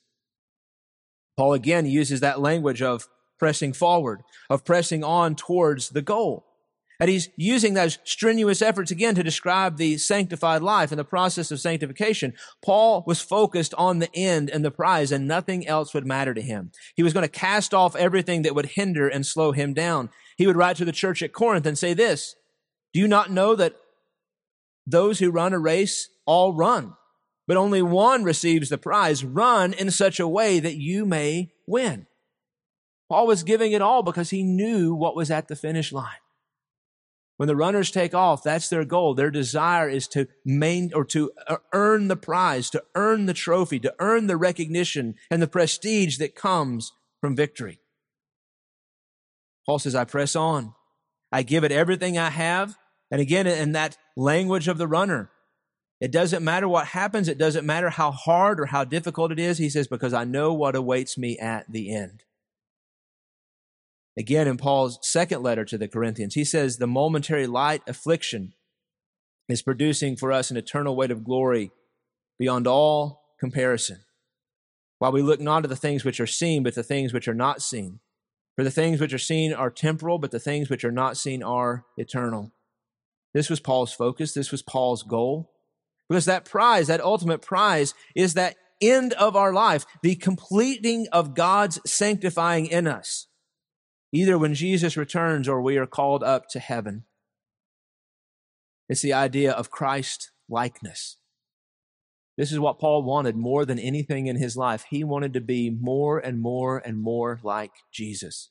Paul 1.37 1.53
again 1.53 1.85
uses 1.85 2.21
that 2.21 2.41
language 2.41 2.81
of 2.81 3.07
pressing 3.39 3.75
forward, 3.75 4.23
of 4.49 4.65
pressing 4.65 5.05
on 5.05 5.35
towards 5.35 5.91
the 5.91 6.01
goal. 6.01 6.48
And 7.01 7.09
he's 7.09 7.29
using 7.37 7.75
those 7.75 7.99
strenuous 8.03 8.61
efforts 8.61 8.91
again 8.91 9.15
to 9.15 9.23
describe 9.23 9.77
the 9.77 9.99
sanctified 9.99 10.63
life 10.63 10.91
and 10.91 10.99
the 10.99 11.05
process 11.05 11.53
of 11.53 11.61
sanctification. 11.61 12.35
Paul 12.61 13.05
was 13.07 13.21
focused 13.21 13.73
on 13.75 14.01
the 14.01 14.11
end 14.15 14.51
and 14.51 14.65
the 14.65 14.73
prize 14.73 15.13
and 15.13 15.29
nothing 15.29 15.67
else 15.67 15.95
would 15.95 16.07
matter 16.07 16.35
to 16.35 16.43
him. 16.43 16.73
He 16.97 17.05
was 17.05 17.13
going 17.13 17.23
to 17.23 17.29
cast 17.29 17.73
off 17.73 17.95
everything 17.95 18.43
that 18.43 18.55
would 18.55 18.67
hinder 18.67 19.07
and 19.07 19.25
slow 19.25 19.53
him 19.53 19.75
down. 19.75 20.11
He 20.37 20.47
would 20.47 20.57
write 20.57 20.77
to 20.77 20.85
the 20.85 20.93
church 20.93 21.23
at 21.23 21.33
Corinth 21.33 21.67
and 21.67 21.79
say 21.79 21.95
this, 21.95 22.35
do 22.93 22.99
you 22.99 23.07
not 23.07 23.31
know 23.31 23.55
that 23.55 23.77
those 24.89 25.19
who 25.19 25.31
run 25.31 25.53
a 25.53 25.59
race 25.59 26.09
all 26.25 26.53
run, 26.53 26.95
but 27.47 27.57
only 27.57 27.83
one 27.83 28.25
receives 28.25 28.69
the 28.69 28.79
prize. 28.79 29.25
Run 29.25 29.73
in 29.73 29.91
such 29.91 30.19
a 30.19 30.29
way 30.29 30.61
that 30.61 30.77
you 30.77 31.05
may 31.05 31.53
win. 31.67 32.07
Paul 33.09 33.27
was 33.27 33.43
giving 33.43 33.73
it 33.73 33.83
all 33.83 34.03
because 34.03 34.31
he 34.31 34.43
knew 34.43 34.95
what 34.95 35.17
was 35.17 35.31
at 35.31 35.49
the 35.49 35.57
finish 35.57 35.93
line. 35.93 36.21
When 37.39 37.47
the 37.47 37.57
runners 37.57 37.93
take 37.93 38.15
off, 38.15 38.43
that's 38.43 38.69
their 38.69 38.85
goal. 38.85 39.15
Their 39.15 39.31
desire 39.31 39.89
is 39.89 40.09
to 40.09 40.27
main 40.45 40.91
or 40.93 41.05
to 41.07 41.31
uh, 41.47 41.59
earn 41.73 42.09
the 42.09 42.17
prize, 42.17 42.69
to 42.71 42.83
earn 42.97 43.27
the 43.27 43.33
trophy, 43.33 43.79
to 43.79 43.95
earn 44.01 44.27
the 44.27 44.37
recognition 44.37 45.15
and 45.31 45.41
the 45.41 45.47
prestige 45.47 46.19
that 46.19 46.35
comes 46.35 46.93
from 47.21 47.37
victory. 47.37 47.79
Paul 49.67 49.79
says, 49.79 49.95
I 49.95 50.03
press 50.03 50.35
on. 50.35 50.75
I 51.31 51.45
give 51.45 51.63
it 51.63 51.71
everything 51.71 52.19
I 52.19 52.31
have. 52.31 52.77
And 53.09 53.21
again, 53.21 53.47
in 53.47 53.71
that 53.73 53.97
language 54.17 54.67
of 54.67 54.77
the 54.79 54.89
runner, 54.89 55.31
it 56.01 56.11
doesn't 56.11 56.45
matter 56.45 56.67
what 56.69 56.89
happens. 56.89 57.29
It 57.29 57.39
doesn't 57.39 57.67
matter 57.67 57.91
how 57.91 58.11
hard 58.11 58.59
or 58.59 58.67
how 58.67 58.83
difficult 58.83 59.31
it 59.31 59.39
is. 59.39 59.59
He 59.59 59.71
says, 59.71 59.87
because 59.87 60.13
I 60.13 60.25
know 60.25 60.53
what 60.53 60.75
awaits 60.75 61.17
me 61.17 61.39
at 61.39 61.71
the 61.71 61.95
end. 61.95 62.25
Again, 64.19 64.49
in 64.49 64.57
Paul's 64.57 64.99
second 65.03 65.45
letter 65.45 65.65
to 65.65 65.79
the 65.79 65.87
Corinthians, 65.87 66.35
he 66.35 66.43
says 66.43 66.77
the 66.77 66.89
momentary 66.89 67.47
light 67.47 67.83
affliction 67.87 68.53
is 69.49 69.63
producing 69.63 70.17
for 70.17 70.33
us 70.33 70.51
an 70.51 70.57
eternal 70.57 70.97
weight 70.97 71.13
of 71.13 71.23
glory 71.23 71.71
beyond 72.37 72.67
all 72.67 73.23
comparison. 73.39 74.01
While 74.99 75.13
we 75.13 75.23
look 75.23 75.41
not 75.41 75.63
at 75.63 75.71
the 75.71 75.77
things 75.77 76.05
which 76.05 76.19
are 76.19 76.27
seen, 76.27 76.65
but 76.65 76.75
the 76.75 76.83
things 76.83 77.13
which 77.13 77.29
are 77.29 77.35
not 77.35 77.63
seen. 77.63 78.01
For 78.57 78.65
the 78.65 78.73
things 78.73 79.01
which 79.01 79.15
are 79.15 79.19
seen 79.19 79.53
are 79.53 79.71
temporal, 79.71 80.19
but 80.19 80.33
the 80.33 80.41
things 80.41 80.69
which 80.69 80.85
are 80.85 80.91
not 80.91 81.17
seen 81.17 81.41
are 81.41 81.85
eternal. 81.97 82.51
This 83.35 83.49
was 83.49 83.61
Paul's 83.61 83.93
focus. 83.93 84.35
This 84.35 84.51
was 84.51 84.63
Paul's 84.63 85.05
goal. 85.05 85.53
Because 86.09 86.25
that 86.25 86.45
prize, 86.45 86.89
that 86.89 87.01
ultimate 87.01 87.41
prize, 87.41 87.95
is 88.17 88.35
that 88.35 88.57
end 88.81 89.13
of 89.13 89.37
our 89.37 89.53
life, 89.53 89.87
the 90.03 90.17
completing 90.17 91.07
of 91.13 91.37
God's 91.37 91.79
sanctifying 91.87 92.67
in 92.67 92.89
us 92.89 93.28
either 94.13 94.39
when 94.39 94.55
Jesus 94.55 94.97
returns 94.97 95.49
or 95.49 95.61
we 95.61 95.77
are 95.77 95.87
called 95.87 96.23
up 96.23 96.49
to 96.51 96.59
heaven. 96.59 97.05
It's 98.89 99.03
the 99.03 99.13
idea 99.13 99.53
of 99.53 99.71
Christ 99.71 100.31
likeness. 100.49 101.19
This 102.37 102.53
is 102.53 102.61
what 102.61 102.79
Paul 102.79 103.03
wanted 103.03 103.37
more 103.37 103.65
than 103.65 103.79
anything 103.79 104.27
in 104.29 104.37
his 104.37 104.57
life. 104.57 104.87
He 104.89 105.03
wanted 105.03 105.33
to 105.35 105.41
be 105.41 105.71
more 105.71 106.19
and 106.19 106.41
more 106.41 106.79
and 106.79 107.03
more 107.03 107.41
like 107.43 107.73
Jesus. 107.93 108.51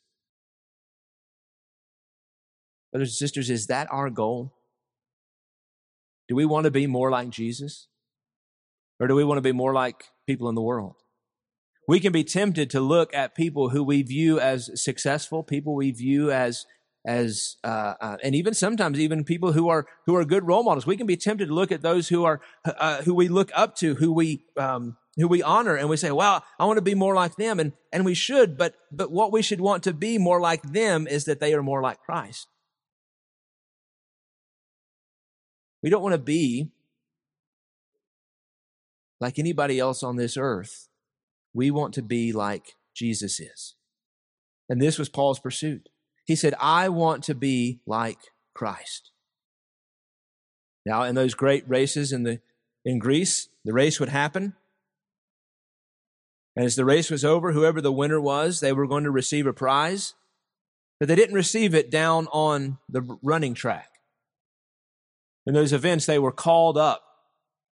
Brothers 2.91 3.09
and 3.09 3.15
sisters, 3.15 3.49
is 3.49 3.67
that 3.67 3.87
our 3.89 4.09
goal? 4.09 4.53
Do 6.27 6.35
we 6.35 6.45
want 6.45 6.65
to 6.65 6.71
be 6.71 6.85
more 6.85 7.09
like 7.09 7.29
Jesus? 7.29 7.87
Or 8.99 9.07
do 9.07 9.15
we 9.15 9.23
want 9.23 9.37
to 9.37 9.41
be 9.41 9.53
more 9.53 9.73
like 9.73 10.03
people 10.25 10.49
in 10.49 10.55
the 10.55 10.61
world? 10.61 10.95
We 11.87 11.99
can 12.01 12.11
be 12.11 12.23
tempted 12.23 12.69
to 12.71 12.81
look 12.81 13.13
at 13.13 13.33
people 13.33 13.69
who 13.69 13.83
we 13.83 14.01
view 14.01 14.39
as 14.39 14.69
successful, 14.81 15.41
people 15.41 15.73
we 15.73 15.91
view 15.91 16.31
as 16.31 16.65
as 17.05 17.55
uh, 17.63 17.93
uh, 18.01 18.17
and 18.21 18.35
even 18.35 18.53
sometimes 18.53 18.99
even 18.99 19.23
people 19.23 19.53
who 19.53 19.69
are 19.69 19.85
who 20.05 20.15
are 20.15 20.25
good 20.25 20.45
role 20.45 20.63
models. 20.63 20.85
We 20.85 20.97
can 20.97 21.07
be 21.07 21.15
tempted 21.15 21.47
to 21.47 21.53
look 21.53 21.71
at 21.71 21.81
those 21.81 22.09
who 22.09 22.25
are 22.25 22.41
uh, 22.65 23.01
who 23.03 23.13
we 23.13 23.29
look 23.29 23.49
up 23.55 23.75
to, 23.77 23.95
who 23.95 24.11
we 24.11 24.43
um, 24.57 24.97
who 25.15 25.29
we 25.29 25.41
honor, 25.41 25.75
and 25.75 25.87
we 25.87 25.95
say, 25.95 26.11
"Well, 26.11 26.43
I 26.59 26.65
want 26.65 26.77
to 26.77 26.81
be 26.81 26.95
more 26.95 27.15
like 27.15 27.37
them," 27.37 27.61
and 27.61 27.71
and 27.93 28.03
we 28.03 28.13
should. 28.13 28.57
But 28.57 28.75
but 28.91 29.09
what 29.09 29.31
we 29.31 29.41
should 29.41 29.61
want 29.61 29.83
to 29.83 29.93
be 29.93 30.17
more 30.17 30.41
like 30.41 30.61
them 30.63 31.07
is 31.07 31.23
that 31.25 31.39
they 31.39 31.53
are 31.53 31.63
more 31.63 31.81
like 31.81 32.01
Christ. 32.01 32.47
We 35.81 35.89
don't 35.89 36.03
want 36.03 36.13
to 36.13 36.19
be 36.19 36.71
like 39.21 39.39
anybody 39.39 39.79
else 39.79 40.03
on 40.03 40.17
this 40.17 40.35
earth. 40.35 40.89
We 41.57 41.71
want 41.71 41.95
to 41.95 42.03
be 42.03 42.31
like 42.31 42.75
Jesus 42.93 43.39
is. 43.39 43.73
And 44.69 44.79
this 44.79 44.99
was 44.99 45.09
Paul's 45.09 45.39
pursuit. 45.39 45.89
He 46.23 46.35
said, 46.35 46.53
I 46.59 46.87
want 46.89 47.23
to 47.23 47.33
be 47.33 47.79
like 47.87 48.19
Christ. 48.53 49.09
Now, 50.85 51.01
in 51.01 51.15
those 51.15 51.33
great 51.33 51.67
races 51.67 52.13
in, 52.13 52.21
the, 52.21 52.41
in 52.85 52.99
Greece, 52.99 53.49
the 53.65 53.73
race 53.73 53.99
would 53.99 54.09
happen. 54.09 54.53
And 56.55 56.63
as 56.63 56.75
the 56.75 56.85
race 56.85 57.09
was 57.09 57.25
over, 57.25 57.53
whoever 57.53 57.81
the 57.81 57.91
winner 57.91 58.21
was, 58.21 58.59
they 58.59 58.71
were 58.71 58.85
going 58.85 59.05
to 59.05 59.11
receive 59.11 59.47
a 59.47 59.51
prize. 59.51 60.13
But 60.99 61.07
they 61.07 61.15
didn't 61.15 61.33
receive 61.33 61.73
it 61.73 61.89
down 61.89 62.27
on 62.27 62.77
the 62.87 63.17
running 63.23 63.55
track. 63.55 63.89
In 65.47 65.55
those 65.55 65.73
events, 65.73 66.05
they 66.05 66.19
were 66.19 66.31
called 66.31 66.77
up 66.77 67.01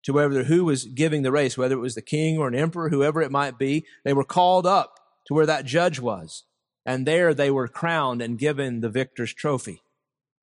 to 0.05 0.13
whether 0.13 0.43
who 0.43 0.65
was 0.65 0.85
giving 0.85 1.23
the 1.23 1.31
race, 1.31 1.57
whether 1.57 1.75
it 1.75 1.79
was 1.79 1.95
the 1.95 2.01
king 2.01 2.37
or 2.37 2.47
an 2.47 2.55
emperor, 2.55 2.89
whoever 2.89 3.21
it 3.21 3.31
might 3.31 3.57
be. 3.57 3.85
They 4.03 4.13
were 4.13 4.23
called 4.23 4.65
up 4.65 4.99
to 5.27 5.33
where 5.33 5.47
that 5.47 5.65
judge 5.65 5.99
was. 5.99 6.43
And 6.85 7.07
there 7.07 7.33
they 7.33 7.49
were 7.49 7.67
crowned 7.67 8.21
and 8.21 8.37
given 8.37 8.81
the 8.81 8.89
victor's 8.89 9.33
trophy. 9.33 9.81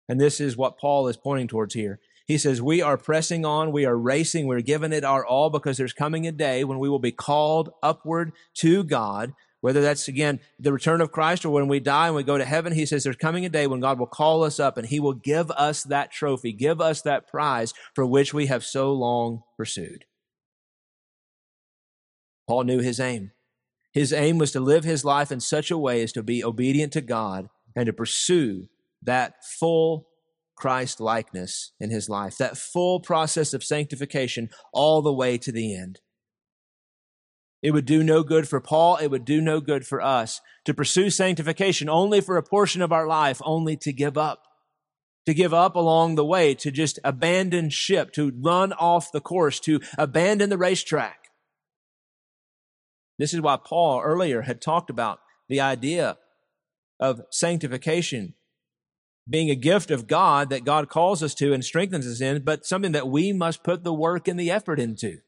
And 0.08 0.20
this 0.20 0.40
is 0.40 0.56
what 0.56 0.78
Paul 0.78 1.06
is 1.06 1.16
pointing 1.16 1.46
towards 1.46 1.74
here. 1.74 2.00
He 2.26 2.38
says, 2.38 2.60
We 2.60 2.82
are 2.82 2.98
pressing 2.98 3.44
on, 3.44 3.70
we 3.70 3.86
are 3.86 3.96
racing, 3.96 4.46
we're 4.46 4.60
giving 4.60 4.92
it 4.92 5.04
our 5.04 5.24
all 5.24 5.50
because 5.50 5.76
there's 5.76 5.92
coming 5.92 6.26
a 6.26 6.32
day 6.32 6.64
when 6.64 6.80
we 6.80 6.88
will 6.88 6.98
be 6.98 7.12
called 7.12 7.70
upward 7.82 8.32
to 8.54 8.82
God 8.82 9.32
whether 9.62 9.80
that's 9.80 10.08
again 10.08 10.40
the 10.58 10.72
return 10.72 11.00
of 11.00 11.12
Christ 11.12 11.44
or 11.44 11.50
when 11.50 11.68
we 11.68 11.80
die 11.80 12.08
and 12.08 12.16
we 12.16 12.24
go 12.24 12.36
to 12.36 12.44
heaven, 12.44 12.74
he 12.74 12.84
says 12.84 13.04
there's 13.04 13.16
coming 13.16 13.46
a 13.46 13.48
day 13.48 13.66
when 13.66 13.80
God 13.80 13.98
will 13.98 14.06
call 14.06 14.42
us 14.42 14.60
up 14.60 14.76
and 14.76 14.86
he 14.86 15.00
will 15.00 15.14
give 15.14 15.50
us 15.52 15.84
that 15.84 16.10
trophy, 16.10 16.52
give 16.52 16.80
us 16.80 17.00
that 17.02 17.28
prize 17.28 17.72
for 17.94 18.04
which 18.04 18.34
we 18.34 18.46
have 18.46 18.64
so 18.64 18.92
long 18.92 19.44
pursued. 19.56 20.04
Paul 22.48 22.64
knew 22.64 22.80
his 22.80 22.98
aim. 22.98 23.30
His 23.92 24.12
aim 24.12 24.38
was 24.38 24.50
to 24.52 24.60
live 24.60 24.82
his 24.82 25.04
life 25.04 25.30
in 25.30 25.38
such 25.38 25.70
a 25.70 25.78
way 25.78 26.02
as 26.02 26.12
to 26.12 26.24
be 26.24 26.44
obedient 26.44 26.92
to 26.94 27.00
God 27.00 27.48
and 27.76 27.86
to 27.86 27.92
pursue 27.92 28.66
that 29.02 29.44
full 29.44 30.08
Christ 30.56 31.00
likeness 31.00 31.72
in 31.78 31.90
his 31.90 32.08
life, 32.08 32.36
that 32.38 32.58
full 32.58 32.98
process 32.98 33.54
of 33.54 33.62
sanctification 33.62 34.50
all 34.72 35.02
the 35.02 35.12
way 35.12 35.38
to 35.38 35.52
the 35.52 35.76
end. 35.76 36.00
It 37.62 37.70
would 37.70 37.84
do 37.84 38.02
no 38.02 38.22
good 38.22 38.48
for 38.48 38.60
Paul. 38.60 38.96
It 38.96 39.08
would 39.08 39.24
do 39.24 39.40
no 39.40 39.60
good 39.60 39.86
for 39.86 40.00
us 40.02 40.40
to 40.64 40.74
pursue 40.74 41.10
sanctification 41.10 41.88
only 41.88 42.20
for 42.20 42.36
a 42.36 42.42
portion 42.42 42.82
of 42.82 42.92
our 42.92 43.06
life, 43.06 43.40
only 43.44 43.76
to 43.78 43.92
give 43.92 44.18
up. 44.18 44.42
To 45.26 45.34
give 45.34 45.54
up 45.54 45.76
along 45.76 46.16
the 46.16 46.24
way, 46.24 46.52
to 46.56 46.72
just 46.72 46.98
abandon 47.04 47.70
ship, 47.70 48.12
to 48.14 48.32
run 48.36 48.72
off 48.72 49.12
the 49.12 49.20
course, 49.20 49.60
to 49.60 49.80
abandon 49.96 50.50
the 50.50 50.58
racetrack. 50.58 51.28
This 53.20 53.32
is 53.32 53.40
why 53.40 53.56
Paul 53.64 54.00
earlier 54.02 54.42
had 54.42 54.60
talked 54.60 54.90
about 54.90 55.20
the 55.48 55.60
idea 55.60 56.18
of 56.98 57.22
sanctification 57.30 58.34
being 59.28 59.50
a 59.50 59.54
gift 59.54 59.92
of 59.92 60.08
God 60.08 60.50
that 60.50 60.64
God 60.64 60.88
calls 60.88 61.22
us 61.22 61.34
to 61.36 61.52
and 61.52 61.64
strengthens 61.64 62.06
us 62.06 62.20
in, 62.20 62.42
but 62.42 62.66
something 62.66 62.90
that 62.90 63.06
we 63.06 63.32
must 63.32 63.62
put 63.62 63.84
the 63.84 63.94
work 63.94 64.26
and 64.26 64.40
the 64.40 64.50
effort 64.50 64.80
into. 64.80 65.18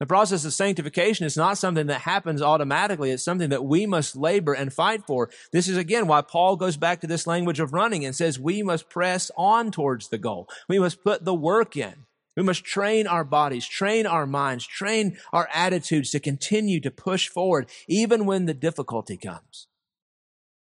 The 0.00 0.06
process 0.06 0.46
of 0.46 0.54
sanctification 0.54 1.26
is 1.26 1.36
not 1.36 1.58
something 1.58 1.86
that 1.88 2.00
happens 2.00 2.40
automatically. 2.40 3.10
It's 3.10 3.22
something 3.22 3.50
that 3.50 3.66
we 3.66 3.84
must 3.84 4.16
labor 4.16 4.54
and 4.54 4.72
fight 4.72 5.06
for. 5.06 5.28
This 5.52 5.68
is 5.68 5.76
again 5.76 6.06
why 6.06 6.22
Paul 6.22 6.56
goes 6.56 6.78
back 6.78 7.02
to 7.02 7.06
this 7.06 7.26
language 7.26 7.60
of 7.60 7.74
running 7.74 8.06
and 8.06 8.16
says 8.16 8.38
we 8.38 8.62
must 8.62 8.88
press 8.88 9.30
on 9.36 9.70
towards 9.70 10.08
the 10.08 10.16
goal. 10.16 10.48
We 10.68 10.78
must 10.78 11.04
put 11.04 11.26
the 11.26 11.34
work 11.34 11.76
in. 11.76 12.06
We 12.34 12.42
must 12.42 12.64
train 12.64 13.06
our 13.06 13.24
bodies, 13.24 13.66
train 13.66 14.06
our 14.06 14.26
minds, 14.26 14.66
train 14.66 15.18
our 15.34 15.50
attitudes 15.52 16.10
to 16.12 16.20
continue 16.20 16.80
to 16.80 16.90
push 16.90 17.28
forward 17.28 17.68
even 17.86 18.24
when 18.24 18.46
the 18.46 18.54
difficulty 18.54 19.18
comes. 19.18 19.66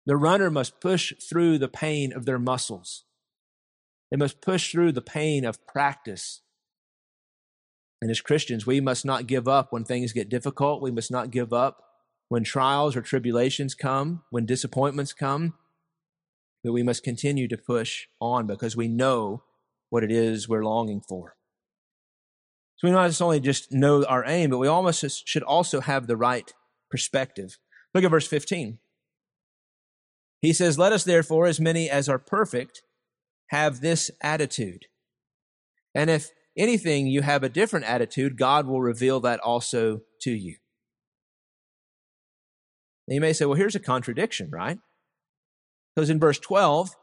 The 0.06 0.17
runner 0.17 0.52
must 0.52 0.82
push 0.82 1.13
through 1.21 1.60
the 1.60 1.69
pain 1.69 2.12
of 2.12 2.25
their 2.25 2.39
muscles. 2.39 3.06
They 4.12 4.17
must 4.17 4.41
push 4.41 4.71
through 4.71 4.91
the 4.91 5.02
pain 5.02 5.45
of 5.45 5.65
practice 5.65 6.41
and 8.01 8.09
as 8.09 8.21
Christians, 8.21 8.65
we 8.65 8.79
must 8.79 9.05
not 9.05 9.27
give 9.27 9.47
up 9.47 9.73
when 9.73 9.83
things 9.83 10.13
get 10.13 10.29
difficult. 10.29 10.81
We 10.81 10.91
must 10.91 11.12
not 11.12 11.31
give 11.31 11.51
up 11.51 11.83
when 12.29 12.43
trials 12.43 12.95
or 12.95 13.01
tribulations 13.01 13.75
come, 13.75 14.23
when 14.29 14.45
disappointments 14.45 15.12
come. 15.12 15.55
But 16.63 16.73
we 16.73 16.83
must 16.83 17.03
continue 17.03 17.47
to 17.47 17.57
push 17.57 18.07
on 18.21 18.47
because 18.47 18.75
we 18.75 18.88
know 18.88 19.43
what 19.89 20.03
it 20.03 20.12
is 20.12 20.47
we're 20.47 20.63
longing 20.63 21.01
for. 21.01 21.35
So 22.77 22.88
we 22.88 22.93
not 22.93 23.19
only 23.21 23.41
just 23.41 23.73
know 23.73 24.05
our 24.05 24.23
aim, 24.25 24.51
but 24.51 24.57
we 24.57 24.67
almost 24.67 25.27
should 25.27 25.43
also 25.43 25.81
have 25.81 26.07
the 26.07 26.15
right 26.15 26.53
perspective. 26.89 27.57
Look 27.93 28.05
at 28.05 28.12
verse 28.12 28.27
15. 28.27 28.79
He 30.41 30.53
says, 30.53 30.79
Let 30.79 30.93
us 30.93 31.03
therefore, 31.03 31.47
as 31.47 31.59
many 31.59 31.89
as 31.89 32.07
are 32.07 32.19
perfect, 32.19 32.84
have 33.47 33.82
this 33.82 34.09
attitude. 34.21 34.86
And 35.93 36.09
if 36.09 36.30
anything 36.58 37.08
you 37.08 37.22
have 37.22 37.43
a 37.43 37.50
different 37.50 37.86
attitude, 37.86 38.38
God 38.38 38.68
will 38.68 38.82
reveal 38.82 39.20
that 39.22 39.39
also 39.39 40.02
to 40.22 40.32
you. 40.32 40.56
And 43.08 43.16
you 43.16 43.22
may 43.22 43.34
say, 43.34 43.45
well, 43.45 43.58
here's 43.58 43.76
a 43.76 43.80
contradiction, 43.80 44.50
right? 44.52 44.78
Because 45.95 46.10
in 46.10 46.20
verse 46.20 46.39
12 46.39 46.95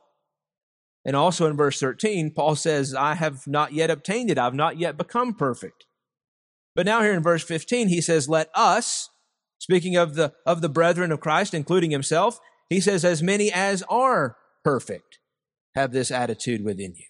and 1.05 1.17
also 1.17 1.47
in 1.47 1.57
verse 1.57 1.81
13, 1.81 2.33
Paul 2.33 2.55
says, 2.57 2.95
I 2.95 3.15
have 3.15 3.47
not 3.47 3.73
yet 3.73 3.91
obtained 3.91 4.31
it. 4.31 4.39
I've 4.39 4.55
not 4.55 4.79
yet 4.79 4.97
become 4.97 5.35
perfect. 5.35 5.85
But 6.75 6.87
now 6.87 7.03
here 7.03 7.13
in 7.13 7.23
verse 7.23 7.43
15, 7.43 7.89
he 7.89 8.01
says, 8.01 8.29
let 8.29 8.51
us, 8.55 9.11
speaking 9.59 9.97
of 9.97 10.15
the, 10.15 10.33
of 10.45 10.61
the 10.61 10.69
brethren 10.69 11.11
of 11.11 11.21
Christ, 11.21 11.55
including 11.55 11.91
himself, 11.91 12.39
he 12.69 12.81
says, 12.81 13.05
as 13.05 13.23
many 13.23 13.53
as 13.53 13.83
are 13.89 14.37
perfect 14.63 15.19
have 15.75 15.93
this 15.93 16.11
attitude 16.11 16.65
within 16.65 16.95
you. 16.97 17.07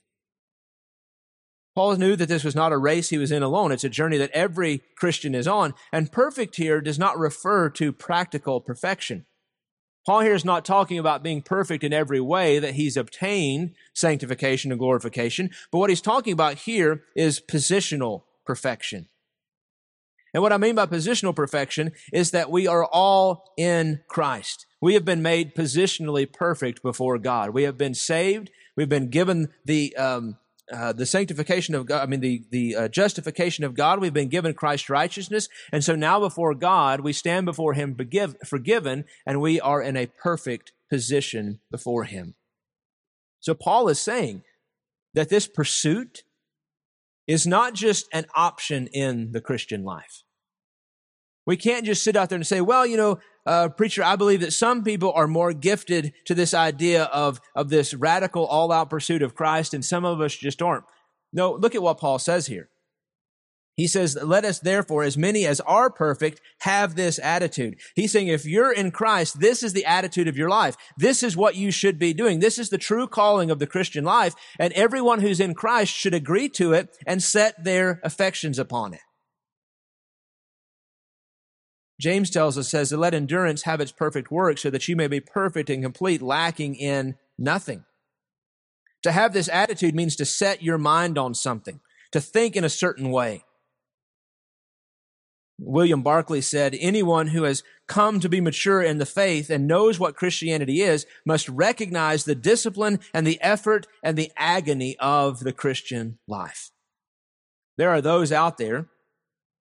Paul 1.77 1.95
knew 1.97 2.17
that 2.17 2.31
this 2.31 2.43
was 2.43 2.55
not 2.55 2.73
a 2.73 2.79
race 2.79 3.11
he 3.11 3.19
was 3.19 3.31
in 3.31 3.43
alone. 3.43 3.71
It's 3.71 3.85
a 3.85 3.91
journey 3.91 4.17
that 4.17 4.31
every 4.31 4.81
Christian 4.97 5.35
is 5.35 5.47
on. 5.47 5.75
And 5.93 6.11
perfect 6.11 6.57
here 6.57 6.81
does 6.81 6.99
not 6.99 7.19
refer 7.19 7.69
to 7.69 7.93
practical 7.93 8.63
perfection. 8.63 9.27
Paul 10.07 10.21
here 10.21 10.35
is 10.35 10.45
not 10.45 10.65
talking 10.65 10.99
about 10.99 11.23
being 11.23 11.43
perfect 11.43 11.85
in 11.85 11.93
every 11.93 12.21
way 12.21 12.59
that 12.59 12.77
he's 12.77 12.97
obtained 12.97 13.75
sanctification 13.93 14.73
and 14.73 14.79
glorification, 14.79 15.51
but 15.71 15.79
what 15.79 15.91
he's 15.91 16.01
talking 16.01 16.33
about 16.33 16.55
here 16.55 17.03
is 17.15 17.41
positional 17.41 18.23
perfection. 18.47 19.09
And 20.33 20.43
what 20.43 20.55
I 20.55 20.59
mean 20.59 20.77
by 20.77 20.87
positional 20.87 21.37
perfection 21.37 21.93
is 22.11 22.31
that 22.31 22.51
we 22.51 22.67
are 22.67 22.87
all 22.87 23.53
in 23.59 24.01
Christ. 24.09 24.65
We 24.81 24.95
have 24.95 25.05
been 25.05 25.23
made 25.23 25.55
positionally 25.55 26.33
perfect 26.33 26.83
before 26.83 27.19
God. 27.19 27.51
We 27.51 27.65
have 27.65 27.77
been 27.77 27.95
saved. 27.95 28.51
We've 28.77 28.89
been 28.89 29.11
given 29.11 29.49
the 29.65 29.95
um, 29.97 30.37
uh, 30.73 30.93
the 30.93 31.07
sanctification 31.07 31.75
of 31.75 31.87
God, 31.87 32.03
I 32.03 32.07
mean, 32.07 32.21
the, 32.21 32.43
the 32.51 32.77
uh, 32.77 32.89
justification 32.89 33.65
of 33.65 33.75
God. 33.75 34.01
We've 34.01 34.13
been 34.13 34.29
given 34.29 34.55
Christ's 34.55 34.91
righteousness. 34.91 35.49
And 35.73 35.85
so 35.85 35.95
now 35.95 36.19
before 36.19 36.55
God, 36.55 37.01
we 37.01 37.13
stand 37.13 37.47
before 37.47 37.75
Him 37.75 37.95
forgive, 37.95 38.37
forgiven, 38.45 39.05
and 39.25 39.41
we 39.41 39.61
are 39.61 39.81
in 39.81 39.97
a 39.97 40.07
perfect 40.07 40.73
position 40.91 41.61
before 41.71 42.05
Him. 42.05 42.35
So 43.41 43.55
Paul 43.55 43.89
is 43.89 44.01
saying 44.01 44.43
that 45.15 45.29
this 45.29 45.47
pursuit 45.47 46.25
is 47.27 47.47
not 47.47 47.75
just 47.75 48.07
an 48.13 48.27
option 48.35 48.87
in 48.89 49.33
the 49.33 49.41
Christian 49.41 49.85
life. 49.85 50.23
We 51.47 51.57
can't 51.57 51.87
just 51.87 52.03
sit 52.03 52.17
out 52.17 52.29
there 52.29 52.37
and 52.37 52.47
say, 52.47 52.61
well, 52.61 52.85
you 52.85 52.97
know, 52.97 53.19
uh, 53.47 53.69
preacher, 53.69 54.03
I 54.03 54.17
believe 54.17 54.41
that 54.41 54.53
some 54.53 54.83
people 54.83 55.13
are 55.13 55.29
more 55.29 55.53
gifted 55.53 56.13
to 56.25 56.35
this 56.35 56.53
idea 56.53 57.05
of, 57.05 57.41
of 57.55 57.69
this 57.69 57.95
radical 57.95 58.45
all 58.45 58.73
out 58.73 58.91
pursuit 58.91 59.23
of 59.23 59.37
Christ 59.37 59.73
and 59.73 59.85
some 59.85 60.05
of 60.05 60.21
us 60.21 60.35
just 60.35 60.61
aren't. 60.61 60.85
No, 61.33 61.53
look 61.53 61.75
at 61.75 61.83
what 61.83 61.99
Paul 61.99 62.19
says 62.19 62.47
here. 62.47 62.69
He 63.77 63.87
says, 63.87 64.17
let 64.21 64.47
us 64.47 64.59
therefore, 64.59 65.03
as 65.03 65.19
many 65.19 65.45
as 65.45 65.61
are 65.61 65.91
perfect, 65.91 66.41
have 66.61 66.95
this 66.95 67.19
attitude. 67.19 67.77
He's 67.95 68.11
saying, 68.11 68.29
if 68.29 68.47
you're 68.47 68.73
in 68.73 68.91
Christ, 68.91 69.39
this 69.39 69.63
is 69.63 69.75
the 69.75 69.85
attitude 69.85 70.29
of 70.29 70.37
your 70.37 70.49
life. 70.49 70.79
This 70.97 71.23
is 71.23 71.37
what 71.37 71.57
you 71.57 71.71
should 71.71 71.99
be 71.99 72.15
doing. 72.15 72.41
This 72.41 72.59
is 72.59 72.71
the 72.71 72.79
true 72.79 73.07
calling 73.07 73.51
of 73.51 73.59
the 73.59 73.67
Christian 73.67 74.03
life. 74.03 74.35
And 74.59 74.73
everyone 74.73 75.21
who's 75.21 75.41
in 75.41 75.53
Christ 75.55 75.93
should 75.93 76.15
agree 76.15 76.49
to 76.51 76.73
it 76.73 76.97
and 77.07 77.23
set 77.23 77.63
their 77.63 78.01
affections 78.03 78.59
upon 78.59 78.95
it. 78.95 79.01
James 82.01 82.31
tells 82.31 82.59
us, 82.59 82.69
says, 82.69 82.93
let 82.93 83.15
endurance 83.15 83.63
have 83.63 83.81
its 83.81 83.93
perfect 83.93 84.31
work 84.31 84.59
so 84.59 84.71
that 84.71 84.87
you 84.87 84.97
may 84.97 85.07
be 85.07 85.21
perfect 85.21 85.71
and 85.71 85.83
complete, 85.83 86.21
lacking 86.21 86.75
in 86.75 87.17
nothing. 87.39 87.85
To 89.03 89.13
have 89.13 89.33
this 89.33 89.49
attitude 89.49 89.95
means 89.95 90.17
to 90.17 90.25
set 90.25 90.63
your 90.63 90.79
mind 90.79 91.17
on 91.17 91.35
something, 91.35 91.81
to 92.13 92.21
think 92.21 92.57
in 92.57 92.65
a 92.65 92.69
certain 92.69 93.11
way. 93.11 93.45
William 95.59 96.03
Barclay 96.03 96.43
said, 96.43 96.77
anyone 96.79 97.29
who 97.29 97.45
has 97.45 97.63
come 97.89 98.21
to 98.21 98.29
be 98.29 98.43
mature 98.43 98.83
in 98.83 98.99
the 98.99 99.07
faith 99.07 99.49
and 99.49 99.67
knows 99.67 99.99
what 99.99 100.17
Christianity 100.17 100.83
is 100.83 101.07
must 101.25 101.49
recognize 101.49 102.25
the 102.25 102.35
discipline 102.35 103.01
and 103.15 103.27
the 103.27 103.41
effort 103.41 103.87
and 104.03 104.19
the 104.19 104.31
agony 104.37 104.97
of 104.99 105.41
the 105.41 105.53
Christian 105.53 106.19
life. 106.29 106.73
There 107.79 107.89
are 107.89 108.03
those 108.03 108.33
out 108.33 108.59
there 108.59 108.89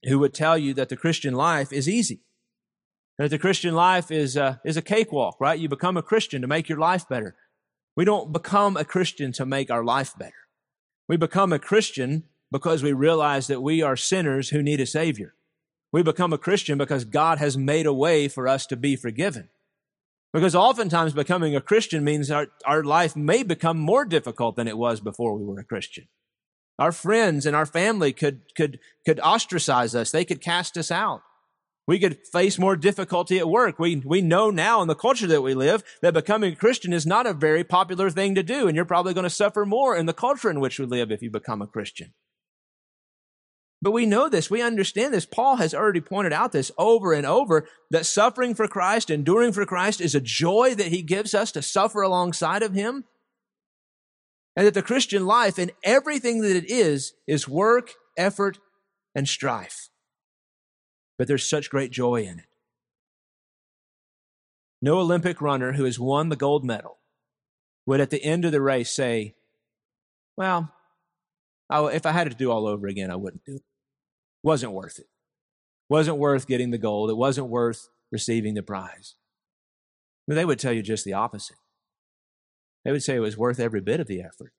who 0.04 0.18
would 0.18 0.34
tell 0.34 0.58
you 0.58 0.74
that 0.74 0.88
the 0.88 0.96
Christian 0.96 1.34
life 1.34 1.72
is 1.72 1.88
easy. 1.88 2.20
That 3.18 3.30
the 3.30 3.38
Christian 3.38 3.74
life 3.74 4.10
is 4.10 4.36
a, 4.36 4.60
is 4.64 4.76
a 4.76 4.82
cakewalk, 4.82 5.36
right? 5.40 5.58
You 5.58 5.68
become 5.68 5.96
a 5.96 6.02
Christian 6.02 6.42
to 6.42 6.48
make 6.48 6.68
your 6.68 6.78
life 6.78 7.08
better. 7.08 7.36
We 7.96 8.04
don't 8.04 8.32
become 8.32 8.76
a 8.76 8.84
Christian 8.84 9.32
to 9.32 9.46
make 9.46 9.70
our 9.70 9.84
life 9.84 10.14
better. 10.18 10.32
We 11.08 11.16
become 11.16 11.52
a 11.52 11.58
Christian 11.58 12.24
because 12.50 12.82
we 12.82 12.92
realize 12.92 13.46
that 13.46 13.62
we 13.62 13.82
are 13.82 13.96
sinners 13.96 14.50
who 14.50 14.62
need 14.62 14.80
a 14.80 14.86
Savior. 14.86 15.34
We 15.92 16.02
become 16.02 16.32
a 16.32 16.38
Christian 16.38 16.78
because 16.78 17.04
God 17.04 17.38
has 17.38 17.56
made 17.56 17.86
a 17.86 17.92
way 17.92 18.28
for 18.28 18.48
us 18.48 18.66
to 18.66 18.76
be 18.76 18.96
forgiven. 18.96 19.50
Because 20.32 20.54
oftentimes 20.54 21.12
becoming 21.12 21.54
a 21.54 21.60
Christian 21.60 22.02
means 22.02 22.30
our, 22.30 22.46
our 22.64 22.82
life 22.82 23.14
may 23.14 23.42
become 23.42 23.78
more 23.78 24.06
difficult 24.06 24.56
than 24.56 24.66
it 24.66 24.78
was 24.78 25.00
before 25.00 25.36
we 25.36 25.44
were 25.44 25.60
a 25.60 25.64
Christian. 25.64 26.08
Our 26.78 26.92
friends 26.92 27.46
and 27.46 27.54
our 27.54 27.66
family 27.66 28.12
could, 28.12 28.42
could, 28.56 28.78
could 29.04 29.20
ostracize 29.20 29.94
us. 29.94 30.10
They 30.10 30.24
could 30.24 30.40
cast 30.40 30.76
us 30.76 30.90
out. 30.90 31.22
We 31.86 31.98
could 31.98 32.18
face 32.32 32.58
more 32.58 32.76
difficulty 32.76 33.38
at 33.38 33.48
work. 33.48 33.78
We, 33.78 33.96
we 33.96 34.22
know 34.22 34.50
now 34.50 34.82
in 34.82 34.88
the 34.88 34.94
culture 34.94 35.26
that 35.26 35.42
we 35.42 35.54
live 35.54 35.82
that 36.00 36.14
becoming 36.14 36.52
a 36.52 36.56
Christian 36.56 36.92
is 36.92 37.04
not 37.04 37.26
a 37.26 37.34
very 37.34 37.64
popular 37.64 38.08
thing 38.08 38.36
to 38.36 38.42
do. 38.42 38.68
And 38.68 38.76
you're 38.76 38.84
probably 38.84 39.14
going 39.14 39.24
to 39.24 39.30
suffer 39.30 39.66
more 39.66 39.96
in 39.96 40.06
the 40.06 40.12
culture 40.12 40.48
in 40.48 40.60
which 40.60 40.78
we 40.78 40.86
live 40.86 41.10
if 41.10 41.22
you 41.22 41.30
become 41.30 41.60
a 41.60 41.66
Christian. 41.66 42.14
But 43.82 43.90
we 43.90 44.06
know 44.06 44.28
this. 44.28 44.48
We 44.48 44.62
understand 44.62 45.12
this. 45.12 45.26
Paul 45.26 45.56
has 45.56 45.74
already 45.74 46.00
pointed 46.00 46.32
out 46.32 46.52
this 46.52 46.70
over 46.78 47.12
and 47.12 47.26
over 47.26 47.66
that 47.90 48.06
suffering 48.06 48.54
for 48.54 48.68
Christ, 48.68 49.10
enduring 49.10 49.52
for 49.52 49.66
Christ 49.66 50.00
is 50.00 50.14
a 50.14 50.20
joy 50.20 50.76
that 50.76 50.86
he 50.86 51.02
gives 51.02 51.34
us 51.34 51.50
to 51.52 51.62
suffer 51.62 52.00
alongside 52.00 52.62
of 52.62 52.74
him. 52.74 53.04
And 54.56 54.66
that 54.66 54.74
the 54.74 54.82
Christian 54.82 55.26
life 55.26 55.58
and 55.58 55.72
everything 55.82 56.42
that 56.42 56.56
it 56.56 56.70
is, 56.70 57.14
is 57.26 57.48
work, 57.48 57.92
effort, 58.18 58.58
and 59.14 59.26
strife. 59.26 59.88
But 61.18 61.28
there's 61.28 61.48
such 61.48 61.70
great 61.70 61.90
joy 61.90 62.22
in 62.22 62.38
it. 62.38 62.46
No 64.82 64.98
Olympic 64.98 65.40
runner 65.40 65.72
who 65.72 65.84
has 65.84 65.98
won 65.98 66.28
the 66.28 66.36
gold 66.36 66.64
medal 66.64 66.98
would 67.86 68.00
at 68.00 68.10
the 68.10 68.22
end 68.22 68.44
of 68.44 68.52
the 68.52 68.60
race 68.60 68.90
say, 68.90 69.34
Well, 70.36 70.72
if 71.70 72.04
I 72.04 72.12
had 72.12 72.30
to 72.30 72.36
do 72.36 72.50
all 72.50 72.66
over 72.66 72.86
again, 72.86 73.10
I 73.10 73.16
wouldn't 73.16 73.44
do 73.44 73.56
it. 73.56 73.62
Wasn't 74.42 74.72
worth 74.72 74.98
it. 74.98 75.06
Wasn't 75.88 76.18
worth 76.18 76.46
getting 76.46 76.70
the 76.70 76.78
gold. 76.78 77.10
It 77.10 77.16
wasn't 77.16 77.48
worth 77.48 77.88
receiving 78.10 78.54
the 78.54 78.62
prize. 78.62 79.14
But 80.26 80.34
they 80.34 80.44
would 80.44 80.58
tell 80.58 80.72
you 80.72 80.82
just 80.82 81.04
the 81.04 81.12
opposite. 81.14 81.56
They 82.84 82.92
would 82.92 83.02
say 83.02 83.16
it 83.16 83.20
was 83.20 83.36
worth 83.36 83.60
every 83.60 83.80
bit 83.80 84.00
of 84.00 84.06
the 84.06 84.20
effort. 84.20 84.52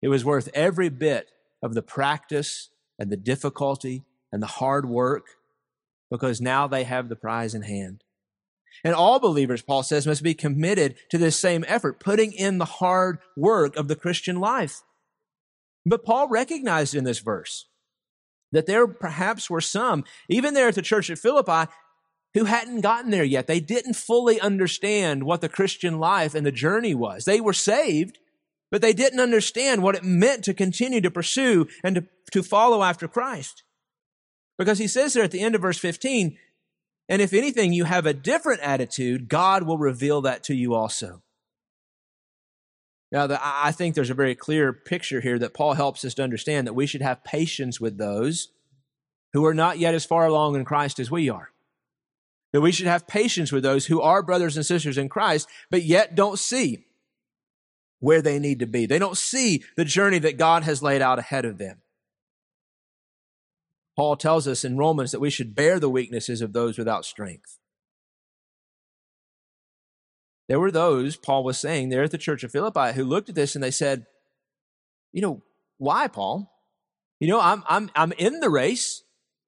It 0.00 0.08
was 0.08 0.24
worth 0.24 0.48
every 0.54 0.88
bit 0.88 1.30
of 1.62 1.74
the 1.74 1.82
practice 1.82 2.70
and 2.98 3.10
the 3.10 3.16
difficulty 3.16 4.04
and 4.32 4.42
the 4.42 4.46
hard 4.46 4.88
work 4.88 5.26
because 6.10 6.40
now 6.40 6.66
they 6.66 6.84
have 6.84 7.08
the 7.08 7.16
prize 7.16 7.54
in 7.54 7.62
hand. 7.62 8.04
And 8.84 8.94
all 8.94 9.20
believers, 9.20 9.62
Paul 9.62 9.82
says, 9.82 10.06
must 10.06 10.22
be 10.22 10.34
committed 10.34 10.96
to 11.10 11.18
this 11.18 11.38
same 11.38 11.64
effort, 11.68 12.00
putting 12.00 12.32
in 12.32 12.58
the 12.58 12.64
hard 12.64 13.18
work 13.36 13.76
of 13.76 13.88
the 13.88 13.96
Christian 13.96 14.40
life. 14.40 14.82
But 15.84 16.04
Paul 16.04 16.28
recognized 16.28 16.94
in 16.94 17.04
this 17.04 17.18
verse 17.18 17.66
that 18.52 18.66
there 18.66 18.86
perhaps 18.86 19.50
were 19.50 19.60
some, 19.60 20.04
even 20.28 20.54
there 20.54 20.68
at 20.68 20.74
the 20.74 20.82
church 20.82 21.10
at 21.10 21.18
Philippi, 21.18 21.70
who 22.34 22.44
hadn't 22.44 22.80
gotten 22.80 23.10
there 23.10 23.24
yet. 23.24 23.46
They 23.46 23.60
didn't 23.60 23.94
fully 23.94 24.40
understand 24.40 25.24
what 25.24 25.40
the 25.40 25.48
Christian 25.48 25.98
life 25.98 26.34
and 26.34 26.46
the 26.46 26.52
journey 26.52 26.94
was. 26.94 27.24
They 27.24 27.40
were 27.40 27.52
saved, 27.52 28.18
but 28.70 28.80
they 28.80 28.92
didn't 28.92 29.20
understand 29.20 29.82
what 29.82 29.94
it 29.94 30.04
meant 30.04 30.44
to 30.44 30.54
continue 30.54 31.00
to 31.02 31.10
pursue 31.10 31.68
and 31.84 31.96
to, 31.96 32.06
to 32.32 32.42
follow 32.42 32.82
after 32.82 33.06
Christ. 33.06 33.64
Because 34.58 34.78
he 34.78 34.86
says 34.86 35.12
there 35.12 35.24
at 35.24 35.30
the 35.30 35.40
end 35.40 35.54
of 35.54 35.60
verse 35.60 35.78
15, 35.78 36.38
and 37.08 37.20
if 37.20 37.34
anything, 37.34 37.72
you 37.72 37.84
have 37.84 38.06
a 38.06 38.14
different 38.14 38.60
attitude, 38.60 39.28
God 39.28 39.64
will 39.64 39.78
reveal 39.78 40.22
that 40.22 40.44
to 40.44 40.54
you 40.54 40.74
also. 40.74 41.22
Now, 43.10 43.26
the, 43.26 43.38
I 43.42 43.72
think 43.72 43.94
there's 43.94 44.08
a 44.08 44.14
very 44.14 44.34
clear 44.34 44.72
picture 44.72 45.20
here 45.20 45.38
that 45.38 45.52
Paul 45.52 45.74
helps 45.74 46.02
us 46.02 46.14
to 46.14 46.22
understand 46.22 46.66
that 46.66 46.72
we 46.72 46.86
should 46.86 47.02
have 47.02 47.24
patience 47.24 47.78
with 47.78 47.98
those 47.98 48.48
who 49.34 49.44
are 49.44 49.52
not 49.52 49.78
yet 49.78 49.94
as 49.94 50.06
far 50.06 50.26
along 50.26 50.56
in 50.56 50.64
Christ 50.64 50.98
as 50.98 51.10
we 51.10 51.28
are 51.28 51.51
that 52.52 52.60
we 52.60 52.72
should 52.72 52.86
have 52.86 53.06
patience 53.06 53.50
with 53.50 53.62
those 53.62 53.86
who 53.86 54.00
are 54.00 54.22
brothers 54.22 54.56
and 54.56 54.64
sisters 54.64 54.98
in 54.98 55.08
Christ, 55.08 55.48
but 55.70 55.84
yet 55.84 56.14
don't 56.14 56.38
see 56.38 56.84
where 58.00 58.20
they 58.20 58.38
need 58.38 58.58
to 58.58 58.66
be. 58.66 58.86
They 58.86 58.98
don't 58.98 59.16
see 59.16 59.62
the 59.76 59.84
journey 59.84 60.18
that 60.20 60.36
God 60.36 60.64
has 60.64 60.82
laid 60.82 61.02
out 61.02 61.18
ahead 61.18 61.44
of 61.44 61.58
them. 61.58 61.80
Paul 63.96 64.16
tells 64.16 64.48
us 64.48 64.64
in 64.64 64.76
Romans 64.76 65.12
that 65.12 65.20
we 65.20 65.30
should 65.30 65.54
bear 65.54 65.78
the 65.78 65.90
weaknesses 65.90 66.40
of 66.40 66.52
those 66.52 66.78
without 66.78 67.04
strength. 67.04 67.58
There 70.48 70.60
were 70.60 70.70
those, 70.70 71.16
Paul 71.16 71.44
was 71.44 71.58
saying 71.58 71.88
there 71.88 72.02
at 72.02 72.10
the 72.10 72.18
church 72.18 72.42
of 72.42 72.50
Philippi, 72.50 72.92
who 72.92 73.04
looked 73.04 73.28
at 73.28 73.34
this 73.34 73.54
and 73.54 73.62
they 73.62 73.70
said, 73.70 74.06
You 75.12 75.22
know, 75.22 75.42
why, 75.78 76.08
Paul? 76.08 76.50
You 77.20 77.28
know, 77.28 77.40
I'm, 77.40 77.62
I'm, 77.68 77.90
I'm 77.94 78.12
in 78.12 78.40
the 78.40 78.50
race. 78.50 79.01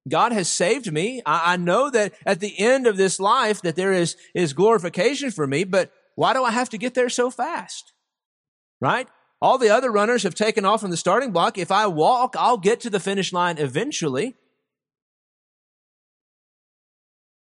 God 0.07 0.31
has 0.31 0.47
saved 0.47 0.91
me. 0.91 1.21
I, 1.25 1.53
I 1.53 1.57
know 1.57 1.89
that 1.89 2.13
at 2.25 2.39
the 2.39 2.59
end 2.59 2.87
of 2.87 2.97
this 2.97 3.19
life 3.19 3.61
that 3.61 3.75
there 3.75 3.93
is, 3.93 4.15
is 4.33 4.53
glorification 4.53 5.31
for 5.31 5.47
me, 5.47 5.63
but 5.63 5.91
why 6.15 6.33
do 6.33 6.43
I 6.43 6.51
have 6.51 6.69
to 6.69 6.77
get 6.77 6.93
there 6.93 7.09
so 7.09 7.29
fast? 7.29 7.93
Right? 8.79 9.07
All 9.41 9.57
the 9.57 9.69
other 9.69 9.91
runners 9.91 10.23
have 10.23 10.35
taken 10.35 10.65
off 10.65 10.81
from 10.81 10.91
the 10.91 10.97
starting 10.97 11.31
block. 11.31 11.57
If 11.57 11.71
I 11.71 11.87
walk, 11.87 12.35
I'll 12.37 12.57
get 12.57 12.79
to 12.81 12.89
the 12.89 12.99
finish 12.99 13.33
line 13.33 13.57
eventually. 13.57 14.35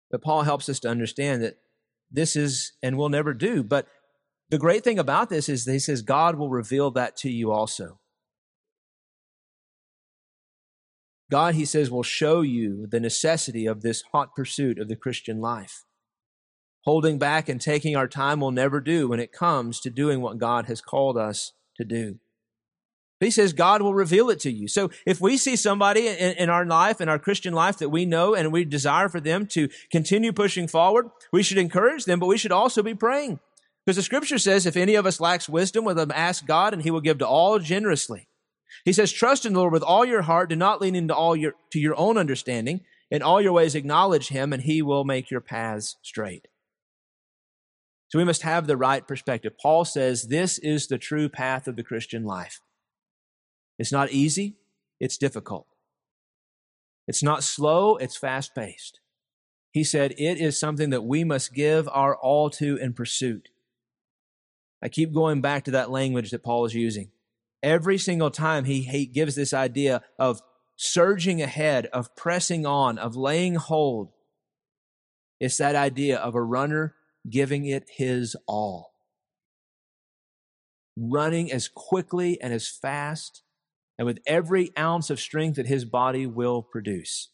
But 0.09 0.21
Paul 0.21 0.43
helps 0.43 0.67
us 0.69 0.79
to 0.81 0.89
understand 0.89 1.41
that 1.41 1.57
this 2.11 2.35
is 2.35 2.73
and 2.83 2.97
will 2.97 3.09
never 3.09 3.33
do. 3.33 3.63
But 3.63 3.87
the 4.49 4.57
great 4.57 4.83
thing 4.83 4.99
about 4.99 5.29
this 5.29 5.47
is 5.47 5.65
he 5.65 5.79
says 5.79 6.01
God 6.01 6.35
will 6.35 6.49
reveal 6.49 6.91
that 6.91 7.15
to 7.17 7.29
you 7.29 7.51
also. 7.51 8.00
God, 11.31 11.55
he 11.55 11.63
says, 11.63 11.89
will 11.89 12.03
show 12.03 12.41
you 12.41 12.85
the 12.91 12.99
necessity 12.99 13.65
of 13.65 13.81
this 13.81 14.03
hot 14.11 14.35
pursuit 14.35 14.77
of 14.77 14.89
the 14.89 14.97
Christian 14.97 15.39
life. 15.39 15.85
Holding 16.83 17.17
back 17.17 17.47
and 17.47 17.61
taking 17.61 17.95
our 17.95 18.07
time 18.07 18.41
will 18.41 18.51
never 18.51 18.81
do 18.81 19.07
when 19.07 19.19
it 19.19 19.31
comes 19.31 19.79
to 19.79 19.89
doing 19.89 20.21
what 20.21 20.39
God 20.39 20.65
has 20.65 20.81
called 20.81 21.17
us 21.17 21.53
to 21.77 21.85
do. 21.85 22.19
He 23.21 23.31
says 23.31 23.53
God 23.53 23.81
will 23.81 23.93
reveal 23.93 24.29
it 24.31 24.39
to 24.41 24.51
you. 24.51 24.67
So 24.67 24.89
if 25.05 25.21
we 25.21 25.37
see 25.37 25.55
somebody 25.55 26.07
in, 26.07 26.33
in, 26.33 26.49
our 26.49 26.65
life, 26.65 26.99
in 26.99 27.07
our 27.07 27.19
Christian 27.19 27.53
life 27.53 27.77
that 27.77 27.89
we 27.89 28.03
know 28.03 28.33
and 28.33 28.51
we 28.51 28.65
desire 28.65 29.09
for 29.09 29.19
them 29.21 29.45
to 29.47 29.69
continue 29.91 30.33
pushing 30.33 30.67
forward, 30.67 31.07
we 31.31 31.43
should 31.43 31.59
encourage 31.59 32.05
them, 32.05 32.19
but 32.19 32.25
we 32.25 32.37
should 32.37 32.51
also 32.51 32.81
be 32.81 32.95
praying. 32.95 33.39
Because 33.85 33.95
the 33.95 34.03
scripture 34.03 34.39
says 34.39 34.65
if 34.65 34.75
any 34.75 34.95
of 34.95 35.05
us 35.05 35.21
lacks 35.21 35.47
wisdom, 35.47 35.85
let 35.85 35.97
them 35.97 36.11
ask 36.13 36.45
God 36.45 36.73
and 36.73 36.81
he 36.81 36.91
will 36.91 36.99
give 36.99 37.19
to 37.19 37.27
all 37.27 37.59
generously. 37.59 38.27
He 38.85 38.93
says, 38.93 39.11
trust 39.11 39.45
in 39.45 39.53
the 39.53 39.59
Lord 39.59 39.73
with 39.73 39.83
all 39.83 40.05
your 40.05 40.23
heart. 40.23 40.49
Do 40.49 40.55
not 40.55 40.81
lean 40.81 40.95
into 40.95 41.15
all 41.15 41.35
your, 41.35 41.53
to 41.71 41.79
your 41.79 41.97
own 41.97 42.17
understanding. 42.17 42.81
In 43.09 43.21
all 43.21 43.41
your 43.41 43.51
ways 43.51 43.75
acknowledge 43.75 44.29
him 44.29 44.53
and 44.53 44.63
he 44.63 44.81
will 44.81 45.03
make 45.03 45.29
your 45.29 45.41
paths 45.41 45.97
straight. 46.01 46.47
So 48.07 48.19
we 48.19 48.25
must 48.25 48.41
have 48.41 48.67
the 48.67 48.77
right 48.77 49.07
perspective. 49.07 49.53
Paul 49.61 49.85
says 49.85 50.23
this 50.23 50.57
is 50.59 50.87
the 50.87 50.97
true 50.97 51.29
path 51.29 51.67
of 51.67 51.75
the 51.75 51.83
Christian 51.83 52.23
life. 52.23 52.61
It's 53.79 53.91
not 53.91 54.11
easy, 54.11 54.57
it's 54.99 55.17
difficult. 55.17 55.67
It's 57.07 57.23
not 57.23 57.43
slow, 57.43 57.95
it's 57.97 58.17
fast 58.17 58.53
paced. 58.53 58.99
He 59.71 59.83
said 59.83 60.11
it 60.17 60.37
is 60.39 60.59
something 60.59 60.89
that 60.89 61.03
we 61.03 61.23
must 61.23 61.53
give 61.53 61.87
our 61.89 62.15
all 62.15 62.49
to 62.51 62.75
in 62.75 62.93
pursuit. 62.93 63.49
I 64.83 64.89
keep 64.89 65.13
going 65.13 65.41
back 65.41 65.63
to 65.65 65.71
that 65.71 65.89
language 65.89 66.31
that 66.31 66.43
Paul 66.43 66.65
is 66.65 66.73
using. 66.73 67.11
Every 67.63 67.97
single 67.97 68.31
time 68.31 68.65
he, 68.65 68.81
he 68.81 69.05
gives 69.05 69.35
this 69.35 69.53
idea 69.53 70.01
of 70.17 70.41
surging 70.75 71.41
ahead, 71.41 71.85
of 71.87 72.15
pressing 72.15 72.65
on, 72.65 72.97
of 72.97 73.15
laying 73.15 73.55
hold, 73.55 74.13
it's 75.39 75.57
that 75.57 75.75
idea 75.75 76.17
of 76.17 76.35
a 76.35 76.41
runner 76.41 76.95
giving 77.29 77.65
it 77.65 77.89
his 77.97 78.35
all. 78.47 78.93
Running 80.97 81.51
as 81.51 81.67
quickly 81.67 82.41
and 82.41 82.53
as 82.53 82.67
fast 82.67 83.43
and 83.97 84.05
with 84.05 84.19
every 84.25 84.71
ounce 84.77 85.09
of 85.09 85.19
strength 85.19 85.55
that 85.55 85.67
his 85.67 85.85
body 85.85 86.25
will 86.25 86.63
produce. 86.63 87.29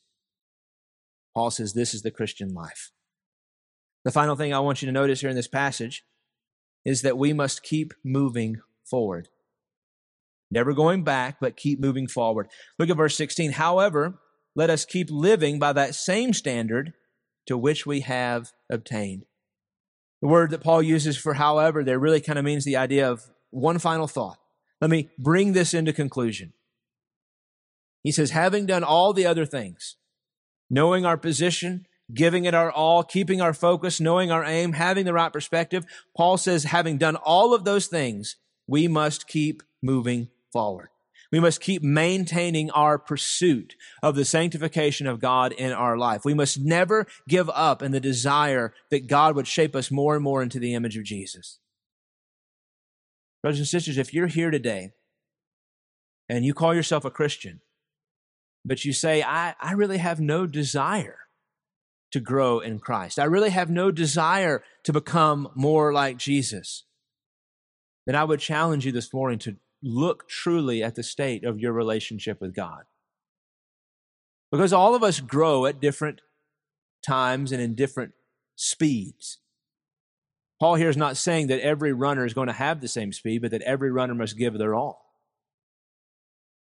Paul 1.34 1.52
says 1.52 1.74
this 1.74 1.94
is 1.94 2.02
the 2.02 2.12
Christian 2.12 2.54
life. 2.54 2.92
The 4.04 4.12
final 4.12 4.36
thing 4.36 4.54
I 4.54 4.60
want 4.60 4.82
you 4.82 4.86
to 4.88 4.92
notice 4.92 5.22
here 5.22 5.30
in 5.30 5.36
this 5.36 5.48
passage 5.48 6.04
is 6.84 7.02
that 7.02 7.18
we 7.18 7.34
must 7.34 7.64
keep 7.64 7.94
moving 8.04 8.62
forward. 8.84 9.30
Never 10.50 10.74
going 10.74 11.04
back, 11.04 11.38
but 11.42 11.58
keep 11.58 11.80
moving 11.80 12.08
forward. 12.08 12.48
Look 12.80 12.90
at 12.90 12.98
verse 12.98 13.18
16. 13.18 13.54
However, 13.54 14.20
let 14.56 14.70
us 14.70 14.86
keep 14.86 15.10
living 15.12 15.60
by 15.60 15.74
that 15.74 15.96
same 15.96 16.34
standard 16.34 16.94
to 17.48 17.58
which 17.58 17.86
we 17.86 18.02
have 18.02 18.52
obtained. 18.72 19.26
The 20.22 20.28
word 20.28 20.52
that 20.52 20.64
Paul 20.64 20.82
uses 20.82 21.18
for 21.18 21.36
however 21.36 21.84
there 21.84 22.00
really 22.00 22.22
kind 22.22 22.40
of 22.40 22.46
means 22.46 22.66
the 22.66 22.78
idea 22.78 23.10
of 23.10 23.24
one 23.50 23.78
final 23.80 24.08
thought. 24.08 24.40
Let 24.82 24.90
me 24.90 25.10
bring 25.18 25.54
this 25.54 25.74
into 25.74 25.94
conclusion. 25.94 26.54
He 28.04 28.12
says, 28.12 28.32
having 28.32 28.66
done 28.66 28.84
all 28.84 29.14
the 29.14 29.26
other 29.26 29.46
things, 29.46 29.98
knowing 30.70 31.06
our 31.06 31.18
position, 31.18 31.86
giving 32.14 32.46
it 32.46 32.54
our 32.54 32.72
all, 32.72 33.04
keeping 33.04 33.42
our 33.42 33.54
focus, 33.54 34.00
knowing 34.00 34.32
our 34.32 34.46
aim, 34.46 34.74
having 34.74 35.06
the 35.06 35.14
right 35.14 35.34
perspective, 35.34 35.86
Paul 36.16 36.38
says, 36.38 36.64
having 36.64 36.98
done 36.98 37.16
all 37.18 37.54
of 37.54 37.66
those 37.66 37.88
things, 37.88 38.38
we 38.66 38.88
must 38.88 39.28
keep 39.28 39.62
moving 39.82 40.30
forward. 40.52 40.90
We 41.32 41.40
must 41.40 41.60
keep 41.60 41.84
maintaining 41.84 42.72
our 42.72 42.98
pursuit 42.98 43.76
of 44.02 44.16
the 44.16 44.24
sanctification 44.24 45.08
of 45.08 45.20
God 45.20 45.52
in 45.52 45.74
our 45.74 45.98
life. 45.98 46.24
We 46.24 46.34
must 46.34 46.60
never 46.60 47.06
give 47.28 47.50
up 47.50 47.82
in 47.82 47.92
the 47.92 48.00
desire 48.00 48.74
that 48.92 49.08
God 49.08 49.36
would 49.36 49.48
shape 49.48 49.76
us 49.76 49.92
more 49.92 50.16
and 50.16 50.24
more 50.24 50.42
into 50.42 50.60
the 50.60 50.74
image 50.74 50.98
of 50.98 51.04
Jesus. 51.04 51.60
Brothers 53.42 53.60
and 53.60 53.68
sisters, 53.68 53.98
if 53.98 54.14
you're 54.14 54.28
here 54.28 54.52
today 54.52 54.92
and 56.30 56.46
you 56.46 56.54
call 56.54 56.74
yourself 56.74 57.04
a 57.04 57.12
Christian, 57.12 57.62
but 58.64 58.86
you 58.86 58.94
say, 58.94 59.22
I, 59.22 59.56
I 59.60 59.74
really 59.74 59.98
have 59.98 60.20
no 60.20 60.46
desire 60.46 61.20
to 62.12 62.20
grow 62.20 62.60
in 62.60 62.80
Christ. 62.80 63.20
I 63.20 63.26
really 63.26 63.50
have 63.50 63.70
no 63.70 63.92
desire 63.92 64.64
to 64.86 64.94
become 64.94 65.50
more 65.56 65.94
like 65.94 66.18
Jesus. 66.18 66.86
Then 68.06 68.16
I 68.16 68.24
would 68.24 68.40
challenge 68.40 68.86
you 68.86 68.94
this 68.94 69.14
morning 69.14 69.40
to 69.40 69.58
look 69.84 70.28
truly 70.28 70.84
at 70.84 70.96
the 70.96 71.04
state 71.04 71.44
of 71.44 71.60
your 71.60 71.74
relationship 71.74 72.42
with 72.42 72.56
God. 72.56 72.84
Because 74.52 74.74
all 74.74 74.96
of 74.96 75.04
us 75.04 75.20
grow 75.20 75.66
at 75.66 75.82
different 75.82 76.22
times 77.06 77.52
and 77.52 77.62
in 77.62 77.76
different 77.76 78.14
speeds. 78.56 79.40
Paul 80.60 80.76
here 80.76 80.90
is 80.90 80.98
not 80.98 81.18
saying 81.18 81.48
that 81.48 81.62
every 81.62 81.94
runner 81.94 82.26
is 82.26 82.34
going 82.34 82.48
to 82.48 82.54
have 82.54 82.82
the 82.82 82.88
same 82.88 83.14
speed, 83.14 83.42
but 83.42 83.52
that 83.52 83.62
every 83.62 83.92
runner 83.92 84.16
must 84.16 84.38
give 84.38 84.58
their 84.58 84.74
all. 84.74 85.06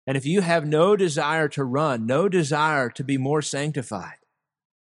And 0.07 0.17
if 0.17 0.27
you 0.27 0.43
have 0.43 0.67
no 0.67 0.95
desire 0.95 1.49
to 1.49 1.65
run, 1.65 2.07
no 2.07 2.29
desire 2.29 2.91
to 2.91 3.03
be 3.03 3.17
more 3.17 3.43
sanctified, 3.43 4.19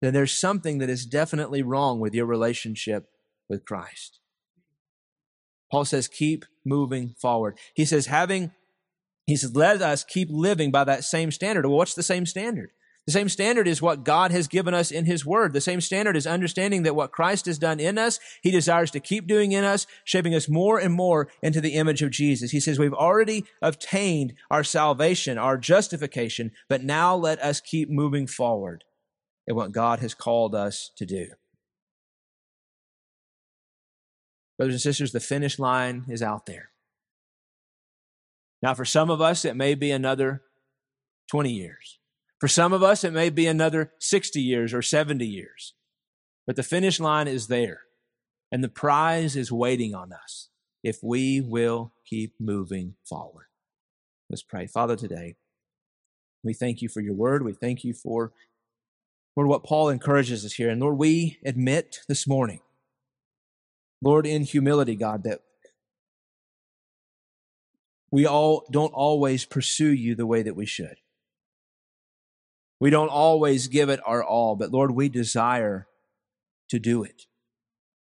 then 0.02 0.14
there's 0.14 0.32
something 0.32 0.78
that 0.78 0.90
is 0.90 1.06
definitely 1.06 1.62
wrong 1.62 2.00
with 2.00 2.16
your 2.16 2.26
relationship 2.26 3.10
with 3.50 3.66
Christ. 3.66 4.21
Paul 5.72 5.86
says, 5.86 6.08
keep 6.08 6.46
moving 6.66 7.16
forward. 7.18 7.58
He 7.74 7.86
says, 7.86 8.08
having, 8.08 8.52
he 9.26 9.36
says, 9.36 9.56
let 9.56 9.82
us 9.82 10.04
keep 10.04 10.28
living 10.30 10.70
by 10.70 10.84
that 10.84 11.04
same 11.04 11.32
standard. 11.32 11.66
Well, 11.66 11.78
what's 11.78 11.96
the 11.96 12.04
same 12.04 12.26
standard? 12.26 12.72
The 13.08 13.14
same 13.14 13.30
standard 13.30 13.68
is 13.68 13.82
what 13.82 14.04
God 14.04 14.32
has 14.32 14.48
given 14.48 14.76
us 14.76 14.92
in 14.92 15.06
His 15.06 15.26
Word. 15.26 15.54
The 15.54 15.62
same 15.62 15.82
standard 15.82 16.16
is 16.16 16.28
understanding 16.28 16.84
that 16.84 16.96
what 16.96 17.12
Christ 17.12 17.48
has 17.48 17.58
done 17.58 17.80
in 17.80 17.98
us, 17.98 18.20
He 18.44 18.52
desires 18.52 18.92
to 18.92 19.00
keep 19.00 19.26
doing 19.26 19.54
in 19.54 19.64
us, 19.64 19.88
shaping 20.06 20.36
us 20.36 20.48
more 20.48 20.80
and 20.80 20.94
more 20.94 21.28
into 21.42 21.62
the 21.62 21.74
image 21.74 22.04
of 22.04 22.12
Jesus. 22.12 22.52
He 22.52 22.60
says, 22.60 22.78
We've 22.78 22.94
already 22.94 23.46
obtained 23.60 24.34
our 24.52 24.64
salvation, 24.64 25.40
our 25.40 25.58
justification, 25.58 26.52
but 26.70 26.84
now 26.84 27.16
let 27.16 27.42
us 27.42 27.60
keep 27.60 27.90
moving 27.90 28.28
forward 28.28 28.84
in 29.48 29.56
what 29.56 29.72
God 29.72 30.00
has 30.00 30.14
called 30.14 30.54
us 30.54 30.92
to 30.98 31.06
do. 31.06 31.30
Brothers 34.62 34.76
and 34.76 34.82
sisters, 34.82 35.12
the 35.12 35.20
finish 35.20 35.58
line 35.58 36.06
is 36.08 36.22
out 36.22 36.46
there. 36.46 36.70
Now, 38.62 38.76
for 38.76 38.86
some 38.86 39.10
of 39.10 39.20
us, 39.20 39.44
it 39.44 39.56
may 39.56 39.74
be 39.74 39.90
another 39.90 40.44
20 41.32 41.52
years. 41.52 41.98
For 42.40 42.48
some 42.48 42.72
of 42.72 42.84
us, 42.84 43.04
it 43.04 43.12
may 43.12 43.32
be 43.32 43.48
another 43.48 43.94
60 44.00 44.40
years 44.40 44.72
or 44.72 44.84
70 44.84 45.26
years. 45.26 45.74
But 46.46 46.58
the 46.58 46.62
finish 46.62 47.00
line 47.00 47.28
is 47.28 47.48
there, 47.48 47.80
and 48.52 48.64
the 48.64 48.70
prize 48.70 49.36
is 49.36 49.52
waiting 49.52 49.96
on 49.96 50.14
us 50.14 50.50
if 50.84 51.00
we 51.02 51.42
will 51.42 51.94
keep 52.06 52.36
moving 52.40 52.94
forward. 53.10 53.48
Let's 54.30 54.44
pray. 54.44 54.68
Father, 54.68 54.96
today, 54.96 55.38
we 56.44 56.54
thank 56.54 56.84
you 56.84 56.88
for 56.88 57.02
your 57.02 57.16
word. 57.16 57.44
We 57.44 57.54
thank 57.54 57.84
you 57.84 57.96
for, 57.96 58.32
Lord, 59.36 59.50
what 59.50 59.64
Paul 59.64 59.90
encourages 59.90 60.46
us 60.46 60.54
here. 60.54 60.70
And 60.70 60.80
Lord, 60.80 61.00
we 61.00 61.40
admit 61.44 62.02
this 62.08 62.28
morning, 62.28 62.60
Lord, 64.02 64.26
in 64.26 64.44
humility, 64.44 64.96
God, 64.96 65.24
that 65.24 65.42
we 68.12 68.26
all 68.26 68.68
don't 68.72 68.94
always 68.94 69.46
pursue 69.46 69.92
you 69.92 70.16
the 70.16 70.26
way 70.26 70.42
that 70.42 70.56
we 70.56 70.66
should. 70.66 70.96
We 72.80 72.90
don't 72.90 73.10
always 73.10 73.68
give 73.68 73.90
it 73.90 74.00
our 74.06 74.24
all, 74.24 74.56
but 74.56 74.72
Lord, 74.72 74.92
we 74.92 75.08
desire 75.08 75.88
to 76.70 76.80
do 76.80 77.04
it. 77.04 77.24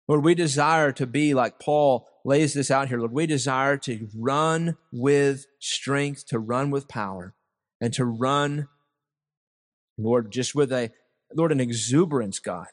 Lord, 0.07 0.23
we 0.23 0.35
desire 0.35 0.91
to 0.93 1.05
be 1.05 1.33
like 1.33 1.59
Paul 1.59 2.07
lays 2.23 2.53
this 2.53 2.71
out 2.71 2.87
here. 2.87 2.99
Lord, 2.99 3.11
we 3.11 3.25
desire 3.25 3.77
to 3.77 4.07
run 4.15 4.77
with 4.91 5.45
strength, 5.59 6.25
to 6.27 6.39
run 6.39 6.71
with 6.71 6.87
power, 6.87 7.33
and 7.81 7.93
to 7.93 8.05
run, 8.05 8.67
Lord, 9.97 10.31
just 10.31 10.55
with 10.55 10.71
a, 10.71 10.91
Lord, 11.33 11.51
an 11.51 11.59
exuberance, 11.59 12.39
God, 12.39 12.67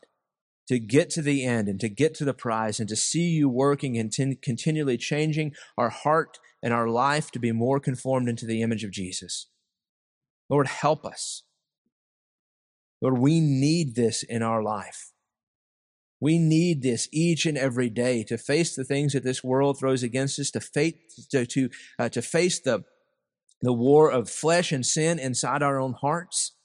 to 0.69 0.79
get 0.79 1.11
to 1.11 1.23
the 1.23 1.45
end 1.45 1.69
and 1.69 1.81
to 1.81 1.89
get 1.89 2.15
to 2.15 2.25
the 2.25 2.35
prize 2.35 2.81
and 2.81 2.89
to 2.89 2.97
see 2.97 3.29
you 3.29 3.49
working 3.49 3.97
and 3.97 4.13
t- 4.13 4.37
continually 4.43 4.97
changing 4.97 5.53
our 5.79 5.91
heart 5.91 6.39
and 6.63 6.73
our 6.73 6.89
life 6.89 7.31
to 7.31 7.39
be 7.39 7.53
more 7.53 7.79
conformed 7.79 8.29
into 8.29 8.47
the 8.47 8.63
image 8.63 8.85
of 8.85 8.91
Jesus. 8.91 9.49
Lord, 10.49 10.67
help 10.67 11.05
us. 11.05 11.43
Lord, 13.01 13.19
we 13.19 13.41
need 13.41 13.95
this 13.95 14.23
in 14.23 14.43
our 14.43 14.63
life. 14.63 15.13
We 16.21 16.39
need 16.39 16.83
this 16.83 17.09
each 17.13 17.45
and 17.45 17.59
every 17.59 17.91
day 17.91 18.25
to 18.25 18.39
face 18.39 18.75
the 18.75 18.85
things 18.85 19.13
that 19.13 19.23
this 19.23 19.45
world 19.45 19.79
throws 19.79 20.03
against 20.03 20.39
us, 20.39 20.51
to 20.53 20.61
face, 20.61 20.95
to, 21.31 21.45
to, 21.47 21.69
uh, 21.99 22.09
to 22.09 22.23
face 22.23 22.59
the, 22.61 22.85
the 23.61 23.73
war 23.73 24.11
of 24.11 24.31
flesh 24.31 24.73
and 24.73 24.85
sin 24.85 25.19
inside 25.19 25.63
our 25.63 25.79
own 25.79 25.93
hearts. 26.01 26.56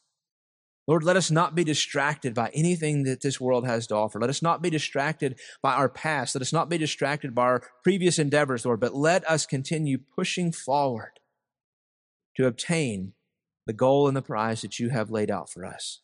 Lord, 0.88 1.04
let 1.04 1.16
us 1.16 1.30
not 1.30 1.56
be 1.56 1.64
distracted 1.64 2.34
by 2.34 2.50
anything 2.54 3.04
that 3.04 3.22
this 3.22 3.40
world 3.40 3.66
has 3.66 3.88
to 3.88 3.96
offer. 3.96 4.20
Let 4.20 4.30
us 4.30 4.42
not 4.42 4.62
be 4.62 4.70
distracted 4.70 5.40
by 5.62 5.74
our 5.74 5.90
past. 5.90 6.34
Let 6.36 6.42
us 6.42 6.52
not 6.52 6.70
be 6.70 6.78
distracted 6.78 7.36
by 7.36 7.44
our 7.44 7.64
previous 7.84 8.18
endeavors, 8.18 8.66
Lord, 8.66 8.80
but 8.80 8.96
let 8.96 9.28
us 9.30 9.46
continue 9.46 10.00
pushing 10.16 10.52
forward 10.52 11.20
to 12.36 12.48
obtain 12.48 13.14
the 13.68 13.74
goal 13.74 14.08
and 14.08 14.18
the 14.18 14.22
prize 14.22 14.62
that 14.62 14.80
you 14.80 14.90
have 14.90 15.12
laid 15.12 15.30
out 15.30 15.50
for 15.50 15.66
us. 15.66 16.02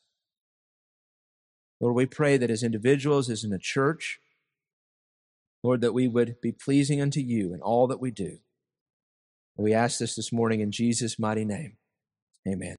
Lord, 1.80 1.96
we 1.96 2.06
pray 2.06 2.38
that 2.38 2.52
as 2.52 2.64
individuals, 2.64 3.30
as 3.30 3.44
in 3.44 3.50
the 3.50 3.60
church, 3.60 4.20
Lord, 5.64 5.82
that 5.82 5.94
we 5.94 6.08
would 6.08 6.36
be 6.42 6.52
pleasing 6.52 7.02
unto 7.02 7.20
you 7.20 7.54
in 7.54 7.62
all 7.62 7.88
that 7.88 8.00
we 8.00 8.12
do. 8.12 8.38
We 9.58 9.74
ask 9.74 9.98
this 9.98 10.16
this 10.16 10.32
morning 10.32 10.60
in 10.60 10.72
Jesus' 10.72 11.18
mighty 11.18 11.44
name. 11.44 11.78
Amen. 12.48 12.76